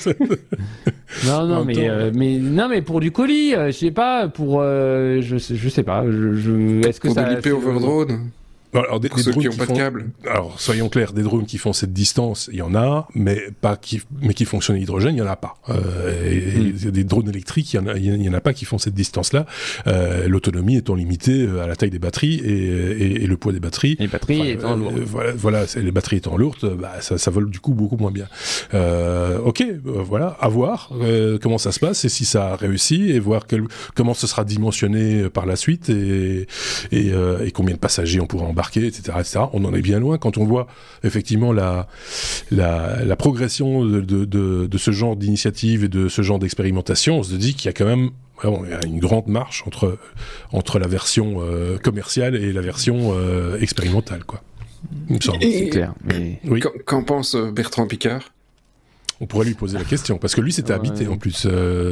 non, 1.26 1.48
non, 1.48 1.66
mais, 1.66 1.90
euh, 1.90 2.12
mais, 2.14 2.38
non, 2.38 2.70
mais 2.70 2.82
pour 2.82 3.00
du 3.00 3.12
colis, 3.12 3.54
je 3.54 3.72
sais 3.72 3.92
pas, 3.92 4.28
pour. 4.28 4.62
je, 4.62 5.20
je 5.38 5.70
sais 5.70 5.84
pas. 5.84 6.04
Je, 6.06 6.36
je... 6.36 6.88
Est-ce 6.88 7.00
que 7.00 7.08
pour 7.08 7.16
ça. 7.16 7.24
Pour 7.24 7.68
over 7.68 7.80
drone 7.80 8.30
alors, 8.74 9.00
des, 9.00 9.10
drones 9.10 9.42
qui, 9.42 9.50
ont 9.50 9.56
pas 9.56 9.66
de 9.66 9.74
câble. 9.74 10.12
Alors, 10.28 10.60
soyons 10.60 10.90
clairs, 10.90 11.14
des 11.14 11.24
drones 11.24 11.46
qui 11.46 11.58
font 11.58 11.74
cette 11.74 11.94
distance, 11.94 12.50
il 12.52 12.60
y 12.60 12.62
en 12.62 12.76
a, 12.76 13.08
mais 13.16 13.42
pas 13.62 13.76
qui, 13.78 14.02
mais 14.22 14.34
qui 14.34 14.46
fonctionnent 14.46 14.78
à 14.78 14.80
l'hydrogène, 14.80 15.16
il 15.16 15.20
y 15.20 15.22
en 15.22 15.28
a 15.28 15.36
pas. 15.36 15.58
Euh, 15.70 16.32
et, 16.32 16.72
hmm. 16.72 16.92
Des 16.92 17.04
drones 17.04 17.30
électriques, 17.30 17.74
il 17.74 17.78
y 17.78 17.80
en 17.80 17.88
a, 17.88 17.98
il 17.98 18.22
y 18.22 18.30
en 18.30 18.34
a 18.34 18.42
pas 18.42 18.54
qui 18.54 18.66
font 18.66 18.78
cette 18.78 18.94
distance-là. 18.94 19.46
Euh, 19.88 20.28
L'autonomie 20.28 20.76
étant 20.76 20.96
limitée 20.96 21.44
euh, 21.44 21.64
à 21.64 21.68
la 21.68 21.76
taille 21.76 21.90
des 21.90 22.00
batteries 22.00 22.36
et, 22.36 22.52
et, 22.52 23.24
et 23.24 23.28
le 23.28 23.38
poids 23.38 23.54
des 23.54 23.60
batteries. 23.60 23.96
Les 24.00 24.08
batteries 24.08 24.52
étant 24.52 24.76
lourdes. 24.76 24.98
Euh, 25.00 25.04
voilà, 25.06 25.32
voilà 25.34 25.66
les 25.76 25.92
batteries 25.92 26.18
étant 26.18 26.38
lourdes, 26.38 26.78
bah, 26.80 27.02
ça, 27.02 27.18
ça, 27.18 27.32
vole 27.32 27.50
du 27.50 27.60
coup 27.60 27.74
beaucoup 27.74 27.98
moins 27.98 28.12
bien. 28.12 28.28
Euh, 28.74 29.40
ok, 29.40 29.64
voilà, 29.84 30.38
à 30.40 30.48
voir 30.48 30.92
comment 31.42 31.58
ça 31.58 31.72
se 31.72 31.80
passe 31.80 32.06
et 32.06 32.10
si 32.10 32.26
ça 32.26 32.54
a 32.54 32.56
réussi 32.56 33.12
et 33.12 33.20
voir 33.20 33.48
quel, 33.48 33.64
comment 33.96 34.14
ce 34.14 34.28
sera 34.28 34.44
dimensionné 34.44 35.30
par 35.30 35.46
la 35.46 35.56
suite 35.56 35.90
et, 35.90 36.48
et, 36.92 37.12
et 37.44 37.52
combien 37.52 37.76
de 37.76 37.80
passagers 37.80 38.20
on 38.20 38.28
pourra 38.28 38.46
etc., 38.68 39.18
etc. 39.20 39.40
On 39.54 39.66
en 39.66 39.74
est 39.74 39.82
bien 39.82 40.00
loin 40.00 40.18
quand 40.18 40.38
on 40.38 40.46
voit 40.46 40.68
effectivement 41.04 41.54
la, 41.54 41.88
la, 42.52 43.16
progression 43.16 43.86
de, 43.86 44.02
de, 44.02 44.78
ce 44.78 44.92
genre 44.92 45.16
d'initiative 45.16 45.84
et 45.84 45.88
de 45.88 46.08
ce 46.08 46.22
genre 46.22 46.40
d'expérimentation. 46.40 47.20
On 47.20 47.24
se 47.24 47.36
dit 47.36 47.54
qu'il 47.54 47.66
y 47.66 47.70
a 47.70 47.74
quand 47.74 47.86
même 47.86 48.12
une 48.86 49.00
grande 49.00 49.28
marche 49.28 49.64
entre, 49.68 49.98
entre 50.52 50.80
la 50.80 50.88
version 50.88 51.38
euh, 51.40 51.78
commerciale 51.78 52.36
et 52.36 52.54
la 52.54 52.62
version 52.62 53.14
euh, 53.14 53.60
expérimentale. 53.60 54.24
Quoi. 54.24 54.42
C'est 55.20 55.70
clair. 55.70 55.94
Oui. 56.46 56.62
Qu'en 56.86 57.04
pense 57.04 57.36
euh, 57.36 57.52
Bertrand 57.52 57.88
Picard 57.88 58.34
on 59.22 59.28
pourrait 59.28 59.48
lui 59.48 59.54
poser 59.54 59.78
la 59.78 59.84
question, 59.84 60.18
parce 60.18 60.34
que 60.34 60.40
lui, 60.40 60.54
c'était 60.54 60.72
habité 60.72 61.06
en 61.10 61.18
plus. 61.18 61.46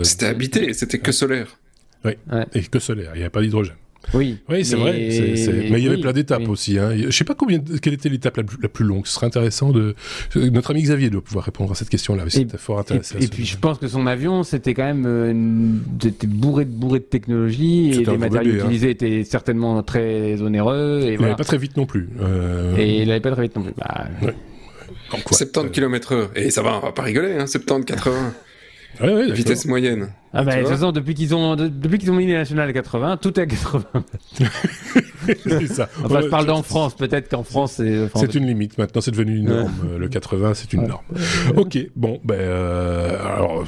C'était 0.03 0.27
habité, 0.27 0.71
c'était 0.71 0.99
que 0.99 1.11
solaire. 1.11 1.59
Oui, 2.05 2.13
et 2.53 2.61
que 2.61 2.79
solaire, 2.79 3.11
il 3.15 3.19
n'y 3.19 3.25
a 3.25 3.29
pas 3.29 3.41
d'hydrogène. 3.41 3.75
Oui, 4.13 4.37
oui 4.49 4.65
c'est 4.65 4.75
vrai. 4.75 4.93
Mais 4.93 5.79
il 5.79 5.83
y 5.83 5.87
avait 5.87 5.99
plein 5.99 6.13
d'étapes 6.13 6.47
aussi. 6.47 6.77
Hein. 6.79 6.91
Je 6.95 7.11
sais 7.11 7.23
pas 7.23 7.35
combien, 7.35 7.59
quelle 7.81 7.93
était 7.93 8.09
l'étape 8.09 8.37
la, 8.37 8.69
plus 8.69 8.85
longue. 8.85 9.05
Ce 9.05 9.13
serait 9.13 9.27
intéressant 9.27 9.71
de. 9.71 9.95
Notre 10.35 10.71
ami 10.71 10.81
Xavier 10.81 11.09
doit 11.09 11.21
pouvoir 11.21 11.45
répondre 11.45 11.71
à 11.71 11.75
cette 11.75 11.89
question-là. 11.89 12.23
C'était 12.27 12.57
fort 12.57 12.79
intéressant. 12.79 13.17
Et, 13.19 13.27
puis 13.27 13.45
je 13.45 13.57
pense 13.57 13.77
que 13.77 13.87
son 13.87 14.07
avion, 14.07 14.43
c'était 14.43 14.73
quand 14.73 14.85
même 14.85 15.05
euh, 15.05 15.33
bourré 16.27 16.65
de 16.65 16.71
bourré 16.71 16.99
de 16.99 17.05
technologie 17.05 17.91
et 17.91 18.05
les 18.05 18.17
matériaux 18.17 18.53
hein. 18.53 18.65
utilisés 18.65 18.91
étaient 18.91 19.23
certainement 19.23 19.83
très 19.83 20.41
onéreux. 20.41 21.01
Et 21.03 21.13
il 21.13 21.21
n'allait 21.21 21.35
pas 21.35 21.43
très 21.43 21.57
vite 21.57 21.77
non 21.77 21.85
plus. 21.85 22.09
Euh. 22.21 22.75
Et 22.77 23.01
il 23.01 23.07
n'allait 23.07 23.19
pas 23.19 23.31
très 23.31 23.43
vite 23.43 23.55
non 23.55 23.63
plus. 23.63 23.73
Bah... 23.77 24.07
70 25.25 25.71
km/h. 25.71 26.29
Et 26.35 26.49
ça 26.51 26.61
va, 26.61 26.77
on 26.77 26.85
va 26.85 26.91
pas 26.91 27.03
rigoler, 27.03 27.33
hein, 27.33 27.47
70, 27.47 27.85
80. 27.85 28.33
Ouais, 29.01 29.31
vitesse 29.31 29.65
moyenne. 29.65 30.09
Ah 30.39 30.43
bah, 30.43 30.55
de 30.55 30.61
toute 30.61 30.69
façon, 30.69 30.91
depuis 30.91 31.15
qu'ils 31.15 31.33
ont, 31.33 31.55
depuis 31.55 31.97
qu'ils 31.97 32.11
ont 32.11 32.15
mis 32.15 32.27
les 32.27 32.33
nationales 32.33 32.69
à 32.69 32.73
80, 32.73 33.17
tout 33.17 33.39
est 33.39 33.43
à 33.43 33.45
80. 33.47 33.83
c'est 35.43 35.67
ça. 35.67 35.89
Enfin, 36.03 36.21
je 36.21 36.27
parle 36.27 36.45
d'en 36.45 36.61
France, 36.61 36.95
peut-être 36.95 37.27
qu'en 37.27 37.41
France, 37.41 37.73
c'est... 37.77 38.07
c'est 38.15 38.35
une 38.35 38.45
limite. 38.45 38.77
Maintenant, 38.77 39.01
c'est 39.01 39.09
devenu 39.09 39.37
une 39.37 39.49
norme. 39.49 39.97
Le 39.97 40.07
80, 40.07 40.53
c'est 40.53 40.73
une 40.73 40.85
norme. 40.85 41.03
ok, 41.55 41.79
bon, 41.95 42.19
ben, 42.23 42.35
euh, 42.35 43.17
alors, 43.25 43.65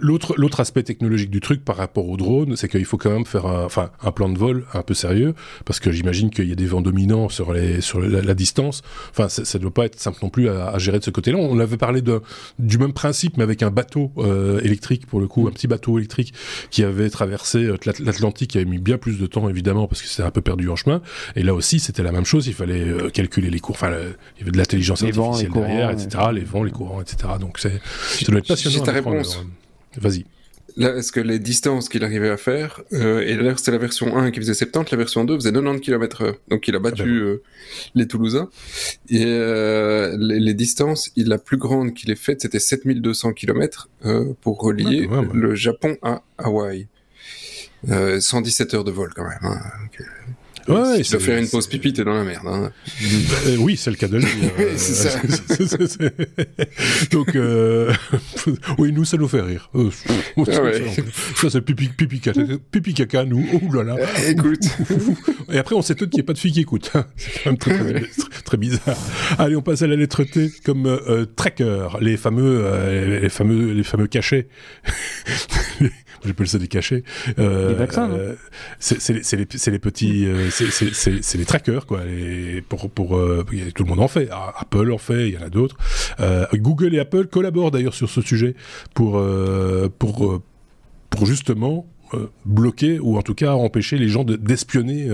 l'autre, 0.00 0.34
l'autre 0.36 0.58
aspect 0.58 0.82
technologique 0.82 1.30
du 1.30 1.38
truc 1.38 1.64
par 1.64 1.76
rapport 1.76 2.08
au 2.08 2.16
drone, 2.16 2.56
c'est 2.56 2.68
qu'il 2.68 2.84
faut 2.84 2.98
quand 2.98 3.10
même 3.10 3.26
faire 3.26 3.46
un, 3.46 3.64
enfin, 3.64 3.90
un 4.02 4.10
plan 4.10 4.28
de 4.28 4.38
vol 4.38 4.64
un 4.74 4.82
peu 4.82 4.94
sérieux, 4.94 5.34
parce 5.64 5.78
que 5.78 5.92
j'imagine 5.92 6.30
qu'il 6.30 6.48
y 6.48 6.52
a 6.52 6.56
des 6.56 6.66
vents 6.66 6.80
dominants 6.80 7.28
sur 7.28 7.52
les, 7.52 7.80
sur 7.80 8.00
la, 8.00 8.34
distance. 8.34 8.82
Enfin, 9.10 9.28
ça, 9.28 9.58
ne 9.58 9.62
doit 9.62 9.72
pas 9.72 9.84
être 9.84 10.00
simple 10.00 10.18
non 10.20 10.30
plus 10.30 10.48
à, 10.48 10.76
gérer 10.78 10.98
de 10.98 11.04
ce 11.04 11.10
côté-là. 11.10 11.38
On 11.38 11.60
avait 11.60 11.76
parlé 11.76 12.02
de, 12.02 12.20
du 12.58 12.76
même 12.78 12.92
principe, 12.92 13.36
mais 13.36 13.44
avec 13.44 13.62
un 13.62 13.70
bateau 13.70 14.10
euh, 14.18 14.60
électrique 14.62 15.06
pour 15.06 15.20
le 15.20 15.28
coup, 15.28 15.46
un 15.46 15.52
petit 15.60 15.66
bateau 15.68 15.98
électrique 15.98 16.32
qui 16.70 16.82
avait 16.84 17.10
traversé 17.10 17.64
euh, 17.64 17.76
l'Atlantique, 17.84 18.50
qui 18.50 18.58
avait 18.58 18.68
mis 18.68 18.78
bien 18.78 18.98
plus 18.98 19.18
de 19.18 19.26
temps 19.26 19.48
évidemment 19.48 19.86
parce 19.86 20.02
que 20.02 20.08
c'était 20.08 20.22
un 20.22 20.30
peu 20.30 20.40
perdu 20.40 20.68
en 20.68 20.76
chemin. 20.76 21.02
Et 21.36 21.42
là 21.42 21.54
aussi, 21.54 21.80
c'était 21.80 22.02
la 22.02 22.12
même 22.12 22.24
chose. 22.24 22.46
Il 22.46 22.54
fallait 22.54 22.80
euh, 22.80 23.10
calculer 23.10 23.50
les 23.50 23.60
cours. 23.60 23.76
Enfin, 23.76 23.90
il 23.90 24.40
y 24.40 24.42
avait 24.42 24.50
de 24.50 24.56
l'intelligence 24.58 25.02
artificielle 25.02 25.52
derrière, 25.52 25.90
etc. 25.90 26.24
Les 26.32 26.44
vents, 26.44 26.62
les 26.62 26.70
courants, 26.70 27.00
etc. 27.00 27.34
Donc 27.38 27.58
c'est, 27.58 27.80
ça 27.80 28.30
doit 28.30 28.38
être 28.38 28.48
passionnant. 28.48 28.84
ta 28.84 28.92
réponse. 28.92 29.44
Vas-y. 29.96 30.24
Là, 30.76 30.96
est-ce 30.96 31.12
que 31.12 31.20
les 31.20 31.38
distances 31.38 31.88
qu'il 31.88 32.04
arrivait 32.04 32.28
à 32.28 32.36
faire, 32.36 32.82
euh, 32.92 33.20
et 33.20 33.34
là 33.36 33.54
c'était 33.56 33.70
la 33.70 33.78
version 33.78 34.16
1 34.16 34.30
qui 34.30 34.40
faisait 34.40 34.54
70, 34.54 34.90
la 34.90 34.96
version 34.98 35.24
2 35.24 35.34
faisait 35.34 35.52
90 35.52 35.80
km/h. 35.80 36.34
Donc 36.48 36.68
il 36.68 36.76
a 36.76 36.78
battu 36.78 37.02
ah 37.02 37.04
ben 37.04 37.12
euh, 37.12 37.42
les 37.94 38.06
Toulousains. 38.06 38.48
Et 39.08 39.24
euh, 39.26 40.16
les, 40.18 40.54
distances, 40.54 41.10
la 41.16 41.38
plus 41.38 41.56
grande 41.56 41.94
qu'il 41.94 42.10
ait 42.10 42.16
faite, 42.16 42.42
c'était 42.42 42.58
7200 42.58 43.32
km 43.32 43.88
pour 44.40 44.60
relier 44.60 45.08
le 45.32 45.54
Japon 45.54 45.96
à 46.02 46.22
Hawaï. 46.38 46.88
117 47.86 48.74
heures 48.74 48.84
de 48.84 48.90
vol 48.90 49.10
quand 49.14 49.24
même. 49.24 49.38
Hein. 49.42 49.58
Ouais, 50.70 51.02
si 51.02 51.10
tu 51.10 51.16
dois 51.16 51.20
faire 51.20 51.38
une 51.38 51.48
pause 51.48 51.66
pipi, 51.66 51.92
t'es 51.92 52.04
dans 52.04 52.14
la 52.14 52.24
merde. 52.24 52.46
Hein. 52.46 52.70
Euh, 53.46 53.56
oui, 53.58 53.76
c'est 53.76 53.90
le 53.90 53.96
cas 53.96 54.08
de 54.08 54.16
le 54.16 54.22
dire. 54.22 54.30
c'est 54.76 54.94
ça. 54.94 55.20
Donc, 57.10 57.34
euh... 57.34 57.92
oui, 58.78 58.92
nous, 58.92 59.04
ça 59.04 59.16
nous 59.16 59.28
fait 59.28 59.40
rire. 59.40 59.70
Euh, 59.74 59.90
ah 60.38 60.62
ouais. 60.62 60.84
Ça, 61.36 61.50
c'est 61.50 61.60
pipi, 61.60 61.88
pipi, 61.88 62.20
caca, 62.20 62.40
pipi 62.70 62.94
caca, 62.94 63.24
nous. 63.24 63.44
Ouh 63.52 63.72
là 63.72 63.82
là. 63.82 63.96
Euh, 63.96 64.30
écoute. 64.30 64.64
Et 65.50 65.58
après, 65.58 65.74
on 65.74 65.82
s'étonne 65.82 66.08
qu'il 66.08 66.18
n'y 66.18 66.20
ait 66.20 66.26
pas 66.26 66.34
de 66.34 66.38
filles 66.38 66.52
qui 66.52 66.60
écoutent. 66.60 66.92
c'est 67.16 67.42
quand 67.44 67.50
même 67.50 67.58
très, 67.58 67.76
très, 67.76 68.42
très, 68.44 68.56
bizarre. 68.56 68.96
Allez, 69.38 69.56
on 69.56 69.62
passe 69.62 69.82
à 69.82 69.86
la 69.86 69.96
lettre 69.96 70.24
T 70.24 70.50
comme 70.64 70.86
euh, 70.86 71.24
tracker, 71.24 71.88
les 72.00 72.16
fameux, 72.16 72.64
les 73.20 73.28
fameux, 73.28 73.72
les 73.72 73.84
fameux 73.84 74.06
cachets 74.06 74.48
j'appelle 76.24 76.48
ça 76.48 76.58
des 76.58 76.68
cachets. 76.68 77.04
Euh, 77.38 77.74
vaccins, 77.74 78.10
euh, 78.10 78.34
c'est 78.78 79.08
les, 79.10 79.22
les, 79.66 79.78
petits, 79.78 80.26
euh, 80.26 80.50
c'est 80.50 81.38
les 81.38 81.44
trackers 81.44 81.86
quoi. 81.86 82.00
Pour 82.68 82.90
pour 82.90 83.16
euh, 83.16 83.44
tout 83.74 83.84
le 83.84 83.88
monde 83.88 84.00
en 84.00 84.08
fait. 84.08 84.28
Ah, 84.32 84.52
Apple 84.58 84.92
en 84.92 84.98
fait, 84.98 85.28
il 85.28 85.34
y 85.34 85.38
en 85.38 85.42
a 85.42 85.50
d'autres. 85.50 85.76
Euh, 86.20 86.46
Google 86.54 86.94
et 86.94 86.98
Apple 86.98 87.26
collaborent 87.26 87.70
d'ailleurs 87.70 87.94
sur 87.94 88.08
ce 88.10 88.20
sujet 88.20 88.54
pour 88.94 89.22
pour 89.98 90.42
pour 91.10 91.26
justement 91.26 91.86
bloquer 92.44 92.98
ou 92.98 93.16
en 93.18 93.22
tout 93.22 93.34
cas 93.34 93.52
empêcher 93.52 93.96
les 93.96 94.08
gens 94.08 94.24
d'espionner 94.24 95.08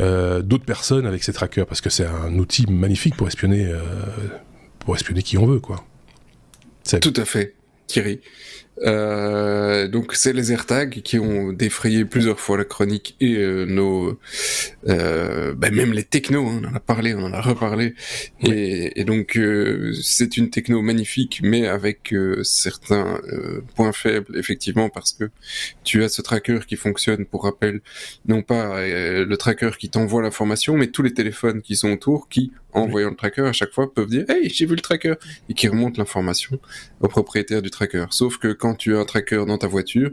euh, 0.00 0.42
d'autres 0.42 0.64
personnes 0.64 1.06
avec 1.06 1.22
ces 1.22 1.32
trackers 1.32 1.66
parce 1.66 1.80
que 1.80 1.90
c'est 1.90 2.06
un 2.06 2.36
outil 2.38 2.66
magnifique 2.68 3.16
pour 3.16 3.28
espionner 3.28 3.72
pour 4.80 4.96
espionner 4.96 5.22
qui 5.22 5.38
on 5.38 5.46
veut 5.46 5.60
quoi. 5.60 5.84
Tout 7.00 7.12
à 7.16 7.24
fait, 7.24 7.54
Thierry. 7.86 8.20
Euh, 8.82 9.88
donc 9.88 10.14
c'est 10.14 10.32
les 10.32 10.52
AirTags 10.52 11.02
qui 11.02 11.18
ont 11.18 11.52
défrayé 11.52 12.04
plusieurs 12.04 12.38
fois 12.38 12.56
la 12.56 12.64
chronique 12.64 13.16
et 13.20 13.36
euh, 13.36 13.64
nos, 13.64 14.18
euh, 14.88 15.54
ben 15.54 15.74
même 15.74 15.92
les 15.92 16.04
technos, 16.04 16.46
hein, 16.46 16.60
on 16.62 16.68
en 16.68 16.74
a 16.74 16.80
parlé, 16.80 17.14
on 17.14 17.22
en 17.22 17.32
a 17.32 17.40
reparlé, 17.40 17.94
et, 18.40 19.00
et, 19.00 19.04
donc 19.04 19.36
euh, 19.36 19.92
c'est 20.02 20.36
une 20.36 20.50
techno 20.50 20.82
magnifique, 20.82 21.40
mais 21.42 21.66
avec 21.66 22.12
euh, 22.12 22.42
certains 22.44 23.20
points 23.74 23.92
faibles 23.92 24.36
effectivement 24.38 24.88
parce 24.88 25.12
que 25.12 25.30
tu 25.84 26.04
as 26.04 26.08
ce 26.08 26.22
tracker 26.22 26.60
qui 26.66 26.76
fonctionne 26.76 27.24
pour 27.26 27.44
rappel, 27.44 27.80
non 28.26 28.42
pas 28.42 28.80
le 28.86 29.36
tracker 29.36 29.70
qui 29.78 29.88
t'envoie 29.88 30.22
l'information, 30.22 30.76
mais 30.76 30.88
tous 30.88 31.02
les 31.02 31.14
téléphones 31.14 31.62
qui 31.62 31.76
sont 31.76 31.92
autour 31.92 32.28
qui 32.28 32.52
en 32.72 32.86
voyant 32.86 33.10
le 33.10 33.16
tracker 33.16 33.42
à 33.42 33.52
chaque 33.52 33.72
fois 33.72 33.92
peuvent 33.92 34.08
dire 34.08 34.24
hey 34.28 34.50
j'ai 34.50 34.66
vu 34.66 34.74
le 34.74 34.80
tracker! 34.80 35.14
et 35.48 35.54
qui 35.54 35.68
remontent 35.68 35.98
l'information 35.98 36.58
au 37.00 37.08
propriétaire 37.08 37.62
du 37.62 37.70
tracker. 37.70 38.06
Sauf 38.10 38.38
que 38.38 38.52
quand 38.52 38.67
tu 38.74 38.96
as 38.96 39.00
un 39.00 39.04
tracker 39.04 39.44
dans 39.46 39.58
ta 39.58 39.66
voiture, 39.66 40.10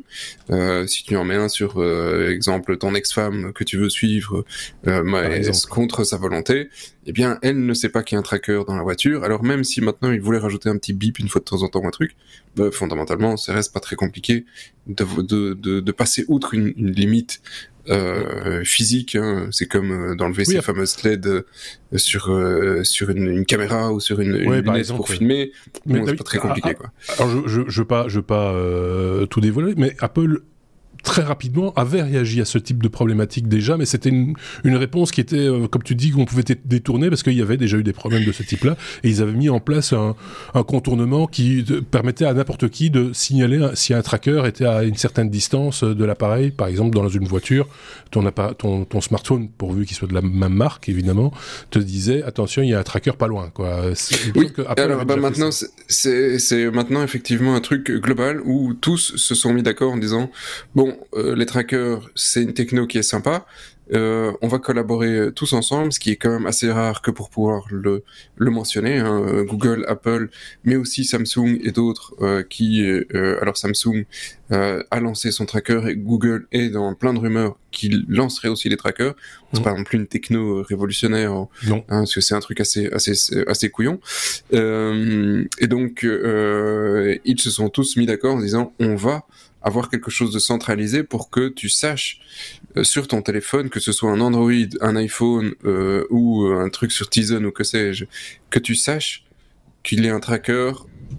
euh, 0.49 0.87
si 0.87 1.03
tu 1.03 1.15
en 1.15 1.23
mets 1.23 1.35
un 1.35 1.49
sur 1.49 1.81
euh, 1.81 2.29
exemple 2.29 2.77
ton 2.77 2.95
ex-femme 2.95 3.53
que 3.53 3.63
tu 3.63 3.77
veux 3.77 3.89
suivre 3.89 4.45
euh, 4.87 5.51
contre 5.69 6.03
sa 6.03 6.17
volonté, 6.17 6.69
eh 7.05 7.11
bien 7.11 7.39
elle 7.41 7.65
ne 7.65 7.73
sait 7.73 7.89
pas 7.89 8.03
qu'il 8.03 8.15
y 8.15 8.17
a 8.17 8.19
un 8.19 8.23
tracker 8.23 8.61
dans 8.67 8.75
la 8.75 8.83
voiture. 8.83 9.23
Alors 9.23 9.43
même 9.43 9.63
si 9.63 9.81
maintenant 9.81 10.11
il 10.11 10.21
voulait 10.21 10.39
rajouter 10.39 10.69
un 10.69 10.77
petit 10.77 10.93
bip 10.93 11.19
une 11.19 11.29
fois 11.29 11.39
de 11.39 11.45
temps 11.45 11.63
en 11.63 11.67
temps 11.67 11.81
ou 11.81 11.87
un 11.87 11.91
truc, 11.91 12.15
bah, 12.55 12.69
fondamentalement 12.71 13.37
ça 13.37 13.53
reste 13.53 13.73
pas 13.73 13.79
très 13.79 13.95
compliqué 13.95 14.45
de, 14.87 15.05
de, 15.21 15.53
de, 15.53 15.79
de 15.79 15.91
passer 15.91 16.25
outre 16.27 16.53
une, 16.53 16.73
une 16.77 16.91
limite 16.91 17.41
euh, 17.89 18.63
physique. 18.63 19.15
Hein. 19.15 19.47
C'est 19.51 19.67
comme 19.67 19.91
euh, 19.91 20.15
d'enlever 20.15 20.45
ces 20.45 20.61
fameuses 20.61 21.03
LED 21.03 21.27
euh, 21.27 21.43
sur 21.95 22.29
euh, 22.29 22.83
sur 22.83 23.09
une, 23.09 23.27
une, 23.27 23.45
caméra 23.45 23.91
ou 23.91 23.99
sur 23.99 24.19
une, 24.19 24.35
une 24.35 24.53
lunette 24.53 24.87
pour 24.93 25.09
filmer. 25.09 25.51
Mais 25.85 26.01
c'est 26.05 26.15
pas 26.15 26.23
très 26.23 26.39
compliqué. 26.39 26.73
quoi. 26.73 26.91
Alors 27.17 27.29
je 27.29 27.47
je, 27.47 27.61
je 27.67 27.81
veux 27.81 27.87
pas 27.87 28.07
je 28.07 28.17
veux 28.17 28.25
pas 28.25 28.55
tout 29.29 29.41
dévoiler, 29.41 29.73
mais 29.77 29.95
Apple 29.99 30.41
très 31.05 31.21
rapidement 31.21 31.71
avait 31.75 32.01
réagi 32.01 32.41
à 32.41 32.45
ce 32.45 32.57
type 32.57 32.83
de 32.83 32.87
problématique 32.89 33.47
déjà, 33.47 33.77
mais 33.77 33.85
c'était 33.85 34.09
une, 34.09 34.33
une, 34.63 34.75
réponse 34.75 35.11
qui 35.11 35.21
était, 35.21 35.37
euh, 35.37 35.67
comme 35.67 35.83
tu 35.83 35.95
dis, 35.95 36.09
qu'on 36.11 36.25
pouvait 36.25 36.43
détourner 36.65 37.09
parce 37.09 37.23
qu'il 37.23 37.33
y 37.33 37.41
avait 37.41 37.57
déjà 37.57 37.77
eu 37.77 37.83
des 37.83 37.93
problèmes 37.93 38.25
de 38.25 38.31
ce 38.31 38.43
type-là, 38.43 38.75
et 39.03 39.09
ils 39.09 39.21
avaient 39.21 39.31
mis 39.31 39.49
en 39.49 39.59
place 39.59 39.93
un, 39.93 40.15
un 40.53 40.63
contournement 40.63 41.27
qui 41.27 41.63
permettait 41.91 42.25
à 42.25 42.33
n'importe 42.33 42.69
qui 42.69 42.89
de 42.89 43.13
signaler 43.13 43.69
si 43.75 43.93
un 43.93 44.01
tracker 44.01 44.43
était 44.45 44.65
à 44.65 44.83
une 44.83 44.95
certaine 44.95 45.29
distance 45.29 45.83
de 45.83 46.05
l'appareil, 46.05 46.51
par 46.51 46.67
exemple 46.67 46.95
dans 46.95 47.07
une 47.07 47.27
voiture, 47.27 47.67
ton, 48.11 48.29
ton, 48.57 48.85
ton 48.85 49.01
smartphone, 49.01 49.47
pourvu 49.47 49.85
qu'il 49.85 49.95
soit 49.95 50.07
de 50.07 50.13
la 50.13 50.21
même 50.21 50.53
marque 50.53 50.89
évidemment, 50.89 51.31
te 51.69 51.79
disait 51.79 52.23
attention, 52.23 52.63
il 52.63 52.69
y 52.69 52.73
a 52.73 52.79
un 52.79 52.83
tracker 52.83 53.11
pas 53.11 53.27
loin. 53.27 53.51
Quoi. 53.53 53.91
Oui. 54.35 54.51
Alors 54.77 55.05
bah, 55.05 55.17
maintenant, 55.17 55.49
c'est 55.87 56.71
maintenant 56.71 57.03
effectivement 57.03 57.55
un 57.55 57.61
truc 57.61 57.91
global 57.91 58.41
où 58.43 58.73
tous 58.73 59.15
se 59.15 59.35
sont 59.35 59.53
mis 59.53 59.61
d'accord 59.61 59.93
en 59.93 59.97
disant 59.97 60.31
bon 60.73 60.94
euh, 61.15 61.35
les 61.35 61.45
trackers, 61.45 62.09
c'est 62.15 62.41
une 62.41 62.53
techno 62.53 62.87
qui 62.87 62.97
est 62.97 63.03
sympa. 63.03 63.45
Euh, 63.93 64.31
on 64.41 64.47
va 64.47 64.57
collaborer 64.57 65.29
tous 65.35 65.53
ensemble, 65.53 65.93
ce 65.93 65.99
qui 65.99 66.09
est 66.09 66.15
quand 66.15 66.31
même 66.31 66.47
assez 66.47 66.71
rare 66.71 67.03
que 67.03 67.11
pour 67.11 67.29
pouvoir 67.29 67.65
le, 67.69 68.03
le 68.35 68.51
mentionner. 68.51 68.97
Hein. 68.97 69.43
Google, 69.43 69.85
Apple, 69.87 70.29
mais 70.63 70.75
aussi 70.75 71.05
Samsung 71.05 71.59
et 71.63 71.71
d'autres 71.71 72.15
euh, 72.21 72.41
qui, 72.41 72.83
alors 73.13 73.57
Samsung 73.57 74.05
a 74.49 74.99
lancé 74.99 75.31
son 75.31 75.45
tracker 75.45 75.81
et 75.87 75.95
Google 75.95 76.47
est 76.51 76.69
dans 76.69 76.95
plein 76.95 77.13
de 77.13 77.19
rumeurs 77.19 77.57
qu'il 77.71 78.05
lancerait 78.07 78.47
aussi 78.47 78.69
les 78.69 78.77
trackers. 78.77 79.13
C'est 79.53 79.63
pas 79.63 79.73
non 79.73 79.83
plus 79.83 79.99
une 79.99 80.07
techno 80.07 80.63
révolutionnaire, 80.63 81.31
hein, 81.31 81.47
parce 81.87 82.13
que 82.13 82.21
c'est 82.21 82.33
un 82.33 82.39
truc 82.39 82.59
assez 82.59 82.87
assez 82.87 83.13
assez 83.47 83.69
couillon. 83.69 83.99
et 84.51 85.67
donc 85.67 86.03
ils 86.03 87.39
se 87.39 87.51
sont 87.51 87.69
tous 87.69 87.97
mis 87.97 88.07
d'accord 88.07 88.35
en 88.35 88.39
disant 88.39 88.73
on 88.79 88.95
va 88.95 89.25
avoir 89.65 89.89
quelque 89.89 90.11
chose 90.11 90.31
de 90.31 90.39
centralisé 90.39 91.03
pour 91.03 91.29
que 91.31 91.49
tu 91.49 91.69
saches 91.69 92.19
euh, 92.77 92.83
sur 92.83 93.07
ton 93.07 93.23
téléphone, 93.23 93.69
que 93.69 93.79
ce 93.79 93.91
soit 93.91 94.11
un 94.11 94.21
Android, 94.21 94.51
un 94.79 94.95
iPhone 94.95 95.55
euh, 95.65 96.05
ou 96.11 96.45
euh, 96.45 96.63
un 96.63 96.69
truc 96.69 96.91
sur 96.91 97.09
Tizen 97.09 97.43
ou 97.45 97.51
que 97.51 97.63
sais-je, 97.63 98.05
que 98.51 98.59
tu 98.59 98.75
saches 98.75 99.25
qu'il 99.83 100.05
y 100.05 100.09
a 100.09 100.15
un 100.15 100.19
tracker 100.19 100.71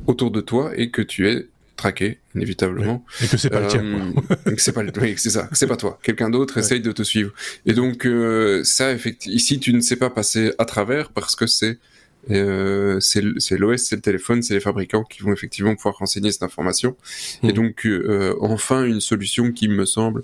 autour 0.06 0.30
de 0.30 0.40
toi 0.40 0.72
et 0.76 0.90
que 0.90 1.02
tu 1.02 1.28
es 1.28 1.48
traqué 1.74 2.20
inévitablement. 2.36 3.04
Et 3.20 3.26
que 3.26 3.36
c'est 3.36 3.50
pas 3.50 3.60
le 3.60 3.66
tien 3.66 3.82
c'est 4.56 4.72
pas 4.72 4.82
oui, 5.00 5.14
c'est 5.18 5.30
ça. 5.30 5.48
C'est 5.52 5.66
pas 5.66 5.76
toi. 5.76 5.98
Quelqu'un 6.02 6.30
d'autre 6.30 6.56
essaye 6.56 6.80
de 6.80 6.92
te 6.92 7.02
suivre. 7.02 7.32
Et 7.66 7.74
donc 7.74 8.08
ça 8.62 8.92
effectivement 8.92 9.36
ici 9.36 9.58
tu 9.58 9.72
ne 9.74 9.80
sais 9.80 9.96
pas 9.96 10.08
passer 10.08 10.52
à 10.58 10.64
travers 10.64 11.10
parce 11.10 11.34
que 11.34 11.46
c'est 11.48 11.78
euh, 12.30 13.00
c'est 13.00 13.20
l'OS, 13.22 13.82
c'est 13.82 13.96
le 13.96 14.02
téléphone, 14.02 14.42
c'est 14.42 14.54
les 14.54 14.60
fabricants 14.60 15.04
qui 15.04 15.22
vont 15.22 15.32
effectivement 15.32 15.74
pouvoir 15.74 15.96
renseigner 15.98 16.32
cette 16.32 16.42
information. 16.42 16.96
Et 17.42 17.48
mmh. 17.48 17.52
donc, 17.52 17.86
euh, 17.86 18.36
enfin, 18.40 18.84
une 18.84 19.00
solution 19.00 19.52
qui 19.52 19.68
me 19.68 19.84
semble 19.84 20.22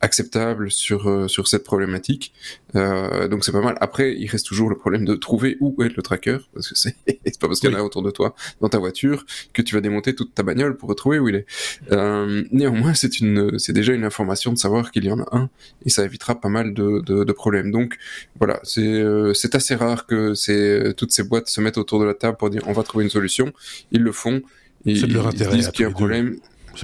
acceptable 0.00 0.70
sur 0.70 1.08
euh, 1.08 1.28
sur 1.28 1.48
cette 1.48 1.64
problématique. 1.64 2.32
Euh, 2.74 3.28
donc 3.28 3.44
c'est 3.44 3.52
pas 3.52 3.60
mal. 3.60 3.76
Après, 3.80 4.14
il 4.16 4.26
reste 4.26 4.46
toujours 4.46 4.70
le 4.70 4.76
problème 4.76 5.04
de 5.04 5.14
trouver 5.14 5.56
où 5.60 5.82
est 5.82 5.94
le 5.94 6.02
tracker, 6.02 6.38
parce 6.54 6.68
que 6.68 6.74
c'est 6.74 6.96
pas 7.40 7.48
parce 7.48 7.60
qu'il 7.60 7.70
y 7.70 7.74
en 7.74 7.78
a 7.78 7.82
autour 7.82 8.02
de 8.02 8.10
toi 8.10 8.34
dans 8.60 8.68
ta 8.68 8.78
voiture 8.78 9.24
que 9.52 9.62
tu 9.62 9.74
vas 9.74 9.80
démonter 9.80 10.14
toute 10.14 10.34
ta 10.34 10.42
bagnole 10.42 10.76
pour 10.76 10.88
retrouver 10.88 11.18
où 11.18 11.28
il 11.28 11.36
est. 11.36 11.46
Euh, 11.92 12.44
néanmoins, 12.50 12.94
c'est 12.94 13.20
une 13.20 13.58
c'est 13.58 13.72
déjà 13.72 13.92
une 13.92 14.04
information 14.04 14.52
de 14.52 14.58
savoir 14.58 14.90
qu'il 14.90 15.04
y 15.04 15.12
en 15.12 15.20
a 15.20 15.28
un 15.32 15.50
et 15.84 15.90
ça 15.90 16.04
évitera 16.04 16.40
pas 16.40 16.48
mal 16.48 16.74
de 16.74 17.00
de, 17.00 17.24
de 17.24 17.32
problèmes. 17.32 17.70
Donc 17.70 17.96
voilà, 18.38 18.60
c'est 18.62 18.82
euh, 18.82 19.34
c'est 19.34 19.54
assez 19.54 19.74
rare 19.74 20.06
que 20.06 20.34
c'est 20.34 20.94
toutes 20.96 21.12
ces 21.12 21.22
boîtes 21.22 21.48
se 21.48 21.60
mettent 21.60 21.78
autour 21.78 22.00
de 22.00 22.04
la 22.04 22.14
table 22.14 22.36
pour 22.36 22.50
dire 22.50 22.62
on 22.66 22.72
va 22.72 22.82
trouver 22.82 23.04
une 23.04 23.10
solution. 23.10 23.52
Ils 23.92 24.02
le 24.02 24.12
font. 24.12 24.42
De 24.86 25.12
leur. 25.12 25.30
Ils 25.34 25.46
disent 25.48 25.68
qu'il 25.68 25.82
y 25.82 25.84
a 25.84 25.88
un 25.88 25.92
problème. 25.92 26.36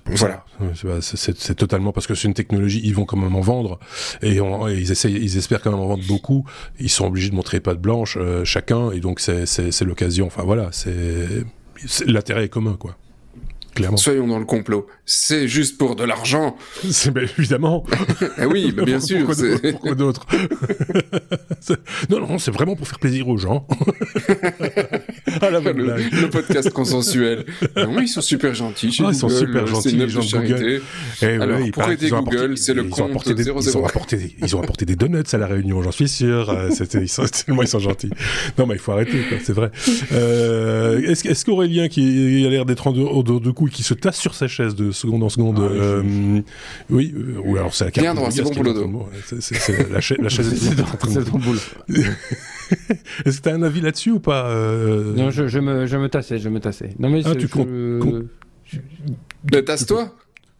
Voilà. 0.06 0.44
C'est 1.00 1.54
totalement 1.54 1.92
parce 1.92 2.06
que 2.06 2.14
c'est 2.14 2.28
une 2.28 2.34
technologie, 2.34 2.80
ils 2.84 2.94
vont 2.94 3.04
quand 3.04 3.16
même 3.16 3.34
en 3.34 3.40
vendre 3.40 3.78
et, 4.22 4.38
ils 4.38 4.90
essayent, 4.90 5.14
ils 5.14 5.36
espèrent 5.36 5.62
quand 5.62 5.70
même 5.70 5.80
en 5.80 5.88
vendre 5.88 6.06
beaucoup. 6.06 6.44
Ils 6.78 6.90
sont 6.90 7.06
obligés 7.06 7.30
de 7.30 7.34
montrer 7.34 7.60
pas 7.60 7.74
de 7.74 7.80
blanche 7.80 8.16
euh, 8.20 8.44
chacun 8.44 8.90
et 8.90 9.00
donc 9.00 9.20
c'est 9.20 9.82
l'occasion. 9.82 10.26
Enfin 10.26 10.42
voilà, 10.44 10.68
c'est 10.72 11.44
l'intérêt 12.06 12.44
est 12.44 12.48
commun 12.48 12.76
quoi. 12.78 12.96
Soyons 13.96 14.26
dans 14.26 14.38
le 14.38 14.44
complot. 14.44 14.86
C'est 15.04 15.48
juste 15.48 15.78
pour 15.78 15.96
de 15.96 16.04
l'argent. 16.04 16.56
C'est 16.90 17.14
évidemment. 17.38 17.84
eh 18.38 18.46
oui, 18.46 18.72
bien 18.72 19.00
sûr. 19.00 19.26
Pourquoi 19.26 19.94
d'autres 19.94 20.26
Non, 22.10 22.20
non, 22.20 22.38
c'est 22.38 22.50
vraiment 22.50 22.76
pour 22.76 22.86
faire 22.86 22.98
plaisir 22.98 23.28
aux 23.28 23.36
gens. 23.36 23.66
ah, 25.40 25.50
la 25.50 25.60
le, 25.60 25.72
le, 25.72 26.30
podcast 26.30 26.70
consensuel. 26.70 27.44
Non, 27.76 28.00
ils 28.00 28.08
sont 28.08 28.20
super 28.20 28.54
gentils. 28.54 28.92
Chez 28.92 29.02
ah, 29.04 29.10
Google, 29.10 29.16
ils 29.16 29.18
sont 29.18 29.28
super 29.28 29.66
gentils, 29.66 29.96
les 29.96 30.08
gens 30.08 30.20
de 30.20 30.46
Google. 30.46 30.82
Eh 31.22 31.26
Alors, 31.26 31.60
ouais, 31.60 31.70
pour 31.70 31.90
aider 31.90 32.08
Google, 32.10 32.58
c'est 32.58 32.74
le 32.74 32.84
compte 32.84 33.28
des, 33.28 33.44
00. 33.44 33.60
Ils 33.60 33.76
ont, 33.76 33.86
apporté 33.86 34.16
des, 34.16 34.36
ils 34.42 34.56
ont 34.56 34.62
apporté 34.62 34.84
des 34.84 34.96
donuts 34.96 35.22
à 35.32 35.38
la 35.38 35.46
réunion, 35.46 35.82
j'en 35.82 35.92
suis 35.92 36.08
sûr. 36.08 36.50
Euh, 36.50 36.70
ils 36.94 37.08
sont, 37.08 37.24
tellement 37.26 37.62
ils 37.62 37.68
sont 37.68 37.78
gentils. 37.78 38.10
Non, 38.58 38.66
mais 38.66 38.74
il 38.74 38.80
faut 38.80 38.92
arrêter, 38.92 39.18
c'est 39.42 39.52
vrai. 39.52 39.70
Euh, 40.12 41.00
Est-ce 41.00 41.28
est 41.28 41.44
qu'Aurélien, 41.44 41.88
qui 41.88 42.44
a 42.46 42.50
l'air 42.50 42.64
d'être 42.64 42.86
en 42.86 42.92
dehors 42.92 43.24
de 43.24 43.50
coup, 43.66 43.74
qui 43.74 43.82
se 43.82 43.94
tasse 43.94 44.18
sur 44.18 44.34
sa 44.34 44.48
chaise 44.48 44.74
de 44.74 44.90
seconde 44.90 45.22
en 45.22 45.28
seconde. 45.28 45.58
Ah, 45.60 45.72
euh, 45.72 46.40
oui, 46.90 47.14
euh, 47.16 47.40
ou 47.44 47.56
alors 47.56 47.74
c'est 47.74 47.84
la 47.84 47.90
carte. 47.90 48.16
droit, 48.16 48.30
c'est 48.30 48.42
bon 48.42 48.50
pour 48.50 48.64
le 48.64 48.74
dos. 48.74 49.08
C'est 49.40 49.90
la, 49.90 50.00
chaise, 50.00 50.18
la 50.20 50.28
chaise 50.28 50.52
est 51.18 51.24
ton 51.24 51.38
boule. 51.38 51.58
Est-ce 53.24 53.38
que 53.38 53.42
tu 53.42 53.48
as 53.48 53.54
un 53.54 53.62
avis 53.62 53.80
là-dessus 53.80 54.12
ou 54.12 54.20
pas 54.20 54.48
euh... 54.50 55.14
Non, 55.14 55.30
je, 55.30 55.46
je, 55.46 55.58
me, 55.58 55.86
je 55.86 55.96
me 55.96 56.08
tassais, 56.08 56.38
je 56.38 56.48
me 56.48 56.60
tassais. 56.60 56.90
Non 56.98 57.08
mais 57.08 57.22
ah, 57.24 57.34
tu 57.34 57.48
comptes. 57.48 57.68
Je... 58.64 59.58
tasse-toi 59.60 60.12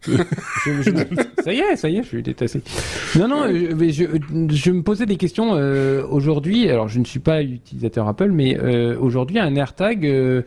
ça 1.43 1.53
y 1.53 1.59
est, 1.59 1.75
ça 1.75 1.89
y 1.89 1.97
est, 1.97 2.03
je 2.03 2.07
suis 2.07 2.23
détassé. 2.23 2.61
Non, 3.17 3.27
non, 3.27 3.47
je, 3.47 3.73
mais 3.73 3.89
je, 3.91 4.05
je 4.49 4.71
me 4.71 4.81
posais 4.83 5.05
des 5.05 5.17
questions 5.17 5.55
euh, 5.55 6.03
aujourd'hui. 6.09 6.69
Alors, 6.69 6.87
je 6.87 6.99
ne 6.99 7.05
suis 7.05 7.19
pas 7.19 7.41
utilisateur 7.41 8.07
Apple, 8.07 8.31
mais 8.31 8.57
euh, 8.57 8.97
aujourd'hui, 8.99 9.39
un 9.39 9.55
AirTag 9.55 10.05
euh, 10.05 10.41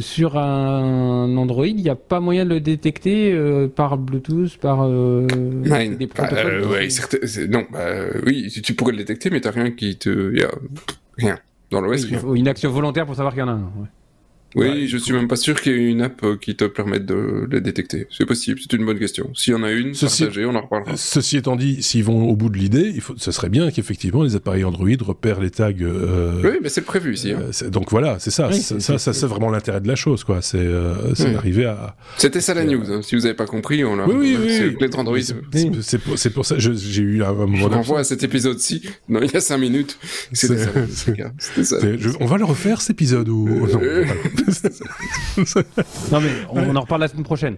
sur 0.00 0.36
un 0.38 1.36
Android, 1.36 1.66
il 1.66 1.76
n'y 1.76 1.88
a 1.90 1.94
pas 1.96 2.20
moyen 2.20 2.44
de 2.44 2.50
le 2.54 2.60
détecter 2.60 3.36
par 3.76 3.98
Bluetooth, 3.98 4.56
par 4.58 4.80
Ouais, 4.88 5.88
des 5.88 6.06
bah, 6.06 6.14
protocoles. 6.26 6.64
ouais, 6.66 6.90
certes- 6.90 7.18
c'est- 7.24 7.46
non, 7.48 7.64
bah, 7.70 7.86
oui, 8.26 8.48
tu, 8.52 8.62
tu 8.62 8.74
pourrais 8.74 8.92
le 8.92 8.98
détecter, 8.98 9.30
mais 9.30 9.40
t'as 9.40 9.50
rien 9.50 9.70
qui 9.70 9.96
te, 9.96 10.34
y 10.36 10.42
a 10.42 10.50
rien 11.16 11.38
dans 11.70 11.80
l'OS. 11.80 12.04
Oui, 12.04 12.08
il 12.12 12.18
faut 12.18 12.34
une 12.34 12.48
action 12.48 12.70
volontaire 12.70 13.06
pour 13.06 13.14
savoir 13.14 13.34
qu'il 13.34 13.40
y 13.40 13.44
en 13.44 13.48
a 13.48 13.52
un. 13.52 13.70
ouais. 13.76 13.88
Oui, 14.54 14.66
Ouais, 14.68 14.86
je 14.86 14.96
suis 14.96 15.12
même 15.12 15.28
pas 15.28 15.36
sûr 15.36 15.60
qu'il 15.60 15.72
y 15.72 15.74
ait 15.74 15.90
une 15.90 16.00
app 16.00 16.22
euh, 16.24 16.36
qui 16.40 16.56
te 16.56 16.64
permette 16.64 17.04
de 17.04 17.46
le 17.50 17.60
détecter. 17.60 18.06
C'est 18.10 18.24
possible, 18.24 18.58
c'est 18.60 18.74
une 18.76 18.86
bonne 18.86 18.98
question. 18.98 19.30
S'il 19.34 19.52
y 19.52 19.56
en 19.56 19.62
a 19.62 19.70
une, 19.72 19.92
Ceci- 19.92 20.22
partagez, 20.24 20.46
on 20.46 20.54
en 20.54 20.62
reparlera. 20.62 20.96
Ceci 20.96 21.36
étant 21.36 21.54
dit, 21.54 21.82
s'ils 21.82 22.02
vont 22.04 22.28
au 22.30 22.34
bout 22.34 22.48
de 22.48 22.56
l'idée, 22.56 22.90
il 22.94 23.00
faut, 23.02 23.12
ce 23.18 23.30
serait 23.30 23.50
bien 23.50 23.70
qu'effectivement 23.70 24.22
les 24.22 24.36
appareils 24.36 24.64
Android 24.64 24.88
repèrent 25.00 25.40
les 25.40 25.50
tags. 25.50 25.70
euh, 25.82 26.40
Oui, 26.42 26.58
mais 26.62 26.70
c'est 26.70 26.80
le 26.80 26.86
prévu 26.86 27.12
ici. 27.14 27.32
hein. 27.32 27.42
euh, 27.62 27.68
donc 27.68 27.90
voilà, 27.90 28.18
c'est 28.20 28.30
ça. 28.30 28.48
Oui, 28.48 28.54
ça, 28.54 28.60
c'est- 28.76 28.80
ça, 28.80 28.92
c'est- 28.98 29.04
ça, 29.04 29.12
c'est 29.12 29.26
vraiment 29.26 29.50
l'intérêt 29.50 29.80
de 29.82 29.88
la 29.88 29.96
chose, 29.96 30.24
quoi. 30.24 30.40
C'est 30.40 30.56
euh, 30.58 30.94
Oui. 31.18 31.32
d'arriver 31.32 31.66
à. 31.66 31.94
C'était 32.16 32.40
ça 32.40 32.54
la 32.54 32.64
news. 32.64 32.90
hein. 32.90 33.00
Si 33.02 33.16
vous 33.16 33.26
avez 33.26 33.34
pas 33.34 33.46
compris, 33.46 33.84
on 33.84 33.96
l'a. 33.96 34.06
Oui, 34.08 34.14
oui, 34.18 34.36
oui. 34.40 34.46
C'est 34.50 34.66
oui. 34.68 34.90
Android. 34.96 35.18
C'est- 35.82 35.98
pour, 35.98 36.14
pour 36.34 36.46
ça. 36.46 36.58
je- 36.58 36.72
J'ai 36.72 37.02
eu 37.02 37.22
un, 37.22 37.28
un 37.28 37.30
Je 37.32 37.34
moment. 37.36 37.52
d'absence. 37.52 37.74
renvoie 37.74 37.98
à 38.00 38.04
cet 38.04 38.22
épisode-ci. 38.22 38.82
Non, 39.10 39.20
il 39.22 39.30
y 39.30 39.36
a 39.36 39.40
5 39.40 39.58
minutes. 39.58 39.98
C'était 40.32 40.56
ça. 41.64 41.78
les 41.82 41.98
je- 41.98 42.08
on 42.20 42.26
va 42.26 42.38
le 42.38 42.44
refaire 42.44 42.80
cet 42.80 42.90
épisode 42.90 43.28
ou 43.28 43.48
non, 46.12 46.20
mais 46.20 46.30
on, 46.50 46.70
on 46.70 46.76
en 46.76 46.80
reparle 46.82 47.00
la 47.02 47.08
semaine 47.08 47.24
prochaine. 47.24 47.56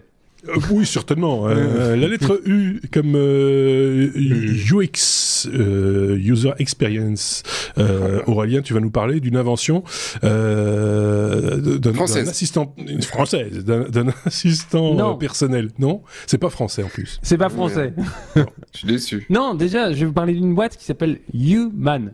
Euh, 0.48 0.54
Oui, 0.70 0.86
certainement. 0.86 1.46
Euh, 1.48 1.96
la 1.96 2.08
lettre 2.08 2.40
U 2.46 2.80
comme 2.92 3.12
euh, 3.14 4.10
UX, 4.16 5.46
euh, 5.52 6.16
User 6.16 6.52
Experience. 6.58 7.42
Euh, 7.76 8.22
Aurélien, 8.26 8.62
tu 8.62 8.72
vas 8.72 8.80
nous 8.80 8.90
parler 8.90 9.20
d'une 9.20 9.36
invention 9.36 9.84
euh, 10.24 11.78
d'un 11.78 11.92
assistant 12.26 12.74
une 12.78 13.02
française, 13.02 13.64
d'un 13.64 14.06
assistant 14.24 14.94
Non. 14.94 15.16
personnel. 15.16 15.68
Non, 15.78 16.02
c'est 16.26 16.38
pas 16.38 16.50
français 16.50 16.82
en 16.82 16.88
plus. 16.88 17.18
C'est 17.22 17.36
pas 17.38 17.50
français. 17.50 17.92
Je 18.72 18.78
suis 18.78 18.88
déçu. 18.88 19.26
Non, 19.28 19.54
déjà, 19.54 19.92
je 19.92 19.98
vais 20.00 20.06
vous 20.06 20.12
parler 20.12 20.32
d'une 20.32 20.54
boîte 20.54 20.76
qui 20.76 20.84
s'appelle 20.84 21.18
Human. 21.34 22.12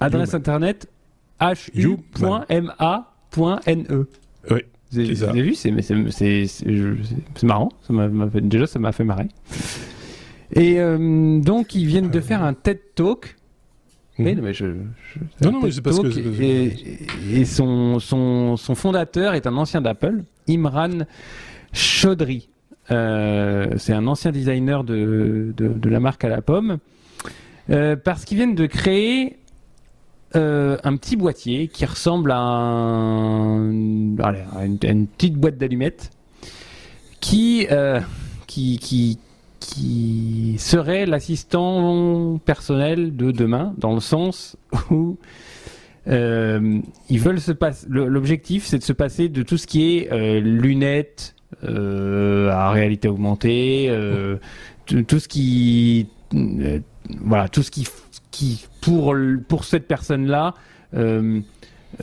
Adresse 0.00 0.30
Human. 0.30 0.36
internet 0.40 0.86
hu.ma.ne. 3.36 4.04
Oui. 4.50 4.60
Vous 4.90 4.98
avez, 5.00 5.12
vous 5.14 5.24
vu, 5.42 5.54
c'est 5.54 5.70
mais 5.70 5.82
marrant. 7.46 7.68
Ça 7.86 7.92
déjà, 8.40 8.66
ça 8.66 8.78
m'a 8.78 8.92
fait 8.92 9.04
marrer. 9.04 9.28
Et 10.54 10.80
euh, 10.80 11.40
donc, 11.40 11.74
ils 11.74 11.84
viennent 11.86 12.08
de 12.10 12.20
faire 12.20 12.42
un 12.42 12.54
TED 12.54 12.80
Talk. 12.94 13.36
Oui, 14.18 14.34
non, 14.34 14.42
mais 14.42 14.52
je, 14.54 14.64
je- 14.66 15.44
Non, 15.44 15.52
non, 15.52 15.60
mais 15.62 15.70
c'est 15.70 15.82
parce 15.82 16.00
que- 16.00 16.42
Et, 16.42 16.74
et 17.32 17.44
son, 17.44 17.98
son, 18.00 18.56
son 18.56 18.74
fondateur 18.74 19.34
est 19.34 19.46
un 19.46 19.56
ancien 19.56 19.80
d'Apple, 19.80 20.24
Imran 20.48 21.04
Chaudhry. 21.72 22.48
Euh, 22.90 23.66
c'est 23.76 23.92
un 23.92 24.06
ancien 24.06 24.32
designer 24.32 24.82
de, 24.84 25.52
de, 25.56 25.68
de 25.68 25.88
la 25.90 26.00
marque 26.00 26.24
à 26.24 26.28
la 26.30 26.40
pomme. 26.42 26.78
Euh, 27.70 27.94
parce 27.96 28.24
qu'ils 28.24 28.38
viennent 28.38 28.54
de 28.54 28.64
créer 28.66 29.37
euh, 30.36 30.76
un 30.84 30.96
petit 30.96 31.16
boîtier 31.16 31.68
qui 31.68 31.86
ressemble 31.86 32.32
à, 32.32 32.36
une, 34.62 35.06
petite 35.16 35.36
boîte 35.36 35.56
d'allumettes 35.56 36.10
qui, 37.20 37.66
euh, 37.70 38.00
qui, 38.46 38.78
qui, 38.78 39.18
qui 39.58 40.56
serait 40.58 41.06
l'assistant 41.06 42.38
personnel 42.44 43.16
de 43.16 43.30
demain, 43.30 43.74
dans 43.78 43.94
le 43.94 44.00
sens 44.00 44.56
où 44.90 45.16
euh, 46.08 46.78
ils 47.08 47.20
veulent 47.20 47.40
se 47.40 47.52
passer. 47.52 47.86
L'objectif, 47.88 48.66
c'est 48.66 48.78
de 48.78 48.84
se 48.84 48.92
passer 48.92 49.30
de 49.30 49.42
tout 49.42 49.56
ce 49.56 49.66
qui 49.66 49.96
est 49.96 50.40
lunettes 50.40 51.34
à 51.62 52.70
réalité 52.70 53.08
augmentée, 53.08 53.90
tout 54.84 55.18
ce 55.18 55.26
qui, 55.26 56.08
voilà, 57.22 57.48
tout 57.48 57.62
ce 57.62 57.70
qui, 57.70 57.86
qui 58.30 58.66
pour 58.80 59.14
pour 59.48 59.64
cette 59.64 59.86
personne-là. 59.88 60.54
euh, 60.94 61.40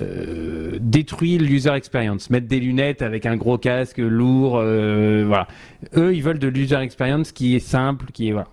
euh, 0.01 0.79
détruit 0.81 1.37
l'user 1.37 1.69
experience, 1.69 2.31
mettre 2.31 2.47
des 2.47 2.59
lunettes 2.59 3.03
avec 3.03 3.27
un 3.27 3.35
gros 3.35 3.59
casque 3.59 3.99
lourd, 3.99 4.57
euh, 4.57 5.23
voilà. 5.27 5.47
Eux, 5.95 6.15
ils 6.15 6.23
veulent 6.23 6.39
de 6.39 6.47
l'user 6.47 6.75
experience 6.77 7.31
qui 7.31 7.55
est 7.55 7.59
simple, 7.59 8.07
qui 8.11 8.29
est 8.29 8.31
voilà. 8.31 8.47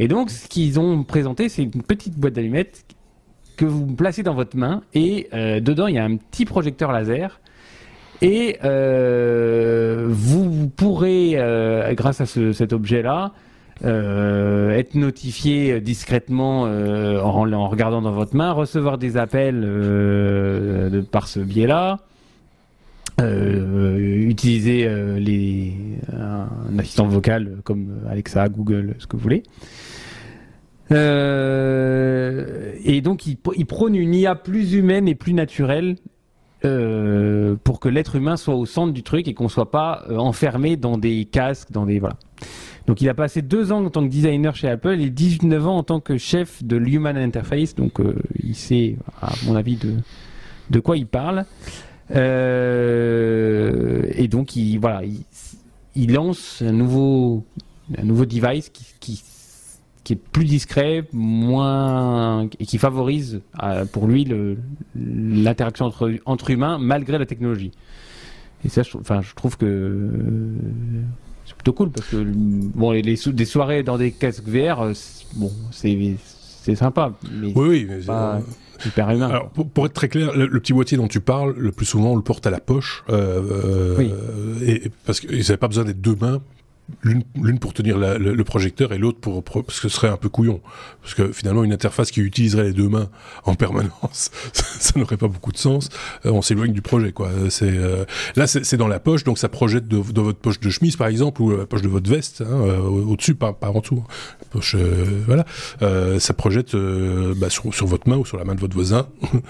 Et 0.00 0.08
donc, 0.08 0.30
ce 0.30 0.48
qu'ils 0.48 0.80
ont 0.80 1.04
présenté, 1.04 1.48
c'est 1.48 1.62
une 1.62 1.82
petite 1.84 2.18
boîte 2.18 2.32
d'allumettes 2.32 2.84
que 3.56 3.64
vous 3.64 3.86
placez 3.94 4.24
dans 4.24 4.34
votre 4.34 4.56
main 4.56 4.82
et 4.92 5.28
dedans 5.60 5.86
il 5.86 5.94
y 5.94 5.98
a 5.98 6.04
un 6.04 6.16
petit 6.16 6.44
projecteur 6.46 6.90
laser 6.90 7.40
et 8.20 8.58
vous 10.08 10.68
pourrez, 10.68 11.36
grâce 11.94 12.20
à 12.20 12.26
ce- 12.26 12.52
cet 12.52 12.72
objet-là, 12.72 13.32
être 13.84 14.94
notifié 14.94 15.80
discrètement 15.80 16.66
euh, 16.66 17.20
en, 17.20 17.68
regardant 17.68 18.02
dans 18.02 18.12
votre 18.12 18.36
main, 18.36 18.52
recevoir 18.52 18.98
des 18.98 19.16
appels 19.16 19.62
euh, 19.64 21.02
par 21.10 21.28
ce 21.28 21.40
biais-là, 21.40 21.98
euh, 23.20 23.98
utiliser 23.98 24.86
euh, 24.86 25.18
les, 25.18 25.74
un 26.12 26.78
assistant 26.78 27.06
vocal 27.06 27.58
comme 27.64 28.00
Alexa, 28.08 28.48
Google, 28.48 28.94
ce 28.98 29.06
que 29.06 29.16
vous 29.16 29.22
voulez. 29.22 29.42
Euh, 30.90 32.74
et 32.84 33.00
donc, 33.00 33.26
il, 33.26 33.36
il 33.56 33.66
prône 33.66 33.94
une 33.94 34.14
IA 34.14 34.34
plus 34.34 34.74
humaine 34.74 35.08
et 35.08 35.14
plus 35.14 35.32
naturelle 35.32 35.96
euh, 36.64 37.56
pour 37.64 37.80
que 37.80 37.88
l'être 37.88 38.14
humain 38.14 38.36
soit 38.36 38.54
au 38.54 38.66
centre 38.66 38.92
du 38.92 39.02
truc 39.02 39.26
et 39.26 39.34
qu'on 39.34 39.48
soit 39.48 39.70
pas 39.70 40.04
euh, 40.08 40.16
enfermé 40.16 40.76
dans 40.76 40.96
des 40.96 41.24
casques, 41.24 41.72
dans 41.72 41.86
des 41.86 41.98
voilà. 41.98 42.16
Donc, 42.86 43.00
il 43.00 43.08
a 43.08 43.14
passé 43.14 43.42
deux 43.42 43.72
ans 43.72 43.84
en 43.84 43.90
tant 43.90 44.02
que 44.02 44.08
designer 44.08 44.54
chez 44.56 44.68
Apple 44.68 45.00
et 45.00 45.10
19 45.10 45.66
ans 45.66 45.76
en 45.78 45.82
tant 45.82 46.00
que 46.00 46.18
chef 46.18 46.64
de 46.64 46.76
l'Human 46.76 47.16
Interface. 47.16 47.74
Donc, 47.74 48.00
euh, 48.00 48.14
il 48.42 48.54
sait, 48.54 48.96
à 49.20 49.32
mon 49.46 49.54
avis, 49.54 49.78
de 50.70 50.80
quoi 50.80 50.96
il 50.96 51.06
parle. 51.06 51.44
Euh, 52.14 54.02
et 54.14 54.28
donc, 54.28 54.56
il 54.56 54.80
il, 55.94 56.12
lance 56.12 56.62
un 56.62 56.72
nouveau 56.72 57.44
un 57.96 58.04
nouveau 58.04 58.24
device 58.24 58.70
qui, 58.70 59.22
est 60.10 60.16
plus 60.16 60.44
discret, 60.44 61.04
moins 61.12 62.48
et 62.58 62.66
qui 62.66 62.78
favorise 62.78 63.40
euh, 63.62 63.86
pour 63.86 64.06
lui 64.06 64.28
l'interaction 64.94 65.90
entre 66.26 66.50
humains 66.50 66.78
malgré 66.78 67.18
la 67.18 67.26
technologie. 67.26 67.72
Et 68.64 68.68
ça, 68.68 68.82
enfin, 68.94 69.22
je 69.22 69.34
trouve 69.34 69.56
que 69.56 70.10
plutôt 71.62 71.72
cool 71.76 71.90
parce 71.90 72.08
que 72.08 72.24
bon, 72.24 72.90
les, 72.90 73.16
sou- 73.16 73.32
des 73.32 73.44
soirées 73.44 73.82
dans 73.82 73.96
des 73.98 74.10
casques 74.12 74.44
VR, 74.46 74.80
euh, 74.82 74.92
c'est- 74.94 75.26
bon, 75.36 75.50
c'est 75.70 76.74
sympa, 76.76 77.12
mais 77.32 77.52
Oui, 77.54 77.68
oui. 77.68 77.86
Mais, 77.88 77.98
pas 78.00 78.36
euh. 78.36 78.40
Alors, 79.22 79.48
pour, 79.50 79.68
pour 79.70 79.86
être 79.86 79.92
très 79.92 80.08
clair, 80.08 80.32
le, 80.36 80.46
le 80.46 80.60
petit 80.60 80.72
boîtier 80.72 80.96
dont 80.96 81.06
tu 81.06 81.20
parles, 81.20 81.54
le 81.56 81.70
plus 81.70 81.86
souvent, 81.86 82.12
on 82.12 82.16
le 82.16 82.22
porte 82.22 82.46
à 82.46 82.50
la 82.50 82.58
poche. 82.60 83.04
euh, 83.10 83.40
euh, 83.50 83.96
Oui. 83.98 84.10
et, 84.66 84.90
parce 85.06 85.20
qu'ils 85.20 85.38
n'avaient 85.38 85.56
pas 85.56 85.68
besoin 85.68 85.84
d'être 85.84 86.00
deux 86.00 86.16
mains. 86.20 86.40
L'une 87.02 87.22
l'une 87.40 87.58
pour 87.58 87.72
tenir 87.72 87.98
la- 87.98 88.18
le, 88.18 88.34
le 88.34 88.44
projecteur 88.44 88.92
et 88.92 88.98
l'autre 88.98 89.18
pour, 89.20 89.42
pour- 89.42 89.64
parce 89.64 89.80
que 89.80 89.88
ce 89.88 89.96
serait 89.96 90.08
un 90.08 90.16
peu 90.16 90.28
couillon. 90.28 90.60
Parce 91.02 91.14
que 91.14 91.32
finalement 91.32 91.64
une 91.64 91.72
interface 91.72 92.10
qui 92.10 92.20
utiliserait 92.20 92.64
les 92.64 92.72
deux 92.72 92.88
mains 92.88 93.08
en 93.44 93.54
permanence 93.54 94.30
ça, 94.52 94.64
ça 94.78 94.98
n'aurait 94.98 95.16
pas 95.16 95.28
beaucoup 95.28 95.52
de 95.52 95.58
sens. 95.58 95.88
Euh, 96.26 96.30
on 96.30 96.42
s'éloigne 96.42 96.72
du 96.72 96.82
projet 96.82 97.12
quoi. 97.12 97.30
C'est 97.48 97.64
euh, 97.70 98.04
là 98.36 98.46
c'est 98.46 98.64
c'est 98.64 98.76
dans 98.76 98.88
la 98.88 99.00
poche 99.00 99.24
donc 99.24 99.38
ça 99.38 99.48
projette 99.48 99.88
de, 99.88 99.98
dans 100.12 100.22
votre 100.22 100.38
poche 100.38 100.60
de 100.60 100.70
chemise 100.70 100.96
par 100.96 101.06
exemple 101.08 101.42
ou 101.42 101.56
la 101.56 101.66
poche 101.66 101.82
de 101.82 101.88
votre 101.88 102.08
veste 102.10 102.42
hein, 102.42 102.46
euh, 102.50 102.78
au- 102.78 103.12
au-dessus 103.12 103.34
pas, 103.34 103.52
pas 103.52 103.70
en 103.70 103.80
dessous 103.80 104.04
La 104.42 104.46
poche 104.50 104.74
euh, 104.78 105.04
voilà. 105.26 105.44
Euh, 105.82 106.18
ça 106.20 106.34
projette 106.34 106.74
euh, 106.74 107.34
bah, 107.36 107.50
sur, 107.50 107.72
sur 107.74 107.86
votre 107.86 108.08
main 108.08 108.16
ou 108.16 108.24
sur 108.26 108.36
la 108.38 108.44
main 108.44 108.54
de 108.54 108.60
votre 108.60 108.74
voisin. 108.74 109.06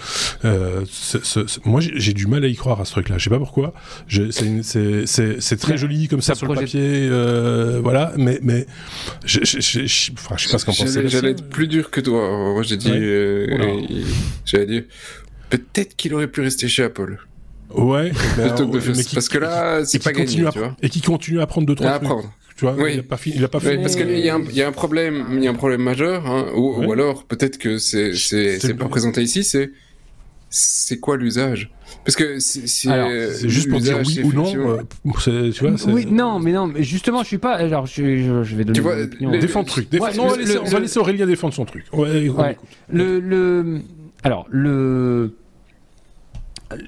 Euh, 0.45 0.83
c'est- 0.91 1.65
moi 1.65 1.81
j'ai 1.81 2.13
du 2.13 2.27
mal 2.27 2.45
à 2.45 2.49
y 2.49 2.57
croire 2.57 2.81
à 2.81 2.85
ce 2.85 2.93
truc 2.93 3.09
là 3.09 3.19
je 3.19 3.25
sais 3.25 3.31
pas 3.31 3.39
pourquoi. 3.39 3.73
Je- 4.09 4.31
c'est 4.31 4.47
une- 4.47 4.63
c'est 4.63 5.07
c'est- 5.07 5.41
c'est 5.41 5.57
très 5.57 5.73
Mais 5.73 5.79
joli 5.79 6.09
comme 6.09 6.21
ça, 6.21 6.35
ça 6.35 6.39
sur 6.39 6.49
le 6.49 6.55
papier 6.55 6.81
euh, 7.33 7.81
voilà 7.83 8.13
mais 8.17 8.39
mais 8.43 8.67
je, 9.25 9.41
je, 9.43 9.61
je, 9.61 9.87
je- 9.87 10.13
enfin, 10.13 10.37
je 10.39 10.45
sais 10.47 10.53
pas 10.53 10.59
ce 10.59 10.65
qu'en 10.67 10.73
pensez 10.73 11.09
J'allais 11.09 11.31
être 11.33 11.49
plus 11.49 11.67
dur 11.69 11.91
que 11.91 12.01
toi. 12.01 12.29
Moi, 12.53 12.63
j'ai 12.63 12.77
dit, 12.77 12.91
Ouais. 12.91 12.99
euh, 13.01 13.83
j'allais 14.45 14.67
dire, 14.67 14.83
peut-être 15.51 15.97
qu'il 15.97 16.15
aurait 16.15 16.29
pu 16.29 16.41
rester 16.41 16.69
chez 16.69 16.85
Apple. 16.85 17.19
ouais 17.75 18.11
Plutôt 18.37 18.69
que 18.69 18.81
faire- 18.81 18.95
mais 18.97 19.05
qui- 19.05 19.15
parce 19.15 19.29
que 19.29 19.39
là, 19.39 19.85
c'est 19.85 20.03
pas 20.03 20.13
gagné, 20.13 20.27
continue 20.27 20.47
à, 20.47 20.53
tu 20.53 20.59
vois. 20.59 20.77
et 20.83 20.89
qui 20.89 21.01
continue 21.01 21.41
à 21.41 21.43
apprendre 21.45 21.67
deux 21.67 21.75
trois 21.75 21.91
À 21.91 21.99
trucs 21.99 22.05
apprendre. 22.11 22.33
tu 22.57 22.65
vois 22.67 22.75
Oui. 22.79 22.91
il 22.95 23.01
a 23.01 23.03
pas 23.03 23.17
fini 23.17 23.37
il 23.37 23.45
a 23.45 23.49
pas 23.49 23.59
Oui, 23.59 23.65
fait 23.65 23.77
parce 23.79 23.97
qu'il 23.97 24.19
y, 24.19 24.29
a 24.29 24.35
un- 24.37 24.43
il 24.45 24.55
y 24.57 24.63
a 24.63 24.69
un 24.69 24.73
problème, 24.73 25.25
il 25.33 25.43
y 25.43 25.47
a 25.49 25.51
un 25.51 25.55
problème 25.55 25.83
majeur, 25.83 26.27
hein, 26.27 26.47
ou, 26.55 26.77
Ouais. 26.81 26.87
ou 26.87 26.93
alors 26.93 27.25
peut-être 27.25 27.59
que 27.59 27.79
c'est 27.79 28.13
pas 28.79 28.89
présenté 28.89 29.23
ici, 29.23 29.43
c'est 29.45 29.71
c'est 30.53 31.01
quoi 31.01 31.17
l'usage? 31.17 31.71
Parce 32.05 32.15
que 32.15 32.39
c'est 32.39 32.67
c'est 32.67 33.49
juste 33.49 33.71
pour 33.71 33.81
dire 33.81 33.99
oui 34.05 34.21
ou 34.23 34.33
non. 34.33 34.79
Euh, 35.29 35.51
tu 35.51 35.65
vois, 35.65 35.93
oui, 35.93 36.07
non, 36.07 36.39
mais 36.39 36.53
non, 36.53 36.67
mais 36.67 36.83
justement, 36.83 37.23
je 37.23 37.29
suis 37.29 37.39
pas. 37.39 37.55
Alors, 37.55 37.87
je, 37.87 38.43
je 38.43 38.57
vais 38.57 38.65
donner. 38.65 38.77
Tu 38.77 38.83
vois, 38.83 39.07
défendre 39.07 39.67
le 39.67 39.71
truc. 39.71 39.93
non, 39.93 40.25
on, 40.25 40.29
va 40.29 40.37
laisser, 40.37 40.59
on 40.59 40.65
va 40.65 40.81
laisser 40.81 40.99
Aurélien 40.99 41.27
défendre 41.27 41.55
son 41.55 41.65
truc. 41.65 41.87
Ouais, 41.93 42.29
ouais. 42.29 42.59
Le, 42.91 43.19
le, 43.19 43.81
alors 44.23 44.47
le, 44.51 45.33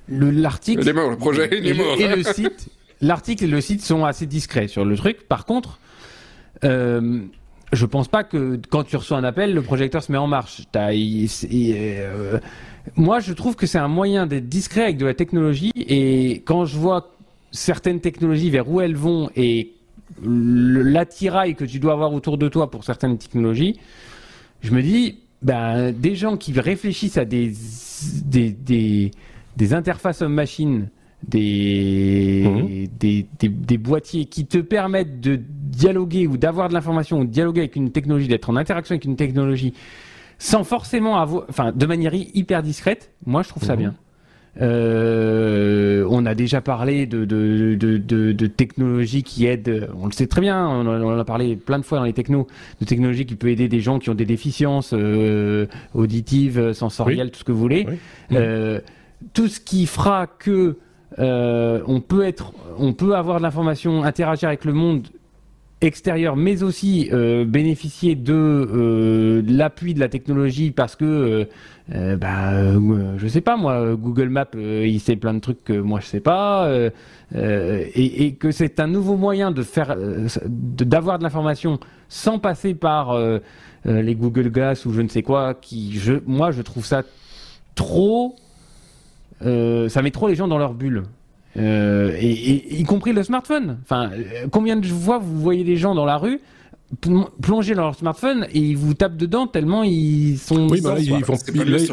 l'article. 0.09 0.83
Il 0.83 0.89
est 0.89 0.93
mort, 0.93 1.11
le 1.11 1.17
projet, 1.17 1.49
il 1.53 1.67
est 1.67 1.75
mort. 1.75 1.97
Et, 1.99 2.15
le 2.15 2.23
site, 2.23 2.69
l'article 3.01 3.45
et 3.45 3.49
le 3.49 3.61
site 3.61 3.83
sont 3.83 4.05
assez 4.05 4.27
discrets 4.27 4.69
sur 4.69 4.85
le 4.85 4.97
truc. 4.97 5.27
Par 5.27 5.47
contre. 5.47 5.79
Euh, 6.63 7.21
je 7.73 7.87
pense 7.87 8.07
pas 8.07 8.23
que 8.23 8.61
quand 8.71 8.85
tu 8.85 8.97
reçois 8.97 9.19
un 9.19 9.25
appel, 9.25 9.53
le 9.53 9.63
projecteur 9.63 10.03
se 10.03 10.13
met 10.13 10.19
en 10.19 10.29
marche. 10.29 10.63
Euh, 10.77 12.39
moi, 12.97 13.21
je 13.21 13.33
trouve 13.33 13.57
que 13.57 13.67
c'est 13.67 13.79
un 13.79 13.89
moyen 13.89 14.27
d'être 14.27 14.49
discret 14.49 14.83
avec 14.83 14.99
de 14.99 15.07
la 15.07 15.15
technologie. 15.15 15.73
Et 15.75 16.43
quand 16.45 16.65
je 16.65 16.77
vois 16.77 17.13
certaines 17.51 18.01
technologies 18.01 18.51
vers 18.51 18.69
où 18.69 18.81
elles 18.81 18.97
vont 18.97 19.31
et 19.37 19.73
l'attirail 20.23 21.55
que 21.55 21.65
tu 21.65 21.79
dois 21.79 21.93
avoir 21.93 22.13
autour 22.13 22.39
de 22.39 22.49
toi 22.49 22.71
pour 22.71 22.85
certaines 22.85 23.19
technologies, 23.19 23.79
je 24.63 24.73
me 24.73 24.83
dis, 24.83 25.19
ben, 25.43 25.93
des 25.93 26.15
gens 26.15 26.37
qui 26.37 26.59
réfléchissent 26.59 27.19
à 27.19 27.25
des, 27.25 27.53
des, 28.25 28.51
des, 28.51 29.11
des 29.57 29.75
interfaces 29.75 30.23
homme-machine 30.23 30.89
des, 31.29 32.45
mhm. 32.45 32.87
des, 32.99 33.27
des, 33.41 33.79
boîtiers 33.79 34.27
qui 34.27 34.47
te 34.47 34.59
permettent 34.59 35.21
de 35.21 35.41
dialoguer 35.41 36.27
ou 36.27 36.37
d'avoir 36.37 36.69
de 36.69 36.75
l'information 36.75 37.21
ou 37.21 37.25
de 37.25 37.31
dialoguer 37.31 37.61
avec 37.61 37.77
une 37.77 37.91
technologie, 37.91 38.29
d'être 38.29 38.51
en 38.51 38.57
interaction 38.57 38.95
avec 38.95 39.05
une 39.05 39.17
technologie 39.17 39.75
sans 40.45 40.63
forcément 40.63 41.17
avoir, 41.17 41.47
enfin, 41.49 41.73
de 41.73 41.87
manière 41.87 42.13
hyper 42.13 42.63
discrète, 42.63 43.11
moi 43.25 43.43
je 43.43 43.49
trouve 43.49 43.63
ça 43.63 43.77
mhm. 43.77 43.79
bien. 43.79 43.95
Euh, 44.61 46.07
on 46.11 46.27
a 46.27 46.35
déjà 46.35 46.61
parlé 46.61 47.07
de, 47.07 47.25
de, 47.25 47.75
de, 47.75 48.33
de, 48.33 48.47
technologies 48.47 49.23
qui 49.23 49.47
aident, 49.47 49.89
on 49.99 50.05
le 50.05 50.13
sait 50.13 50.27
très 50.27 50.43
bien, 50.43 50.69
on, 50.69 50.87
en 50.87 51.19
a 51.19 51.25
parlé 51.25 51.57
plein 51.57 51.79
de 51.79 51.83
fois 51.83 51.97
dans 51.99 52.05
les 52.05 52.13
technos, 52.13 52.47
de 52.79 52.85
technologies 52.85 53.25
qui 53.25 53.37
peuvent 53.37 53.51
aider 53.51 53.69
des 53.69 53.81
gens 53.81 53.99
qui 53.99 54.11
ont 54.11 54.15
des 54.15 54.27
déficiences 54.27 54.93
euh, 54.93 55.67
auditives, 55.95 56.75
sensorielles, 56.75 57.31
tout 57.31 57.39
ce 57.39 57.45
que 57.45 57.51
vous 57.51 57.59
voulez. 57.59 57.87
Euh, 58.33 58.81
tout 59.33 59.49
ce 59.49 59.59
qui 59.59 59.87
fera 59.87 60.27
que 60.27 60.77
euh, 61.19 61.81
on 61.87 62.01
peut 62.01 62.25
être, 62.25 62.53
on 62.79 62.93
peut 62.93 63.17
avoir 63.17 63.39
de 63.39 63.43
l'information, 63.43 64.05
interagir 64.05 64.49
avec 64.49 64.67
le 64.67 64.75
monde 64.75 65.09
extérieur, 65.85 66.37
mais 66.37 66.63
aussi 66.63 67.09
euh, 67.13 67.45
bénéficier 67.45 68.15
de 68.15 68.33
euh, 68.33 69.43
l'appui 69.47 69.95
de 69.95 70.01
la 70.01 70.09
technologie 70.09 70.71
parce 70.71 70.97
que, 70.97 71.49
bah, 71.89 72.73
je 73.19 73.27
sais 73.29 73.43
pas 73.43 73.57
moi, 73.57 73.95
Google 73.95 74.29
Maps, 74.29 74.47
il 74.55 75.01
sait 75.01 75.17
plein 75.17 75.35
de 75.35 75.41
trucs 75.41 75.63
que 75.65 75.75
moi 75.75 76.01
je 76.01 76.07
sais 76.07 76.21
pas, 76.21 76.71
et, 77.35 78.37
que 78.41 78.51
c'est 78.51 78.81
un 78.81 78.87
nouveau 78.87 79.17
moyen 79.17 79.51
de 79.51 79.63
faire, 79.63 79.95
d'avoir 80.47 81.19
de, 81.19 81.25
l'information 81.25 81.79
sans 82.09 82.39
passer 82.39 82.73
par 82.75 83.15
les 83.85 84.15
Google 84.15 84.49
Glass 84.49 84.87
ou 84.87 84.93
je 84.95 85.03
ne 85.03 85.09
sais 85.09 85.23
quoi, 85.23 85.53
qui, 85.53 86.01
moi, 86.27 86.53
je 86.53 86.63
trouve 86.63 86.87
ça 86.87 87.03
trop 87.75 88.35
euh, 89.43 89.89
ça 89.89 90.03
met 90.03 90.11
trop 90.11 90.29
les 90.29 90.35
gens 90.35 90.49
dans 90.49 90.59
leur 90.59 90.75
bulle. 90.75 91.05
Euh, 91.57 92.17
et, 92.19 92.81
y 92.81 92.85
compris 92.85 93.13
le 93.13 93.23
smartphone. 93.23 93.79
Enfin, 93.83 94.11
combien 94.51 94.77
de 94.77 94.87
fois 94.87 95.19
vous 95.19 95.41
voyez 95.41 95.65
des 95.65 95.77
gens 95.77 95.95
dans 95.95 96.05
la 96.05 96.17
rue 96.17 96.41
plonger 97.43 97.75
dans 97.75 97.83
leur 97.83 97.95
smartphone 97.95 98.47
et 98.53 98.59
ils 98.59 98.77
vous 98.77 98.95
tapent 98.95 99.17
dedans 99.17 99.47
tellement 99.47 99.83
ils 99.83 100.39
sont. 100.39 100.69
Oui, 100.69 100.81
bah 100.81 100.95
là, 100.95 101.01
ils 101.01 101.11
vont, 101.25 101.37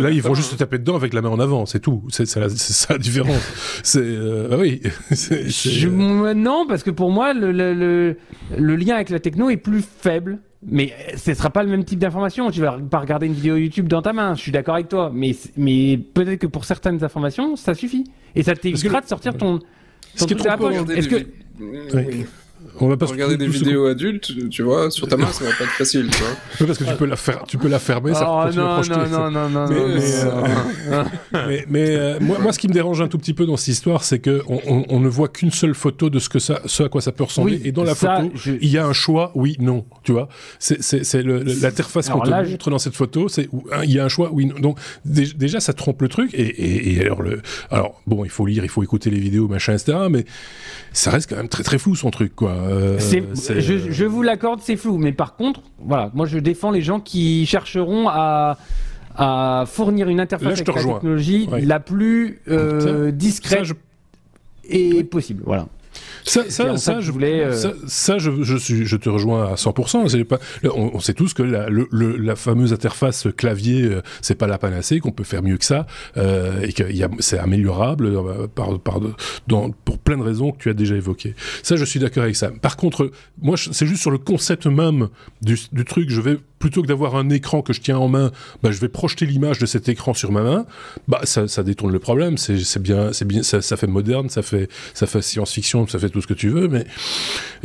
là, 0.01 0.11
ils 0.11 0.21
vont 0.21 0.33
juste 0.33 0.51
se 0.51 0.55
taper 0.55 0.77
dedans 0.77 0.95
avec 0.95 1.13
la 1.13 1.21
main 1.21 1.29
en 1.29 1.39
avant, 1.39 1.65
c'est 1.65 1.79
tout. 1.79 2.03
C'est 2.09 2.25
ça 2.25 2.39
la 2.39 2.97
différence. 2.97 3.81
c'est 3.83 3.99
euh, 4.01 4.57
oui. 4.59 4.81
non, 6.35 6.65
parce 6.67 6.83
que 6.83 6.91
pour 6.91 7.11
moi, 7.11 7.33
le, 7.33 7.51
le, 7.51 8.17
le, 8.57 8.75
lien 8.75 8.95
avec 8.95 9.09
la 9.09 9.19
techno 9.19 9.49
est 9.49 9.57
plus 9.57 9.81
faible. 9.81 10.39
Mais 10.63 10.93
ce 11.17 11.33
sera 11.33 11.49
pas 11.49 11.63
le 11.63 11.69
même 11.69 11.83
type 11.83 11.99
d'information. 11.99 12.51
Tu 12.51 12.61
vas 12.61 12.77
pas 12.77 12.99
regarder 12.99 13.25
une 13.25 13.33
vidéo 13.33 13.55
YouTube 13.55 13.87
dans 13.87 14.01
ta 14.01 14.13
main. 14.13 14.35
Je 14.35 14.41
suis 14.41 14.51
d'accord 14.51 14.75
avec 14.75 14.89
toi. 14.89 15.11
Mais, 15.13 15.35
mais 15.57 15.97
peut-être 15.97 16.39
que 16.39 16.47
pour 16.47 16.65
certaines 16.65 17.03
informations, 17.03 17.55
ça 17.55 17.73
suffit. 17.73 18.11
Et 18.35 18.43
ça 18.43 18.55
t'évitera 18.55 19.01
de 19.01 19.07
sortir 19.07 19.35
ton, 19.35 19.59
ton 20.17 20.27
ce. 20.27 20.91
Est-ce 20.93 21.07
que... 21.09 21.25
On 22.79 22.87
va 22.87 22.97
pas 22.97 23.05
regarder 23.05 23.37
des 23.37 23.47
vidéos 23.47 23.85
adultes, 23.85 24.31
tu 24.49 24.63
vois, 24.63 24.89
sur 24.89 25.07
ta 25.07 25.17
main, 25.17 25.27
ça 25.27 25.43
va 25.43 25.51
pas 25.51 25.65
être 25.65 25.71
facile, 25.71 26.09
tu 26.09 26.23
vois. 26.23 26.67
Parce 26.67 26.79
que 26.79 26.83
tu 26.83 26.95
peux 26.95 27.05
la 27.05 27.15
faire, 27.15 27.43
tu 27.47 27.57
peux 27.57 27.67
la 27.67 27.79
fermer, 27.79 28.13
ça 28.13 28.27
oh, 28.27 28.55
non, 28.55 28.81
non, 28.81 29.31
non, 29.31 29.49
non, 29.49 29.67
mais, 29.67 30.25
non, 30.89 31.05
mais, 31.47 31.65
mais, 31.69 31.89
euh, 31.89 32.19
moi, 32.19 32.39
moi, 32.39 32.53
ce 32.53 32.59
qui 32.59 32.67
me 32.67 32.73
dérange 32.73 33.01
un 33.01 33.07
tout 33.07 33.17
petit 33.17 33.33
peu 33.33 33.45
dans 33.45 33.57
cette 33.57 33.67
histoire, 33.67 34.03
c'est 34.03 34.19
que 34.19 34.41
on, 34.47 34.85
on, 34.89 34.99
ne 34.99 35.07
voit 35.07 35.27
qu'une 35.27 35.51
seule 35.51 35.75
photo 35.75 36.09
de 36.09 36.19
ce 36.19 36.29
que 36.29 36.39
ça, 36.39 36.61
ce 36.65 36.83
à 36.83 36.89
quoi 36.89 37.01
ça 37.01 37.11
peut 37.11 37.23
ressembler, 37.23 37.61
et 37.63 37.71
dans 37.71 37.83
la 37.83 37.95
photo, 37.95 38.31
il 38.45 38.69
y 38.69 38.77
a 38.77 38.85
un 38.85 38.93
choix, 38.93 39.31
oui, 39.35 39.57
non, 39.59 39.85
tu 40.03 40.11
vois. 40.11 40.27
C'est, 40.59 40.81
c'est, 40.81 41.23
l'interface 41.23 42.09
qu'on 42.09 42.21
te 42.21 42.29
montre 42.29 42.69
dans 42.69 42.79
cette 42.79 42.95
photo, 42.95 43.27
c'est 43.27 43.49
il 43.83 43.91
y 43.91 43.99
a 43.99 44.05
un 44.05 44.09
choix, 44.09 44.29
oui, 44.31 44.45
non. 44.45 44.59
Donc 44.59 44.79
déjà, 45.05 45.59
ça 45.59 45.73
trompe 45.73 46.01
le 46.01 46.09
truc, 46.09 46.33
et, 46.33 46.41
et, 46.41 46.93
et, 46.93 47.01
alors 47.01 47.21
le, 47.21 47.41
alors 47.69 48.01
bon, 48.07 48.23
il 48.23 48.31
faut 48.31 48.45
lire, 48.45 48.63
il 48.63 48.69
faut 48.69 48.83
écouter 48.83 49.09
les 49.09 49.19
vidéos, 49.19 49.47
machin, 49.47 49.73
etc. 49.73 49.97
Mais 50.09 50.25
ça 50.93 51.11
reste 51.11 51.29
quand 51.29 51.37
même 51.37 51.49
très 51.49 51.63
très 51.63 51.77
flou 51.77 51.95
son 51.95 52.11
truc, 52.11 52.35
quoi. 52.35 52.50
Euh, 52.51 52.99
je, 52.99 54.05
vous 54.05 54.21
l'accorde, 54.21 54.61
c'est 54.61 54.75
flou. 54.75 54.97
Mais 54.97 55.11
par 55.11 55.35
contre, 55.35 55.61
voilà, 55.79 56.11
moi 56.13 56.25
je 56.25 56.39
défends 56.39 56.71
les 56.71 56.81
gens 56.81 56.99
qui 56.99 57.45
chercheront 57.45 58.07
à, 58.09 58.57
à 59.15 59.63
fournir 59.67 60.09
une 60.09 60.19
interface 60.19 60.61
avec 60.61 60.67
la 60.67 60.73
technologie 60.73 61.49
la 61.61 61.79
plus 61.79 62.41
euh, 62.47 63.11
discrète 63.11 63.71
et 64.63 65.03
possible. 65.03 65.43
Voilà. 65.45 65.67
Ça, 66.23 66.49
ça, 66.49 66.77
ça, 66.77 67.01
je 67.01 67.11
voulais. 67.11 67.43
Euh, 67.43 67.73
ça, 67.87 68.17
je, 68.17 68.43
je, 68.43 68.57
suis, 68.57 68.85
je 68.85 68.97
te 68.97 69.09
rejoins 69.09 69.53
à 69.53 69.55
100%. 69.55 70.23
Pas, 70.25 70.39
on, 70.63 70.99
sait 70.99 71.13
tous 71.13 71.33
que 71.33 71.43
la, 71.43 71.69
le, 71.69 71.87
la 71.91 72.35
fameuse 72.35 72.73
interface 72.73 73.27
clavier, 73.35 73.83
euh, 73.83 74.01
c'est 74.21 74.35
pas 74.35 74.47
la 74.47 74.57
panacée, 74.57 74.99
qu'on 74.99 75.11
peut 75.11 75.23
faire 75.23 75.43
mieux 75.43 75.57
que 75.57 75.65
ça, 75.65 75.85
euh, 76.17 76.61
et 76.61 76.73
que 76.73 76.83
c'est 77.19 77.39
améliorable 77.39 78.05
euh, 78.05 78.47
par, 78.47 78.79
par, 78.79 78.99
dans, 79.47 79.71
pour 79.71 79.97
plein 79.99 80.17
de 80.17 80.23
raisons 80.23 80.51
que 80.51 80.57
tu 80.57 80.69
as 80.69 80.73
déjà 80.73 80.95
évoquées. 80.95 81.35
Ça, 81.63 81.75
je 81.75 81.85
suis 81.85 81.99
d'accord 81.99 82.23
avec 82.23 82.35
ça. 82.35 82.51
Par 82.61 82.77
contre, 82.77 83.11
moi, 83.41 83.55
c'est 83.57 83.85
juste 83.85 84.01
sur 84.01 84.11
le 84.11 84.17
concept 84.17 84.65
même 84.67 85.09
du, 85.41 85.57
du 85.71 85.85
truc. 85.85 86.09
Je 86.09 86.21
vais 86.21 86.37
plutôt 86.61 86.81
que 86.81 86.87
d'avoir 86.87 87.15
un 87.17 87.29
écran 87.29 87.61
que 87.61 87.73
je 87.73 87.81
tiens 87.81 87.97
en 87.97 88.07
main, 88.07 88.31
bah, 88.63 88.71
je 88.71 88.79
vais 88.79 88.87
projeter 88.87 89.25
l'image 89.25 89.59
de 89.59 89.65
cet 89.65 89.89
écran 89.89 90.13
sur 90.13 90.31
ma 90.31 90.41
main. 90.41 90.65
Bah, 91.09 91.19
ça, 91.23 91.49
ça 91.49 91.63
détourne 91.63 91.91
le 91.91 91.99
problème. 91.99 92.37
C'est 92.37 92.81
bien, 92.81 93.11
c'est 93.11 93.25
bien, 93.25 93.43
ça, 93.43 93.61
ça, 93.61 93.75
fait 93.75 93.87
moderne, 93.87 94.29
ça 94.29 94.41
fait, 94.41 94.69
ça 94.93 95.07
fait 95.07 95.21
science-fiction, 95.21 95.87
ça 95.87 95.99
fait 95.99 96.09
tout 96.09 96.21
ce 96.21 96.27
que 96.27 96.33
tu 96.33 96.47
veux, 96.47 96.69
mais 96.69 96.85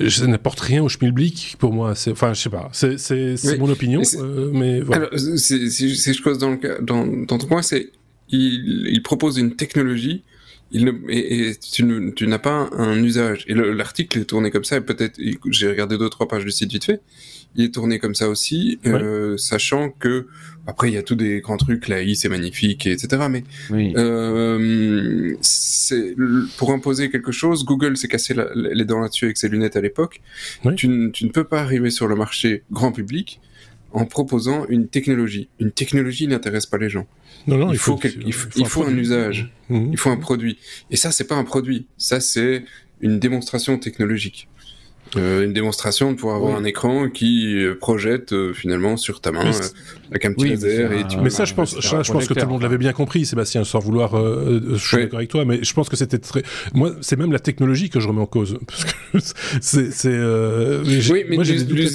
ça 0.08 0.26
n'apporte 0.26 0.58
rien 0.58 0.82
au 0.82 0.88
schmilblick 0.88 1.56
pour 1.60 1.72
moi. 1.72 1.94
Enfin, 2.10 2.34
je 2.34 2.40
sais 2.40 2.50
pas. 2.50 2.70
C'est 2.72 3.58
mon 3.58 3.70
opinion, 3.70 4.02
euh, 4.16 4.50
mais 4.52 4.80
voilà. 4.80 5.06
Alors, 5.06 5.18
si 5.18 5.68
je 5.68 6.38
dans, 6.38 6.50
le 6.50 6.82
dans, 6.82 7.06
dans 7.06 7.38
ton 7.38 7.46
point, 7.46 7.62
c'est 7.62 7.90
il, 8.30 8.88
il 8.88 9.02
propose 9.02 9.38
une 9.38 9.54
technologie 9.54 10.24
il 10.72 10.84
ne, 10.84 10.92
et, 11.08 11.54
tu, 11.56 12.12
tu 12.14 12.26
n'as 12.26 12.38
pas 12.38 12.68
un, 12.72 13.02
usage. 13.02 13.44
Et 13.48 13.54
l'article 13.54 14.18
est 14.18 14.24
tourné 14.24 14.50
comme 14.50 14.64
ça, 14.64 14.76
et 14.76 14.80
peut-être, 14.80 15.20
j'ai 15.50 15.68
regardé 15.68 15.96
deux, 15.96 16.08
trois 16.08 16.26
pages 16.26 16.44
du 16.44 16.50
site 16.50 16.72
vite 16.72 16.84
fait, 16.84 17.00
il 17.54 17.64
est 17.64 17.74
tourné 17.74 17.98
comme 17.98 18.14
ça 18.14 18.28
aussi, 18.28 18.78
euh, 18.86 19.36
sachant 19.36 19.90
que, 19.90 20.26
après, 20.66 20.90
il 20.90 20.94
y 20.94 20.98
a 20.98 21.02
tous 21.02 21.14
des 21.14 21.40
grands 21.40 21.56
trucs, 21.56 21.88
la 21.88 22.02
I, 22.02 22.16
c'est 22.16 22.28
magnifique, 22.28 22.86
etc. 22.86 23.28
Mais, 23.30 23.44
euh, 23.96 25.36
pour 26.58 26.72
imposer 26.72 27.10
quelque 27.10 27.32
chose, 27.32 27.64
Google 27.64 27.96
s'est 27.96 28.08
cassé 28.08 28.34
les 28.54 28.84
dents 28.84 29.00
là-dessus 29.00 29.26
avec 29.26 29.36
ses 29.36 29.48
lunettes 29.48 29.76
à 29.76 29.80
l'époque. 29.80 30.20
Tu, 30.76 31.10
tu 31.12 31.24
ne 31.24 31.30
peux 31.30 31.44
pas 31.44 31.60
arriver 31.60 31.90
sur 31.90 32.08
le 32.08 32.16
marché 32.16 32.64
grand 32.72 32.92
public 32.92 33.40
en 33.96 34.04
proposant 34.04 34.66
une 34.68 34.88
technologie. 34.88 35.48
Une 35.58 35.72
technologie 35.72 36.28
n'intéresse 36.28 36.66
pas 36.66 36.76
les 36.76 36.90
gens. 36.90 37.06
Non, 37.46 37.56
non, 37.56 37.72
il, 37.72 37.78
faut, 37.78 37.98
il, 38.04 38.34
faut, 38.66 38.84
un, 38.84 38.94
usage, 38.94 39.50
mmh. 39.70 39.88
il 39.92 39.96
faut 39.96 40.10
un 40.10 40.18
produit. 40.18 40.58
Et 40.90 40.96
ça, 40.96 41.10
c'est 41.10 41.26
pas 41.26 41.36
un 41.36 41.44
produit, 41.44 41.86
ça 41.96 42.20
c'est 42.20 42.64
une 43.00 43.18
démonstration 43.18 43.78
technologique. 43.78 44.48
Euh, 45.16 45.44
une 45.44 45.52
démonstration 45.52 46.10
de 46.10 46.16
pouvoir 46.16 46.36
avoir 46.36 46.56
un 46.56 46.64
écran 46.64 47.08
qui 47.08 47.56
euh, 47.56 47.74
projette 47.78 48.32
euh, 48.32 48.52
finalement 48.52 48.96
sur 48.96 49.20
ta 49.20 49.30
main 49.30 49.52
avec 50.10 50.24
un 50.24 50.32
petit 50.32 50.48
laser. 50.48 50.92
Et 50.92 51.04
Mais 51.22 51.30
ça, 51.30 51.44
je 51.44 51.54
pense, 51.54 51.80
je, 51.80 52.12
pense 52.12 52.26
que 52.26 52.34
tout 52.34 52.40
le 52.40 52.46
monde 52.46 52.62
l'avait 52.62 52.78
bien 52.78 52.92
compris, 52.92 53.24
Sébastien, 53.24 53.64
sans 53.64 53.78
vouloir. 53.78 54.12
je 54.16 54.76
suis 54.76 54.96
d'accord 54.96 55.18
avec 55.18 55.30
toi, 55.30 55.44
mais 55.44 55.62
je 55.62 55.72
pense 55.74 55.88
que 55.88 55.96
c'était 55.96 56.18
très. 56.18 56.42
Moi, 56.74 56.96
c'est 57.00 57.16
même 57.16 57.32
la 57.32 57.38
technologie 57.38 57.88
que 57.88 58.00
je 58.00 58.08
remets 58.08 58.20
en 58.20 58.26
cause, 58.26 58.58
parce 59.12 59.32
que 59.32 59.90
c'est. 59.90 61.12
oui, 61.12 61.24
mais 61.28 61.36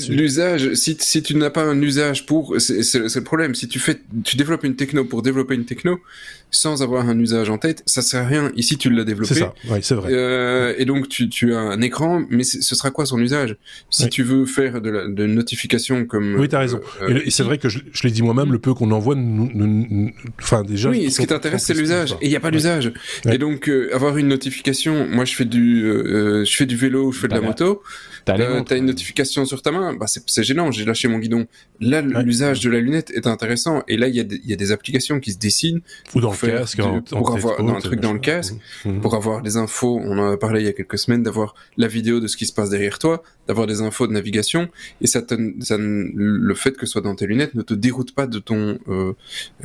l'usage. 0.10 0.74
Si, 0.74 0.98
si 1.00 1.22
tu 1.22 1.36
n'as 1.36 1.50
pas 1.50 1.64
un 1.64 1.82
usage 1.82 2.26
pour, 2.26 2.56
c'est 2.60 2.96
le 2.96 3.24
problème. 3.24 3.56
Si 3.56 3.68
tu 3.68 3.80
fais, 3.80 4.00
tu 4.24 4.38
développes 4.38 4.64
une 4.64 4.76
techno 4.76 5.04
pour 5.04 5.22
développer 5.22 5.56
une 5.56 5.66
techno, 5.66 6.00
sans 6.52 6.84
avoir 6.84 7.08
un 7.08 7.18
usage 7.18 7.50
en 7.50 7.58
tête, 7.58 7.82
ça 7.86 8.02
sert 8.02 8.22
à 8.24 8.28
rien. 8.28 8.52
Ici, 8.56 8.78
tu 8.78 8.90
l'as 8.90 9.04
développé. 9.04 9.34
C'est 9.34 9.40
ça. 9.40 9.54
Oui, 9.70 9.80
c'est 9.82 9.96
vrai. 9.96 10.76
et 10.78 10.86
donc, 10.86 11.10
tu, 11.10 11.30
tu 11.30 11.56
as 11.56 11.60
un 11.60 11.82
écran, 11.82 12.24
mais 12.30 12.44
ce 12.44 12.76
sera 12.76 12.92
quoi 12.92 13.06
son 13.06 13.20
usage? 13.20 13.56
Si 13.90 14.10
tu 14.10 14.24
veux 14.24 14.46
faire 14.46 14.82
de 14.82 14.90
la 14.90 15.08
de 15.08 15.26
notification 15.26 16.06
comme 16.06 16.36
oui, 16.40 16.48
t'as 16.48 16.60
raison. 16.60 16.80
et, 17.08 17.32
c'est 17.32 17.44
vrai 17.44 17.58
que 17.58 17.70
je, 17.70 17.80
je 17.92 18.04
l'ai 18.04 18.12
dit 18.12 18.22
moi-même, 18.22 18.52
le 18.52 18.60
peu 18.60 18.74
qu'on 18.74 18.92
envoie, 18.92 19.16
enfin 20.42 20.64
déjà. 20.64 20.90
Oui, 20.90 21.10
ce 21.12 21.22
qui 21.22 21.28
t'intéresse, 21.28 21.64
c'est 21.64 21.74
l'usage. 21.74 22.14
Et 22.22 22.28
il 22.28 22.30
n'y 22.30 22.36
a 22.36 22.40
pas 22.40 22.52
d'usage. 22.52 22.92
Et 23.26 23.38
donc 23.38 23.70
avoir 23.94 24.18
une 24.18 24.28
notification. 24.28 25.08
Moi, 25.08 25.26
je 25.26 25.36
fais 25.36 25.46
du 25.46 25.84
je 25.84 26.56
fais 26.56 26.66
du 26.66 26.76
vélo, 26.76 27.12
je 27.12 27.20
fais 27.20 27.28
de 27.28 27.34
la 27.34 27.42
moto. 27.42 27.82
T'as 28.26 28.36
as 28.36 28.76
une 28.76 28.86
notification 28.86 29.46
sur 29.46 29.62
ta 29.62 29.72
main, 29.72 29.94
bah 29.94 30.06
c'est 30.08 30.44
gênant, 30.44 30.72
j'ai 30.72 30.86
lâché 30.86 31.08
mon 31.08 31.20
guidon. 31.20 31.48
Là, 31.80 32.02
l'usage 32.02 32.60
de 32.60 32.70
la 32.70 32.80
lunette 32.80 33.12
est 33.12 33.28
intéressant. 33.28 33.84
Et 33.88 33.98
là, 33.98 34.08
il 34.08 34.16
y, 34.16 34.50
y, 34.50 34.54
a 34.54 34.56
des 34.56 34.72
applications 34.72 35.20
qui 35.20 35.32
se 35.32 35.40
dessinent. 35.40 35.82
Ou 36.14 36.22
dans 36.22 36.32
le 36.32 36.38
casque, 36.38 36.80
pour 37.10 37.32
avoir 37.32 37.60
un 37.60 37.80
truc 37.80 38.00
dans 38.00 38.14
le 38.14 38.20
casque, 38.20 38.54
mmh. 38.86 39.00
pour 39.02 39.16
avoir 39.16 39.42
des 39.42 39.58
infos. 39.58 40.00
On 40.04 40.18
en 40.20 40.32
a 40.32 40.38
parlé 40.38 40.62
il 40.62 40.66
y 40.66 40.70
a 40.70 40.74
quelques 40.74 41.00
semaines, 41.00 41.24
d'avoir 41.24 41.56
la 41.78 41.88
vidéo 41.88 42.20
de 42.20 42.28
ce 42.28 42.38
qui 42.38 42.46
se 42.46 42.54
passe 42.54 42.70
derrière 42.70 43.00
toi, 43.00 43.24
d'avoir 43.48 43.66
des 43.66 43.82
infos 43.82 44.06
de 44.06 44.14
navigation. 44.14 44.70
Et 45.02 45.08
ça, 45.08 45.22
ça, 45.62 45.78
le 45.80 46.54
fait 46.54 46.78
que 46.78 46.86
ce 46.86 46.94
soit 46.94 47.02
dans 47.02 47.16
tes 47.16 47.26
lunettes 47.26 47.56
ne 47.56 47.64
te 47.64 47.74
déroute 47.74 48.14
pas 48.14 48.28
de 48.28 48.40
ton, 48.40 48.78
euh, 48.88 49.14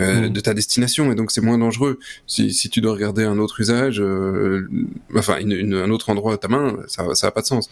euh, 0.00 0.28
mmh. 0.28 0.32
de 0.32 0.40
ta 0.40 0.54
destination. 0.54 1.12
Et 1.12 1.14
donc, 1.14 1.30
c'est 1.30 1.42
moins 1.42 1.58
dangereux. 1.58 1.98
Si, 2.26 2.52
si 2.52 2.70
tu 2.70 2.80
dois 2.80 2.94
regarder 2.94 3.24
un 3.24 3.38
autre 3.38 3.60
usage, 3.60 4.00
euh, 4.00 4.68
enfin, 5.14 5.38
une, 5.38 5.74
un 5.74 5.90
autre 5.90 6.08
endroit 6.08 6.34
à 6.34 6.38
ta 6.38 6.48
main, 6.48 6.78
ça, 6.86 7.14
ça 7.14 7.26
a 7.26 7.30
pas 7.30 7.42
de 7.42 7.46
sens. 7.46 7.68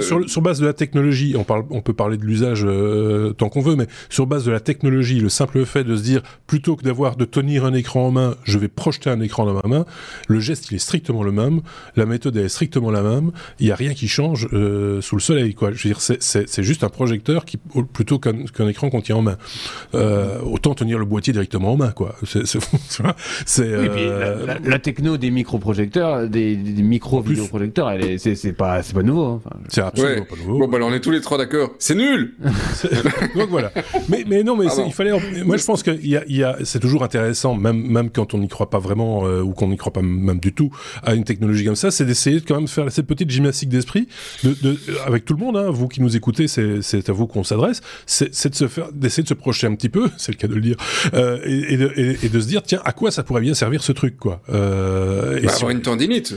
Euh, 0.00 0.06
sur, 0.06 0.30
sur, 0.30 0.42
base 0.42 0.60
de 0.60 0.66
la 0.66 0.72
technologie, 0.72 1.34
on, 1.36 1.44
parle, 1.44 1.64
on 1.70 1.80
peut 1.80 1.92
parler 1.92 2.16
de 2.16 2.24
l'usage 2.24 2.64
euh, 2.64 3.32
tant 3.32 3.48
qu'on 3.48 3.60
veut, 3.60 3.76
mais 3.76 3.86
sur 4.08 4.26
base 4.26 4.44
de 4.44 4.50
la 4.50 4.60
technologie, 4.60 5.20
le 5.20 5.28
simple 5.28 5.64
fait 5.64 5.84
de 5.84 5.96
se 5.96 6.02
dire, 6.02 6.22
plutôt 6.46 6.76
que 6.76 6.82
d'avoir 6.82 7.16
de 7.16 7.24
tenir 7.24 7.64
un 7.64 7.74
écran 7.74 8.06
en 8.06 8.10
main, 8.10 8.34
je 8.44 8.58
vais 8.58 8.68
projeter 8.68 9.10
un 9.10 9.20
écran 9.20 9.46
dans 9.46 9.54
ma 9.54 9.68
main, 9.68 9.84
le 10.28 10.40
geste, 10.40 10.70
il 10.70 10.76
est 10.76 10.78
strictement 10.78 11.22
le 11.22 11.32
même, 11.32 11.60
la 11.96 12.06
méthode 12.06 12.36
est 12.36 12.48
strictement 12.48 12.90
la 12.90 13.02
même, 13.02 13.30
il 13.58 13.66
n'y 13.66 13.72
a 13.72 13.76
rien 13.76 13.94
qui 13.94 14.08
change 14.08 14.48
euh, 14.52 15.00
sous 15.00 15.16
le 15.16 15.20
soleil, 15.20 15.54
quoi. 15.54 15.72
Je 15.72 15.88
veux 15.88 15.94
dire, 15.94 16.00
c'est 16.00 16.62
juste 16.62 16.84
un 16.84 16.88
projecteur 16.88 17.44
qui, 17.44 17.58
plutôt 17.92 18.18
qu'un 18.18 18.68
écran 18.68 18.90
qu'on 18.90 19.00
tient 19.00 19.16
en 19.16 19.22
main. 19.22 19.36
Euh, 19.94 20.40
autant 20.42 20.74
tenir 20.74 20.98
le 20.98 21.04
boîtier 21.04 21.32
directement 21.32 21.72
en 21.72 21.76
main, 21.76 21.90
quoi. 21.90 22.16
C'est... 22.24 22.44
Oui, 23.60 24.06
la, 24.46 24.58
la, 24.58 24.78
techno 24.78 25.16
des 25.16 25.30
microprojecteurs, 25.30 26.28
des, 26.28 26.56
des 26.56 26.82
micro-vidéoprojecteurs, 26.82 27.96
c'est 28.18 28.52
pas, 28.52 28.80
pas 28.82 29.02
nouveau. 29.02 29.24
Hein. 29.24 29.40
c'est 29.68 29.82
absolument 29.90 30.24
pas 30.24 30.36
nouveau. 30.36 30.58
Bon, 30.58 30.68
bah 30.68 30.76
alors 30.76 30.88
on 30.88 30.92
est 30.92 31.00
tous 31.00 31.10
les 31.10 31.20
trois 31.20 31.38
d'accord. 31.38 31.70
C'est 31.78 31.94
nul 31.94 32.34
Donc 33.36 33.48
voilà. 33.50 33.72
Mais, 34.08 34.24
mais 34.26 34.42
non, 34.42 34.56
mais 34.56 34.66
il 34.86 34.92
fallait. 34.92 35.12
Moi, 35.44 35.56
je 35.56 35.64
pense 35.64 35.82
que 35.82 35.90
y 35.90 36.16
a, 36.16 36.24
y 36.26 36.42
a, 36.42 36.56
c'est 36.64 36.80
toujours 36.80 37.02
intéressant, 37.02 37.54
même, 37.54 37.80
même 37.80 38.10
quand 38.10 38.34
on 38.34 38.38
n'y 38.38 38.48
croit 38.48 38.70
pas 38.70 38.78
vraiment 38.78 39.26
euh, 39.26 39.42
ou 39.42 39.52
qu'on 39.52 39.68
n'y 39.68 39.76
croit 39.76 39.92
pas 39.92 40.02
même 40.02 40.38
du 40.38 40.52
tout 40.52 40.70
à 41.02 41.14
une 41.14 41.24
technologie 41.24 41.64
comme 41.64 41.76
ça, 41.76 41.90
c'est 41.90 42.04
d'essayer 42.04 42.40
de 42.40 42.46
quand 42.46 42.56
même 42.56 42.68
faire 42.68 42.90
cette 42.90 43.06
petite 43.06 43.30
gymnastique 43.30 43.68
d'esprit 43.68 44.08
de, 44.44 44.56
de, 44.62 44.78
avec 45.06 45.24
tout 45.24 45.34
le 45.34 45.40
monde. 45.40 45.56
Hein, 45.56 45.70
vous 45.70 45.88
qui 45.88 46.00
nous 46.00 46.16
écoutez, 46.16 46.48
c'est 46.48 47.08
à 47.08 47.12
vous 47.12 47.26
qu'on 47.26 47.44
s'adresse. 47.44 47.80
C'est 48.06 48.48
de 48.48 48.54
se 48.54 48.68
faire, 48.68 48.90
d'essayer 48.92 49.22
de 49.22 49.28
se 49.28 49.34
projeter 49.34 49.66
un 49.66 49.74
petit 49.74 49.88
peu, 49.88 50.08
c'est 50.16 50.32
le 50.32 50.36
cas 50.36 50.48
de 50.48 50.54
le 50.54 50.60
dire, 50.60 50.76
euh, 51.14 51.38
et, 51.44 51.74
et, 51.74 51.76
de, 51.76 51.92
et, 51.96 52.28
de, 52.28 52.40
se 52.40 52.46
dire 52.46 52.62
tiens, 52.62 52.80
à 52.84 52.92
quoi 52.92 53.10
ça 53.10 53.22
pourrait 53.22 53.40
bien 53.40 53.54
servir 53.54 53.82
ce 53.82 53.92
truc, 53.92 54.16
quoi. 54.16 54.42
Euh, 54.50 55.40
bah, 55.42 55.52
avoir 55.52 55.70
une 55.70 55.82
tendinite. 55.82 56.34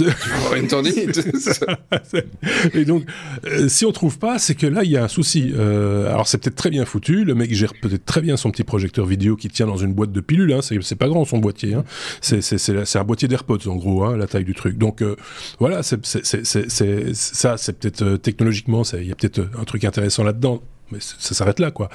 et 2.74 2.84
donc, 2.84 3.04
euh, 3.46 3.68
si 3.68 3.84
on 3.84 3.92
trouve 3.92 4.18
pas, 4.18 4.38
c'est 4.38 4.54
que 4.54 4.66
là, 4.66 4.82
il 4.82 4.90
y 4.90 4.96
a 4.96 5.04
un 5.04 5.08
souci. 5.08 5.52
Euh, 5.54 6.12
alors, 6.12 6.26
c'est 6.26 6.38
peut-être 6.38 6.56
très 6.56 6.70
bien 6.70 6.84
foutu. 6.84 7.24
Le 7.24 7.34
mec 7.34 7.54
gère 7.54 7.72
peut-être 7.80 8.04
très 8.04 8.20
bien 8.20 8.36
son 8.36 8.50
petit 8.50 8.64
projecteur 8.64 9.06
vidéo 9.06 9.36
qui 9.36 9.48
tient 9.48 9.66
dans 9.66 9.76
une 9.76 9.94
boîte 9.94 10.12
de 10.12 10.20
pilules. 10.20 10.52
Hein. 10.52 10.60
C'est 10.62 10.96
pas 10.96 11.08
grand 11.08 11.24
son 11.24 11.38
boîtier. 11.38 11.74
Hein. 11.74 11.84
C'est 12.20 12.96
un 12.96 13.04
boîtier 13.04 13.28
d'AirPods, 13.28 13.68
en 13.68 13.76
gros, 13.76 14.04
hein, 14.04 14.16
la 14.16 14.26
taille 14.26 14.44
du 14.44 14.54
truc. 14.54 14.78
Donc, 14.78 15.02
euh, 15.02 15.16
voilà, 15.60 15.82
c'est 15.82 16.04
ça, 16.04 17.56
c'est 17.56 17.78
peut-être 17.78 18.16
technologiquement, 18.16 18.82
il 18.94 19.06
y 19.06 19.12
a 19.12 19.14
peut-être 19.14 19.42
un 19.58 19.64
truc 19.64 19.84
intéressant 19.84 20.24
là-dedans 20.24 20.62
mais 20.90 20.98
ça 21.00 21.34
s'arrête 21.34 21.60
là, 21.60 21.70
quoi. 21.70 21.88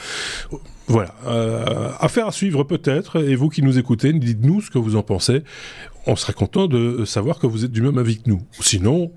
Voilà. 0.88 1.14
Euh, 1.28 1.92
affaire 2.00 2.28
à 2.28 2.32
suivre 2.32 2.64
peut-être, 2.64 3.24
et 3.24 3.36
vous 3.36 3.50
qui 3.50 3.62
nous 3.62 3.78
écoutez, 3.78 4.12
dites-nous 4.12 4.62
ce 4.62 4.72
que 4.72 4.80
vous 4.80 4.96
en 4.96 5.04
pensez. 5.04 5.44
On 6.08 6.16
serait 6.16 6.34
content 6.34 6.68
de 6.68 7.06
savoir 7.06 7.40
que 7.40 7.48
vous 7.48 7.66
êtes 7.66 7.72
du 7.72 7.82
même 7.82 7.98
avis 7.98 8.22
que 8.22 8.30
nous. 8.30 8.42
Sinon, 8.60 9.12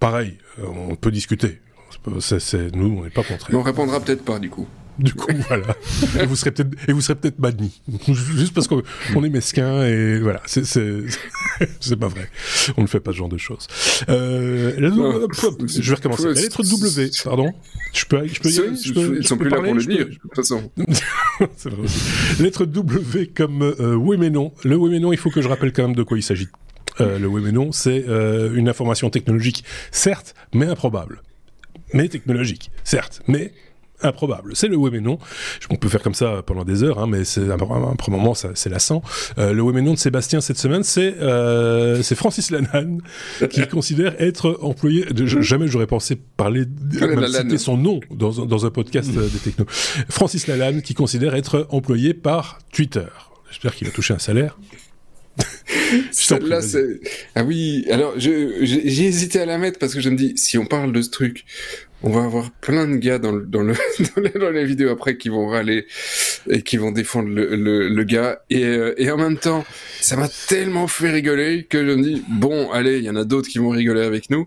pareil, 0.00 0.38
euh, 0.58 0.66
on 0.90 0.96
peut 0.96 1.10
discuter. 1.10 1.60
nous, 2.06 2.98
on 2.98 3.04
n'est 3.04 3.10
pas 3.10 3.22
contre. 3.22 3.46
Mais 3.50 3.56
on 3.56 3.62
répondra 3.62 4.00
peut-être 4.00 4.24
pas, 4.24 4.38
du 4.38 4.50
coup. 4.50 4.66
Du 4.98 5.12
coup, 5.14 5.32
voilà. 5.48 5.76
et 6.20 6.26
vous 6.26 6.36
serez 6.36 6.52
peut-être, 6.52 6.70
et 6.88 6.92
vous 6.92 7.00
serez 7.00 7.16
peut-être 7.16 7.38
banni. 7.38 7.80
Juste 8.08 8.54
parce 8.54 8.68
qu'on 8.68 9.24
est 9.24 9.28
mesquin 9.28 9.84
et 9.84 10.18
voilà. 10.20 10.40
C'est, 10.46 10.64
c'est, 11.80 11.96
pas 11.96 12.08
vrai. 12.08 12.28
On 12.76 12.82
ne 12.82 12.86
fait 12.86 13.00
pas 13.00 13.12
ce 13.12 13.16
genre 13.16 13.28
de 13.28 13.38
choses. 13.38 13.66
Euh, 14.08 14.72
je 14.78 15.90
vais 15.90 15.94
recommencer. 15.96 16.24
La 16.26 16.40
lettre 16.40 16.62
W, 16.62 17.10
pardon? 17.24 17.52
Je 17.92 18.04
peux, 18.06 18.26
je 18.26 18.40
peux 18.40 18.50
y 18.50 18.58
aller? 18.58 18.76
Je 18.76 18.92
peux, 18.92 19.16
Ils 19.18 19.26
sont 19.26 19.36
plus 19.36 19.48
là 19.48 19.60
pour 19.60 19.74
le 19.74 19.84
dire, 19.84 20.06
de 20.06 20.14
toute 20.14 20.34
façon. 20.34 20.70
c'est 21.56 21.70
vrai 21.70 21.82
aussi. 21.82 22.42
Lettre 22.42 22.64
W 22.64 23.30
comme, 23.34 23.62
euh, 23.62 23.94
oui 23.94 24.16
mais 24.18 24.30
non. 24.30 24.52
Le 24.64 24.76
oui 24.76 24.90
mais 24.90 25.00
non, 25.00 25.12
il 25.12 25.18
faut 25.18 25.30
que 25.30 25.42
je 25.42 25.48
rappelle 25.48 25.72
quand 25.72 25.82
même 25.82 25.96
de 25.96 26.02
quoi 26.02 26.18
il 26.18 26.22
s'agit. 26.22 26.48
Euh, 27.00 27.18
le 27.18 27.26
oui 27.26 27.42
mais 27.44 27.52
non, 27.52 27.72
c'est 27.72 28.04
euh, 28.08 28.54
une 28.54 28.68
information 28.68 29.10
technologique, 29.10 29.64
certes, 29.90 30.34
mais 30.52 30.66
improbable. 30.66 31.22
Mais 31.92 32.08
technologique, 32.08 32.70
certes, 32.82 33.22
mais 33.28 33.52
improbable. 34.04 34.52
C'est 34.54 34.68
le 34.68 34.76
oui 34.76 34.90
mais 34.92 35.00
non. 35.00 35.18
On 35.70 35.76
peut 35.76 35.88
faire 35.88 36.02
comme 36.02 36.14
ça 36.14 36.42
pendant 36.46 36.64
des 36.64 36.82
heures, 36.82 36.98
hein, 36.98 37.06
mais 37.08 37.24
c'est 37.24 37.50
un, 37.50 37.56
un, 37.60 38.10
moment, 38.10 38.34
c'est 38.34 38.68
lassant. 38.68 39.02
Euh, 39.38 39.52
le 39.52 39.62
oui 39.62 39.72
mais 39.74 39.82
non 39.82 39.94
de 39.94 39.98
Sébastien 39.98 40.40
cette 40.40 40.58
semaine, 40.58 40.82
c'est 40.82 41.14
euh, 41.20 42.02
c'est 42.02 42.14
Francis 42.14 42.50
Lalanne 42.50 43.00
qui 43.50 43.66
considère 43.66 44.14
être 44.20 44.58
employé. 44.62 45.04
De, 45.04 45.26
jamais 45.26 45.68
j'aurais 45.68 45.86
pensé 45.86 46.16
parler, 46.36 46.64
même 47.00 47.26
citer 47.26 47.58
son 47.58 47.76
nom 47.76 48.00
dans, 48.10 48.44
dans 48.44 48.66
un 48.66 48.70
podcast 48.70 49.10
mm. 49.12 49.28
des 49.28 49.38
technos. 49.38 49.66
Francis 50.08 50.46
Lalanne 50.46 50.82
qui 50.82 50.94
considère 50.94 51.34
être 51.34 51.66
employé 51.70 52.14
par 52.14 52.58
Twitter. 52.72 53.06
J'espère 53.50 53.74
qu'il 53.74 53.86
a 53.86 53.90
touché 53.90 54.14
un 54.14 54.18
salaire. 54.18 54.58
Celle-là, 56.12 56.60
c'est. 56.62 57.00
Ah 57.34 57.44
oui, 57.44 57.84
alors 57.90 58.14
j'ai 58.18 59.04
hésité 59.04 59.40
à 59.40 59.46
la 59.46 59.58
mettre 59.58 59.78
parce 59.78 59.94
que 59.94 60.00
je 60.00 60.08
me 60.08 60.16
dis, 60.16 60.32
si 60.36 60.58
on 60.58 60.66
parle 60.66 60.92
de 60.92 61.02
ce 61.02 61.10
truc, 61.10 61.44
on 62.04 62.10
va 62.10 62.24
avoir 62.24 62.50
plein 62.50 62.86
de 62.86 62.96
gars 62.96 63.18
dans, 63.18 63.32
le, 63.32 63.46
dans, 63.46 63.62
le, 63.62 63.74
dans, 64.38 64.50
les, 64.50 64.64
vidéos 64.66 64.90
après 64.90 65.16
qui 65.16 65.30
vont 65.30 65.48
râler 65.48 65.86
et 66.50 66.60
qui 66.60 66.76
vont 66.76 66.92
défendre 66.92 67.30
le, 67.30 67.56
le, 67.56 67.88
le 67.88 68.04
gars. 68.04 68.40
Et, 68.50 68.64
euh, 68.64 68.94
et 68.98 69.10
en 69.10 69.16
même 69.16 69.38
temps, 69.38 69.64
ça 70.00 70.16
m'a 70.16 70.28
tellement 70.48 70.86
fait 70.86 71.10
rigoler 71.10 71.64
que 71.64 71.78
je 71.78 71.94
me 71.94 72.02
dis, 72.02 72.22
bon, 72.28 72.70
allez, 72.70 72.98
il 72.98 73.04
y 73.04 73.10
en 73.10 73.16
a 73.16 73.24
d'autres 73.24 73.48
qui 73.48 73.58
vont 73.58 73.70
rigoler 73.70 74.02
avec 74.02 74.28
nous. 74.28 74.46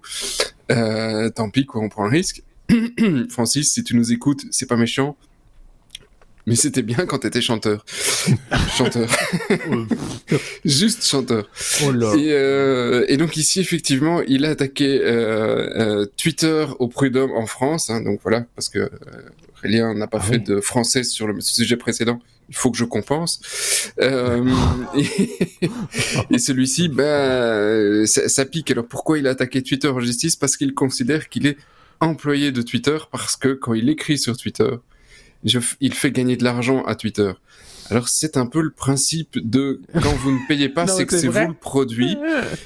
Euh, 0.71 1.29
tant 1.31 1.49
pis, 1.49 1.65
quoi, 1.65 1.81
on 1.81 1.89
prend 1.89 2.03
le 2.03 2.11
risque. 2.11 2.43
Francis, 3.29 3.73
si 3.73 3.83
tu 3.83 3.95
nous 3.95 4.13
écoutes, 4.13 4.45
c'est 4.51 4.67
pas 4.67 4.77
méchant 4.77 5.17
mais 6.47 6.55
c'était 6.55 6.81
bien 6.81 7.05
quand 7.05 7.19
t'étais 7.19 7.41
chanteur. 7.41 7.85
chanteur. 8.77 9.09
Juste 10.63 11.05
chanteur. 11.05 11.49
Oh 11.83 11.91
et, 12.15 12.31
euh, 12.31 13.05
et, 13.09 13.17
donc 13.17 13.35
ici, 13.35 13.59
effectivement, 13.59 14.21
il 14.21 14.45
a 14.45 14.51
attaqué 14.51 15.01
euh, 15.01 15.67
euh, 15.75 16.05
Twitter 16.15 16.65
au 16.79 16.87
prud'homme 16.87 17.31
en 17.31 17.45
France. 17.47 17.89
Hein, 17.89 17.99
donc 17.99 18.21
voilà, 18.23 18.45
parce 18.55 18.69
que 18.69 18.89
Rélien 19.61 19.93
n'a 19.93 20.07
pas 20.07 20.19
ah 20.21 20.25
fait 20.25 20.39
de 20.39 20.61
français 20.61 21.03
sur 21.03 21.27
le 21.27 21.41
sujet 21.41 21.75
précédent. 21.75 22.21
Il 22.47 22.55
faut 22.55 22.71
que 22.71 22.77
je 22.77 22.85
compense. 22.85 23.41
et, 24.01 24.09
et 26.31 26.39
celui-ci, 26.39 26.87
bah, 26.87 28.05
ça, 28.05 28.29
ça 28.29 28.45
pique. 28.45 28.71
Alors 28.71 28.87
pourquoi 28.87 29.19
il 29.19 29.27
a 29.27 29.31
attaqué 29.31 29.61
Twitter 29.61 29.89
en 29.89 29.99
justice? 29.99 30.37
Parce 30.37 30.55
qu'il 30.55 30.73
considère 30.73 31.27
qu'il 31.27 31.45
est 31.45 31.57
employé 31.99 32.53
de 32.53 32.61
Twitter 32.61 32.97
parce 33.11 33.35
que 33.35 33.49
quand 33.49 33.73
il 33.73 33.89
écrit 33.89 34.17
sur 34.17 34.37
Twitter, 34.37 34.69
il 35.43 35.93
fait 35.93 36.11
gagner 36.11 36.35
de 36.37 36.43
l'argent 36.43 36.83
à 36.83 36.95
Twitter. 36.95 37.31
Alors 37.89 38.09
c'est 38.09 38.37
un 38.37 38.45
peu 38.45 38.61
le 38.61 38.71
principe 38.71 39.37
de 39.37 39.81
quand 39.93 40.13
vous 40.15 40.31
ne 40.31 40.47
payez 40.47 40.69
pas, 40.69 40.87
c'est 40.87 41.05
que 41.05 41.17
c'est 41.17 41.27
vous 41.27 41.47
le 41.47 41.53
produit. 41.53 42.17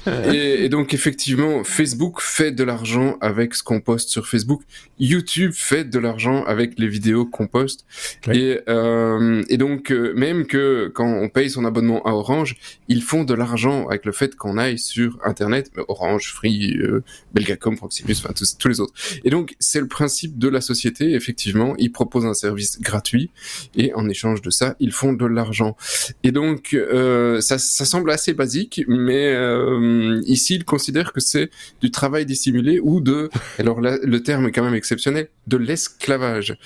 et, 0.32 0.68
donc 0.68 0.94
effectivement, 0.94 1.64
Facebook 1.64 2.20
fait 2.20 2.52
de 2.52 2.64
l'argent 2.64 3.16
avec 3.20 3.54
ce 3.54 3.62
qu'on 3.62 3.80
poste 3.80 4.08
sur 4.08 4.26
Facebook. 4.26 4.62
YouTube 4.98 5.52
fait 5.54 5.84
de 5.84 5.98
l'argent 5.98 6.44
avec 6.44 6.78
les 6.78 6.88
vidéos 6.88 7.24
qu'on 7.26 7.46
poste. 7.46 7.84
Et, 8.32 8.60
euh, 8.68 9.42
et 9.48 9.56
donc 9.56 9.90
euh, 9.90 10.12
même 10.14 10.46
que 10.46 10.90
quand 10.94 11.08
on 11.08 11.28
paye 11.28 11.50
son 11.50 11.64
abonnement 11.64 12.02
à 12.04 12.12
Orange, 12.12 12.56
ils 12.88 13.02
font 13.02 13.24
de 13.24 13.34
l'argent 13.34 13.88
avec 13.88 14.04
le 14.04 14.12
fait 14.12 14.36
qu'on 14.36 14.58
aille 14.58 14.78
sur 14.78 15.18
Internet, 15.24 15.70
Orange, 15.88 16.32
Free, 16.32 16.76
euh, 16.78 17.02
Belgacom, 17.34 17.76
Proximus, 17.76 18.14
enfin 18.18 18.32
tous, 18.34 18.56
tous 18.56 18.68
les 18.68 18.80
autres. 18.80 18.94
Et 19.24 19.30
donc 19.30 19.54
c'est 19.58 19.80
le 19.80 19.88
principe 19.88 20.38
de 20.38 20.48
la 20.48 20.60
société. 20.60 21.14
Effectivement, 21.14 21.74
ils 21.78 21.92
proposent 21.92 22.26
un 22.26 22.34
service 22.34 22.80
gratuit 22.80 23.30
et 23.76 23.92
en 23.94 24.08
échange 24.08 24.42
de 24.42 24.50
ça, 24.50 24.76
ils 24.80 24.92
font 24.92 25.11
de 25.12 25.26
l'argent. 25.26 25.76
Et 26.22 26.32
donc, 26.32 26.74
euh, 26.74 27.40
ça, 27.40 27.58
ça, 27.58 27.84
semble 27.84 28.10
assez 28.10 28.34
basique, 28.34 28.82
mais 28.88 29.32
euh, 29.34 30.20
ici, 30.26 30.56
il 30.56 30.64
considère 30.64 31.12
que 31.12 31.20
c'est 31.20 31.50
du 31.80 31.90
travail 31.90 32.26
dissimulé 32.26 32.80
ou 32.82 33.00
de, 33.00 33.30
alors 33.58 33.80
là, 33.80 33.98
le 34.02 34.22
terme 34.22 34.46
est 34.46 34.52
quand 34.52 34.64
même 34.64 34.74
exceptionnel, 34.74 35.28
de 35.46 35.56
l'esclavage. 35.56 36.56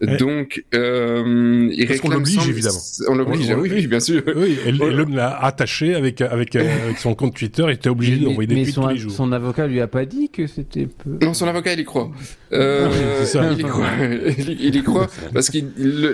Donc, 0.00 0.64
euh, 0.74 1.68
il 1.72 1.86
Parce 1.86 2.00
réclame... 2.00 2.18
l'oblige, 2.18 2.48
évidemment. 2.48 2.80
On 3.08 3.14
l'oblige, 3.14 3.50
oui, 3.58 3.70
oui, 3.72 3.86
bien 3.86 4.00
sûr. 4.00 4.22
Oui, 4.34 4.58
et 4.64 4.72
l'homme 4.72 5.14
l'a 5.14 5.36
attaché 5.44 5.94
avec, 5.94 6.20
avec, 6.20 6.56
avec 6.56 6.98
son 6.98 7.14
compte 7.14 7.34
Twitter, 7.34 7.64
il 7.66 7.74
était 7.74 7.88
obligé 7.88 8.16
d'envoyer 8.16 8.46
des 8.46 8.62
tweets 8.62 8.74
tous 8.74 8.88
les 8.88 8.96
jours. 8.96 9.12
son 9.12 9.32
avocat 9.32 9.66
lui 9.66 9.80
a 9.80 9.86
pas 9.86 10.04
dit 10.04 10.30
que 10.30 10.46
c'était 10.46 10.86
peu... 10.86 11.18
Non, 11.22 11.34
son 11.34 11.46
avocat, 11.46 11.72
il 11.72 11.80
y 11.80 11.84
croit. 11.84 12.10
Euh, 12.54 13.24
il 13.52 13.60
y 13.60 13.64
croit. 13.64 13.90
il 14.38 14.76
y 14.76 14.82
croit 14.82 15.10
parce 15.34 15.50
que 15.50 15.58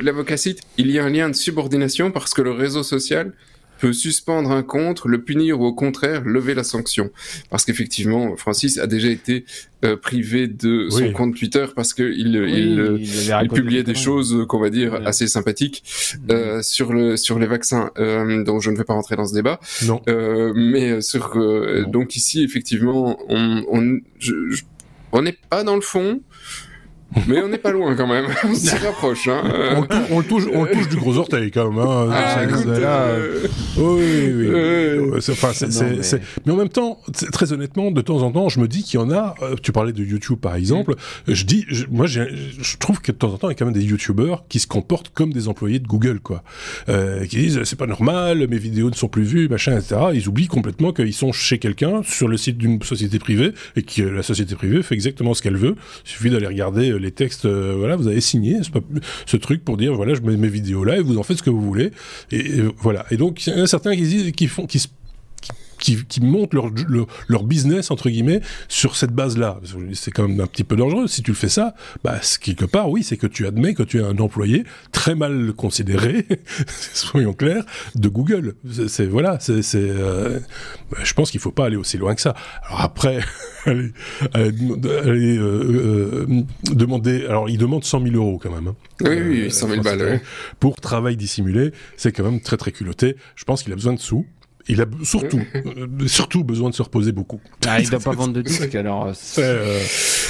l'avocat 0.03 0.36
cite, 0.36 0.61
il 0.78 0.91
y 0.91 0.99
a 0.99 1.05
un 1.05 1.11
lien 1.11 1.28
de 1.28 1.36
subordination 1.36 2.11
parce 2.11 2.34
que 2.34 2.43
le 2.43 2.53
réseau 2.53 2.82
social 2.82 3.32
peut 3.80 3.93
suspendre 3.93 4.51
un 4.51 4.62
compte, 4.62 5.05
le 5.07 5.22
punir 5.22 5.61
ou 5.61 5.64
au 5.64 5.72
contraire 5.72 6.22
lever 6.24 6.55
la 6.55 6.64
sanction. 6.64 7.11
Parce 7.49 7.64
qu'effectivement, 7.64 8.36
Francis 8.36 8.78
a 8.78 8.86
déjà 8.86 9.09
été 9.09 9.45
euh, 9.84 9.97
privé 9.97 10.47
de 10.47 10.88
son 10.91 11.12
compte 11.12 11.34
Twitter 11.34 11.64
parce 11.74 11.95
que 11.95 12.03
il, 12.03 12.34
il, 12.36 13.49
publiait 13.49 13.82
des 13.82 13.95
choses 13.95 14.45
qu'on 14.49 14.61
va 14.61 14.68
dire 14.68 15.01
assez 15.07 15.26
sympathiques 15.26 15.82
mm. 15.82 16.30
euh, 16.30 16.62
sur 16.62 16.93
le 16.93 17.16
sur 17.16 17.38
les 17.38 17.47
vaccins. 17.47 17.91
Euh, 17.99 18.45
donc 18.45 18.61
je 18.61 18.70
ne 18.70 18.76
vais 18.76 18.84
pas 18.84 18.95
rentrer 18.95 19.16
dans 19.16 19.26
ce 19.26 19.34
débat. 19.34 19.59
Non. 19.86 20.03
Euh, 20.09 20.53
mais 20.55 21.01
sur 21.01 21.34
donc 21.88 22.16
ici 22.16 22.43
effectivement 22.43 23.18
on 23.28 23.64
on 23.70 23.99
on 25.12 25.22
n'est 25.22 25.38
pas 25.49 25.64
dans 25.64 25.74
le 25.74 25.80
fond. 25.80 26.20
Mais 27.26 27.42
on 27.42 27.48
n'est 27.48 27.58
pas 27.58 27.72
loin 27.72 27.94
quand 27.96 28.06
même, 28.06 28.26
on 28.44 28.54
s'y 28.54 28.76
rapproche. 28.76 29.28
Hein. 29.28 29.42
On, 30.11 30.20
le 30.20 30.24
touche, 30.24 30.44
on 30.52 30.64
touche 30.66 30.88
du 30.88 30.96
gros 30.96 31.16
orteil 31.16 31.50
quand 31.50 31.70
même. 31.70 31.80
Hein. 31.80 32.08
Ah, 32.12 32.40
euh, 32.40 33.46
Oui, 33.76 34.32
oui. 34.32 34.46
Euh... 34.46 35.18
Enfin, 35.18 35.50
c'est, 35.52 36.20
mais... 36.46 36.52
en 36.52 36.56
même 36.56 36.68
temps, 36.68 37.00
très 37.32 37.52
honnêtement, 37.52 37.90
de 37.90 38.00
temps 38.00 38.22
en 38.22 38.30
temps, 38.30 38.48
je 38.48 38.61
me 38.61 38.68
dis 38.68 38.82
qu'il 38.82 39.00
y 39.00 39.02
en 39.02 39.11
a. 39.11 39.34
Euh, 39.42 39.56
tu 39.61 39.72
parlais 39.72 39.92
de 39.92 40.04
YouTube 40.04 40.38
par 40.40 40.54
exemple. 40.54 40.94
Mm. 41.26 41.34
Je 41.34 41.44
dis, 41.44 41.66
moi, 41.90 42.06
je 42.06 42.22
trouve 42.78 43.00
que 43.00 43.12
de 43.12 43.16
temps 43.16 43.32
en 43.32 43.38
temps, 43.38 43.48
il 43.48 43.52
y 43.52 43.54
a 43.54 43.56
quand 43.56 43.64
même 43.64 43.74
des 43.74 43.84
YouTubeurs 43.84 44.44
qui 44.48 44.61
se 44.61 44.66
comportent 44.66 45.11
comme 45.11 45.32
des 45.32 45.48
employés 45.48 45.78
de 45.78 45.86
Google, 45.86 46.20
quoi. 46.20 46.42
Euh, 46.88 47.26
qui 47.26 47.36
disent, 47.38 47.62
c'est 47.64 47.78
pas 47.78 47.86
normal, 47.86 48.46
mes 48.48 48.58
vidéos 48.58 48.90
ne 48.90 48.94
sont 48.94 49.08
plus 49.08 49.24
vues, 49.24 49.48
machin, 49.48 49.76
etc. 49.76 50.00
Ils 50.14 50.28
oublient 50.28 50.48
complètement 50.48 50.92
qu'ils 50.92 51.14
sont 51.14 51.32
chez 51.32 51.58
quelqu'un 51.58 52.02
sur 52.04 52.28
le 52.28 52.36
site 52.36 52.58
d'une 52.58 52.82
société 52.82 53.18
privée 53.18 53.52
et 53.76 53.82
que 53.82 54.02
la 54.02 54.22
société 54.22 54.54
privée 54.54 54.82
fait 54.82 54.94
exactement 54.94 55.34
ce 55.34 55.42
qu'elle 55.42 55.56
veut. 55.56 55.74
Il 56.04 56.11
suffit 56.11 56.30
d'aller 56.30 56.46
regarder 56.46 56.99
les 57.01 57.11
textes, 57.11 57.46
euh, 57.46 57.74
voilà, 57.76 57.96
vous 57.96 58.07
avez 58.07 58.20
signé 58.20 58.59
ce 59.26 59.36
truc 59.36 59.64
pour 59.64 59.76
dire, 59.76 59.94
voilà, 59.94 60.14
je 60.14 60.20
mets 60.20 60.36
mes 60.36 60.48
vidéos 60.48 60.84
là 60.84 60.96
et 60.96 61.01
vous 61.01 61.18
en 61.18 61.22
faites 61.22 61.38
ce 61.38 61.42
que 61.42 61.51
vous 61.51 61.62
voulez. 61.62 61.90
Et, 62.30 62.61
voilà. 62.78 63.07
Et 63.11 63.16
donc, 63.16 63.46
il 63.46 63.55
y 63.55 63.61
en 63.61 63.64
a 63.64 63.66
certains 63.66 63.96
qui 63.96 64.03
disent, 64.03 64.32
qui 64.32 64.46
font, 64.46 64.66
qui 64.66 64.78
se 64.78 64.88
qui, 65.81 66.05
qui 66.05 66.20
montent 66.20 66.55
leur, 66.55 66.70
leur, 67.28 67.45
business 67.45 67.91
entre 67.91 68.11
guillemets 68.11 68.41
sur 68.68 68.95
cette 68.97 69.12
base-là. 69.12 69.61
C'est 69.95 70.11
quand 70.11 70.28
même 70.28 70.41
un 70.41 70.47
petit 70.47 70.62
peu 70.62 70.76
dangereux. 70.76 71.09
Si 71.09 71.22
tu 71.22 71.31
le 71.31 71.37
fais 71.37 71.49
ça, 71.49 71.74
bah 72.05 72.20
quelque 72.41 72.66
part, 72.66 72.91
oui, 72.91 73.03
c'est 73.03 73.16
que 73.16 73.26
tu 73.26 73.47
admets 73.47 73.74
que 73.74 73.83
tu 73.83 73.99
es 73.99 74.03
un 74.03 74.18
employé 74.18 74.64
très 74.93 75.14
mal 75.14 75.53
considéré, 75.55 76.26
soyons 76.95 77.33
clairs, 77.33 77.64
de 77.95 78.09
Google. 78.09 78.55
C'est 78.89 79.07
voilà, 79.07 79.39
c'est, 79.41 79.62
euh, 79.74 80.39
bah, 80.91 80.99
je 81.03 81.14
pense 81.14 81.31
qu'il 81.31 81.41
faut 81.41 81.51
pas 81.51 81.66
aller 81.66 81.76
aussi 81.76 81.99
loin 81.99 82.14
que 82.14 82.20
ça. 82.20 82.35
Alors 82.66 82.83
après, 82.83 83.20
aller, 83.64 83.93
aller, 84.35 85.39
euh, 85.39 86.26
euh, 86.28 86.43
demander, 86.70 87.26
alors 87.26 87.49
il 87.49 87.59
demande 87.59 87.85
100 87.85 88.03
000 88.03 88.14
euros 88.16 88.39
quand 88.39 88.51
même. 88.51 88.68
Hein. 88.68 88.76
Oui, 89.01 89.20
oui, 89.20 89.51
100 89.51 89.68
000 89.68 89.83
balles. 89.83 90.20
Pour 90.61 90.81
travail 90.81 91.16
dissimulé, 91.16 91.72
c'est 91.97 92.12
quand 92.12 92.24
même 92.24 92.41
très 92.41 92.57
très 92.57 92.72
culotté. 92.72 93.16
Je 93.35 93.45
pense 93.45 93.62
qu'il 93.62 93.72
a 93.72 93.76
besoin 93.76 93.95
de 93.95 94.01
sous. 94.01 94.26
Il 94.68 94.80
a 94.80 94.86
surtout, 95.02 95.40
euh, 95.54 95.86
surtout 96.06 96.44
besoin 96.44 96.70
de 96.70 96.74
se 96.74 96.82
reposer 96.82 97.12
beaucoup. 97.12 97.40
Ah, 97.66 97.80
il 97.80 97.86
ne 97.86 97.90
doit 97.90 98.00
pas 98.04 98.12
vendre 98.12 98.32
de 98.32 98.42
disques, 98.42 98.74
alors. 98.74 99.06
Euh, 99.06 99.12
euh, 99.38 99.80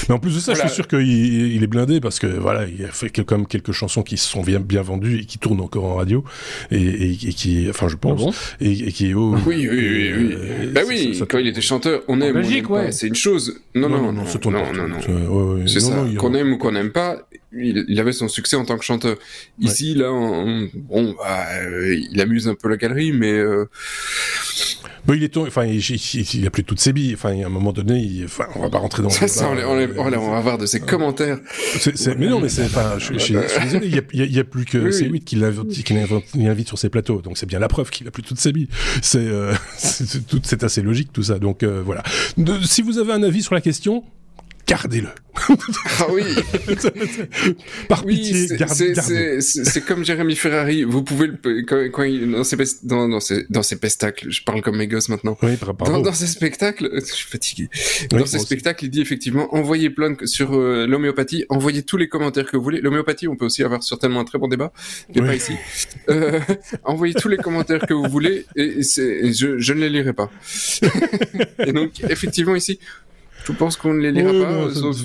mais 0.08 0.14
en 0.14 0.18
plus 0.18 0.34
de 0.34 0.40
ça, 0.40 0.54
je 0.54 0.60
suis 0.60 0.70
sûr 0.70 0.88
qu'il 0.88 1.00
il 1.00 1.62
est 1.62 1.66
blindé 1.66 2.00
parce 2.00 2.18
que 2.18 2.26
voilà, 2.26 2.66
il 2.66 2.84
a 2.84 2.88
fait 2.88 3.10
quand 3.10 3.32
même 3.32 3.46
quelques 3.46 3.72
chansons 3.72 4.02
qui 4.02 4.16
sont 4.16 4.42
bien, 4.42 4.60
bien 4.60 4.82
vendues 4.82 5.20
et 5.20 5.24
qui 5.24 5.38
tournent 5.38 5.60
encore 5.60 5.84
en 5.84 5.94
radio 5.96 6.24
et, 6.70 7.12
et, 7.12 7.16
qui, 7.16 7.66
enfin, 7.68 7.88
je 7.88 7.96
pense, 7.96 8.22
ah 8.60 8.64
et, 8.64 8.92
qui. 8.92 9.14
Oh, 9.14 9.34
oui, 9.46 9.68
oui, 9.68 10.12
oui, 10.12 10.12
oui. 10.14 10.66
bah 10.68 10.82
oui, 10.86 11.20
quand 11.28 11.38
il 11.38 11.48
était 11.48 11.60
chanteur, 11.60 12.02
on 12.08 12.20
aime, 12.20 12.36
ouais. 12.36 12.92
c'est 12.92 13.06
une 13.06 13.14
chose. 13.14 13.60
Non, 13.74 13.88
non, 13.88 14.12
non, 14.12 14.12
non, 14.12 14.24
non, 14.50 14.72
non, 14.72 14.88
non, 14.88 15.66
C'est 15.66 15.80
ça. 15.80 16.04
Qu'on 16.18 16.34
aime 16.34 16.52
ou 16.52 16.58
qu'on 16.58 16.72
n'aime 16.72 16.92
pas, 16.92 17.18
il, 17.52 18.00
avait 18.00 18.12
son 18.12 18.28
succès 18.28 18.56
en 18.56 18.64
tant 18.64 18.78
que 18.78 18.84
chanteur. 18.84 19.16
Ici, 19.58 19.94
là, 19.94 20.10
bon, 20.74 21.14
bah, 21.18 21.46
il 22.12 22.20
amuse 22.20 22.48
un 22.48 22.54
peu 22.54 22.68
la 22.68 22.76
galerie, 22.76 23.12
mais 23.12 23.40
Bon, 25.06 25.14
il 25.14 25.24
est 25.24 25.36
enfin, 25.36 25.64
il, 25.64 25.80
il, 25.80 26.46
a 26.46 26.50
plus 26.50 26.64
toutes 26.64 26.80
ses 26.80 26.92
billes. 26.92 27.14
Enfin, 27.14 27.30
à 27.40 27.46
un 27.46 27.48
moment 27.48 27.72
donné, 27.72 28.00
il, 28.00 28.24
enfin, 28.24 28.46
on 28.54 28.60
va 28.60 28.70
pas 28.70 28.78
rentrer 28.78 29.02
dans. 29.02 29.10
Ça, 29.10 29.28
ça 29.28 29.48
on, 29.48 29.56
on, 29.56 30.30
va 30.30 30.36
avoir 30.36 30.58
de 30.58 30.66
ses 30.66 30.80
commentaires. 30.80 31.38
mais 32.18 32.28
non, 32.28 32.40
mais 32.40 32.48
c'est, 32.48 32.64
enfin, 32.64 32.98
je, 32.98 33.18
suis 33.18 33.34
désolé, 33.62 33.86
il 33.86 33.94
y 33.94 33.98
a, 33.98 34.02
il 34.12 34.32
y 34.32 34.38
a, 34.38 34.44
plus 34.44 34.64
que 34.64 34.78
oui, 34.78 34.92
c'est 34.92 35.06
lui 35.06 35.20
qui 35.20 35.36
l'invite 35.36 36.68
sur 36.68 36.78
ses 36.78 36.90
plateaux. 36.90 37.22
Donc 37.22 37.38
c'est 37.38 37.46
bien 37.46 37.58
la 37.58 37.68
preuve 37.68 37.90
qu'il 37.90 38.06
a 38.08 38.10
plus 38.10 38.22
toutes 38.22 38.40
ses 38.40 38.52
billes. 38.52 38.68
C'est, 39.02 39.18
euh, 39.18 39.54
c'est 39.76 40.62
assez 40.64 40.82
logique 40.82 41.12
tout 41.12 41.22
ça. 41.22 41.38
Donc 41.38 41.62
euh, 41.62 41.82
voilà. 41.84 42.02
si 42.64 42.82
vous 42.82 42.98
avez 42.98 43.12
un 43.12 43.22
avis 43.22 43.42
sur 43.42 43.54
la 43.54 43.60
question, 43.60 44.04
gardez-le. 44.70 45.08
ah 45.98 46.06
oui. 46.12 46.22
Par 47.88 48.04
pitié, 48.04 48.56
gardez-le. 48.56 49.40
C'est 49.40 49.84
comme 49.84 50.04
Jérémy 50.04 50.36
Ferrari. 50.36 50.84
Vous 50.84 51.02
pouvez 51.02 51.26
le, 51.26 51.88
quand, 51.88 52.02
il, 52.04 52.30
dans, 52.30 52.44
ses, 52.44 52.56
dans, 52.84 53.08
dans, 53.08 53.18
ses, 53.18 53.46
dans 53.50 53.64
ses 53.64 53.74
spectacles, 53.74 54.30
je 54.30 54.44
parle 54.44 54.62
comme 54.62 54.76
mes 54.76 54.86
gosses 54.86 55.08
maintenant. 55.08 55.36
Oui, 55.42 55.56
dans, 55.86 56.00
dans 56.00 56.12
ses 56.12 56.28
spectacles, 56.28 56.88
je 56.94 57.00
suis 57.00 57.28
fatigué. 57.28 57.68
dans 58.10 58.26
ses 58.26 58.38
spectacles, 58.38 58.84
il 58.84 58.90
dit 58.90 59.00
effectivement, 59.00 59.52
envoyez 59.54 59.90
plein 59.90 60.12
de, 60.12 60.26
sur 60.26 60.54
euh, 60.54 60.86
l'homéopathie, 60.86 61.44
envoyez 61.48 61.82
tous 61.82 61.96
les 61.96 62.08
commentaires 62.08 62.46
que 62.46 62.56
vous 62.56 62.62
voulez. 62.62 62.80
L'homéopathie, 62.80 63.26
on 63.26 63.34
peut 63.34 63.46
aussi 63.46 63.64
avoir 63.64 63.82
certainement 63.82 64.20
un 64.20 64.24
très 64.24 64.38
bon 64.38 64.46
débat, 64.46 64.72
mais 65.14 65.22
pas 65.22 65.34
ici. 65.34 65.54
Euh, 66.10 66.38
envoyez 66.84 67.14
tous 67.14 67.28
les 67.28 67.38
commentaires 67.38 67.86
que 67.86 67.94
vous 67.94 68.08
voulez 68.08 68.46
et, 68.54 68.78
et 68.80 69.32
je, 69.32 69.58
je 69.58 69.72
ne 69.72 69.80
les 69.80 69.90
lirai 69.90 70.12
pas. 70.12 70.30
et 71.58 71.72
donc, 71.72 71.92
effectivement, 72.08 72.54
ici, 72.54 72.78
je 73.44 73.52
pense 73.52 73.76
qu'on 73.76 73.94
ne 73.94 74.00
les 74.00 74.12
lira 74.12 74.32
pas, 74.32 74.74
sauf 74.74 74.96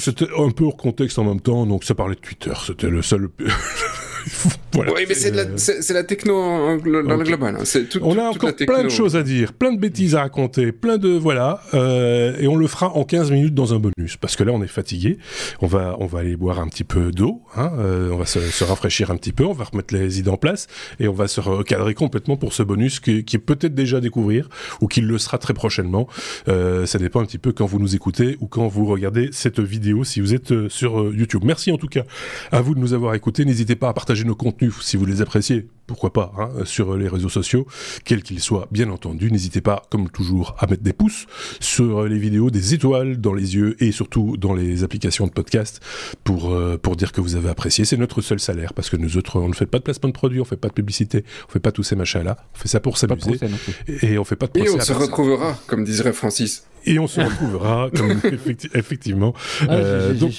C'était 0.00 0.28
un 0.38 0.50
peu 0.50 0.64
hors 0.64 0.76
contexte 0.76 1.18
en 1.18 1.24
même 1.24 1.40
temps, 1.40 1.66
donc 1.66 1.84
ça 1.84 1.94
parlait 1.94 2.14
de 2.14 2.20
Twitter, 2.20 2.52
c'était 2.66 2.90
le 2.90 3.02
seul... 3.02 3.28
Oui, 4.74 5.06
mais 5.08 5.14
c'est 5.14 5.32
la, 5.32 5.44
la, 5.44 6.04
techno 6.04 6.34
dans 6.34 7.16
le 7.16 7.24
global. 7.24 7.56
Hein. 7.58 7.80
Tout, 7.90 7.98
on 8.02 8.16
a 8.16 8.28
encore 8.28 8.54
plein 8.54 8.84
de 8.84 8.88
choses 8.88 9.16
à 9.16 9.22
dire, 9.22 9.52
plein 9.52 9.72
de 9.72 9.80
bêtises 9.80 10.14
à 10.14 10.20
raconter, 10.20 10.70
plein 10.70 10.98
de 10.98 11.08
voilà, 11.08 11.62
euh, 11.74 12.36
et 12.38 12.46
on 12.46 12.54
le 12.54 12.66
fera 12.68 12.90
en 12.94 13.02
15 13.04 13.32
minutes 13.32 13.54
dans 13.54 13.74
un 13.74 13.78
bonus, 13.78 14.16
parce 14.20 14.36
que 14.36 14.44
là 14.44 14.52
on 14.52 14.62
est 14.62 14.68
fatigué. 14.68 15.18
On 15.62 15.66
va 15.66 15.96
on 15.98 16.06
va 16.06 16.20
aller 16.20 16.36
boire 16.36 16.60
un 16.60 16.68
petit 16.68 16.84
peu 16.84 17.10
d'eau, 17.10 17.42
hein, 17.56 17.72
euh, 17.78 18.10
on 18.12 18.18
va 18.18 18.26
se, 18.26 18.38
se, 18.38 18.62
rafraîchir 18.62 19.10
un 19.10 19.16
petit 19.16 19.32
peu, 19.32 19.44
on 19.44 19.52
va 19.52 19.64
remettre 19.64 19.94
les 19.94 20.20
idées 20.20 20.30
en 20.30 20.36
place, 20.36 20.68
et 21.00 21.08
on 21.08 21.12
va 21.12 21.26
se 21.26 21.40
recadrer 21.40 21.94
complètement 21.94 22.36
pour 22.36 22.52
ce 22.52 22.62
bonus 22.62 23.00
qui, 23.00 23.24
qui 23.24 23.36
est 23.36 23.40
peut-être 23.40 23.74
déjà 23.74 23.96
à 23.96 24.00
découvrir 24.00 24.48
ou 24.80 24.86
qui 24.86 25.00
le 25.00 25.18
sera 25.18 25.38
très 25.38 25.54
prochainement. 25.54 26.08
Euh, 26.48 26.86
ça 26.86 26.98
dépend 26.98 27.20
un 27.20 27.24
petit 27.24 27.38
peu 27.38 27.52
quand 27.52 27.66
vous 27.66 27.78
nous 27.78 27.94
écoutez 27.94 28.36
ou 28.40 28.46
quand 28.46 28.68
vous 28.68 28.86
regardez 28.86 29.30
cette 29.32 29.60
vidéo 29.60 30.04
si 30.04 30.20
vous 30.20 30.34
êtes 30.34 30.52
euh, 30.52 30.68
sur 30.68 31.00
euh, 31.00 31.14
YouTube. 31.14 31.42
Merci 31.44 31.72
en 31.72 31.78
tout 31.78 31.88
cas 31.88 32.04
à 32.52 32.60
vous 32.60 32.74
de 32.74 32.80
nous 32.80 32.94
avoir 32.94 33.14
écoutés. 33.14 33.44
N'hésitez 33.44 33.76
pas 33.76 33.88
à 33.88 33.92
partager 33.92 34.17
nos 34.24 34.34
contenus 34.34 34.74
si 34.80 34.96
vous 34.96 35.06
les 35.06 35.20
appréciez, 35.20 35.68
pourquoi 35.88 36.12
pas, 36.12 36.32
hein, 36.38 36.50
sur 36.64 36.96
les 36.96 37.08
réseaux 37.08 37.30
sociaux, 37.30 37.66
quels 38.04 38.22
qu'ils 38.22 38.40
soient, 38.40 38.68
bien 38.70 38.90
entendu. 38.90 39.32
N'hésitez 39.32 39.62
pas, 39.62 39.82
comme 39.90 40.10
toujours, 40.10 40.54
à 40.58 40.66
mettre 40.66 40.82
des 40.82 40.92
pouces 40.92 41.26
sur 41.60 42.04
les 42.04 42.18
vidéos, 42.18 42.50
des 42.50 42.74
étoiles 42.74 43.16
dans 43.16 43.32
les 43.32 43.56
yeux 43.56 43.74
et 43.82 43.90
surtout 43.90 44.36
dans 44.36 44.54
les 44.54 44.84
applications 44.84 45.26
de 45.26 45.32
podcast 45.32 45.80
pour, 46.24 46.52
euh, 46.52 46.76
pour 46.76 46.94
dire 46.94 47.10
que 47.10 47.22
vous 47.22 47.36
avez 47.36 47.48
apprécié. 47.48 47.86
C'est 47.86 47.96
notre 47.96 48.20
seul 48.20 48.38
salaire 48.38 48.74
parce 48.74 48.90
que 48.90 48.96
nous 48.96 49.16
autres, 49.16 49.40
on 49.40 49.48
ne 49.48 49.54
fait 49.54 49.66
pas 49.66 49.78
de 49.78 49.84
placement 49.84 50.10
de 50.10 50.14
produits, 50.14 50.40
on 50.40 50.44
fait 50.44 50.56
pas 50.56 50.68
de 50.68 50.74
publicité, 50.74 51.24
on 51.48 51.52
fait 51.52 51.58
pas 51.58 51.72
tous 51.72 51.82
ces 51.82 51.96
machins-là. 51.96 52.36
On 52.54 52.58
fait 52.58 52.68
ça 52.68 52.80
pour 52.80 52.98
s'amuser. 52.98 53.40
Et 54.02 54.18
on 54.18 54.24
fait 54.24 54.36
pas 54.36 54.46
de 54.46 54.52
procès 54.52 54.66
Et 54.66 54.70
on 54.70 54.80
se 54.80 54.92
retrouvera, 54.92 55.58
comme 55.66 55.84
dirait 55.84 56.12
Francis. 56.12 56.64
Et 56.86 56.98
on 56.98 57.06
se 57.06 57.20
retrouvera, 57.20 57.90
comme 57.94 58.20
effectivement. 58.74 59.34
Ah, 59.62 59.72
euh, 59.72 60.14
donc, 60.14 60.32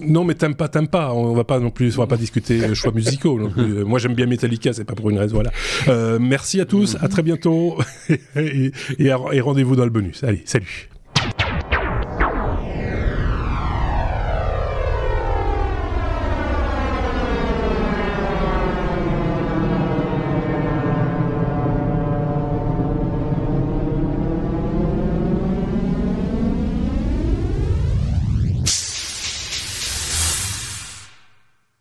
non, 0.00 0.24
mais 0.24 0.34
t'aimes 0.34 0.54
pas, 0.54 0.68
t'aimes 0.68 0.88
pas. 0.88 1.12
On 1.12 1.34
va 1.34 1.44
pas 1.44 1.58
non 1.60 1.70
plus, 1.70 1.96
on 1.96 2.00
va 2.00 2.06
pas 2.06 2.16
discuter 2.16 2.74
choix 2.74 2.92
musicaux. 2.92 3.38
Euh, 3.58 3.84
moi, 3.86 3.98
j'aime 3.98 4.14
bien 4.14 4.26
Metallica, 4.26 4.51
c'est 4.72 4.84
pas 4.84 4.94
pour 4.94 5.10
une 5.10 5.18
raison. 5.18 5.34
Voilà. 5.34 5.52
Euh, 5.88 6.18
merci 6.20 6.60
à 6.60 6.64
tous, 6.64 6.96
à 7.00 7.08
très 7.08 7.22
bientôt, 7.22 7.78
et, 8.36 8.72
et 8.98 9.40
rendez-vous 9.40 9.76
dans 9.76 9.84
le 9.84 9.90
bonus. 9.90 10.24
Allez, 10.24 10.42
salut. 10.44 10.91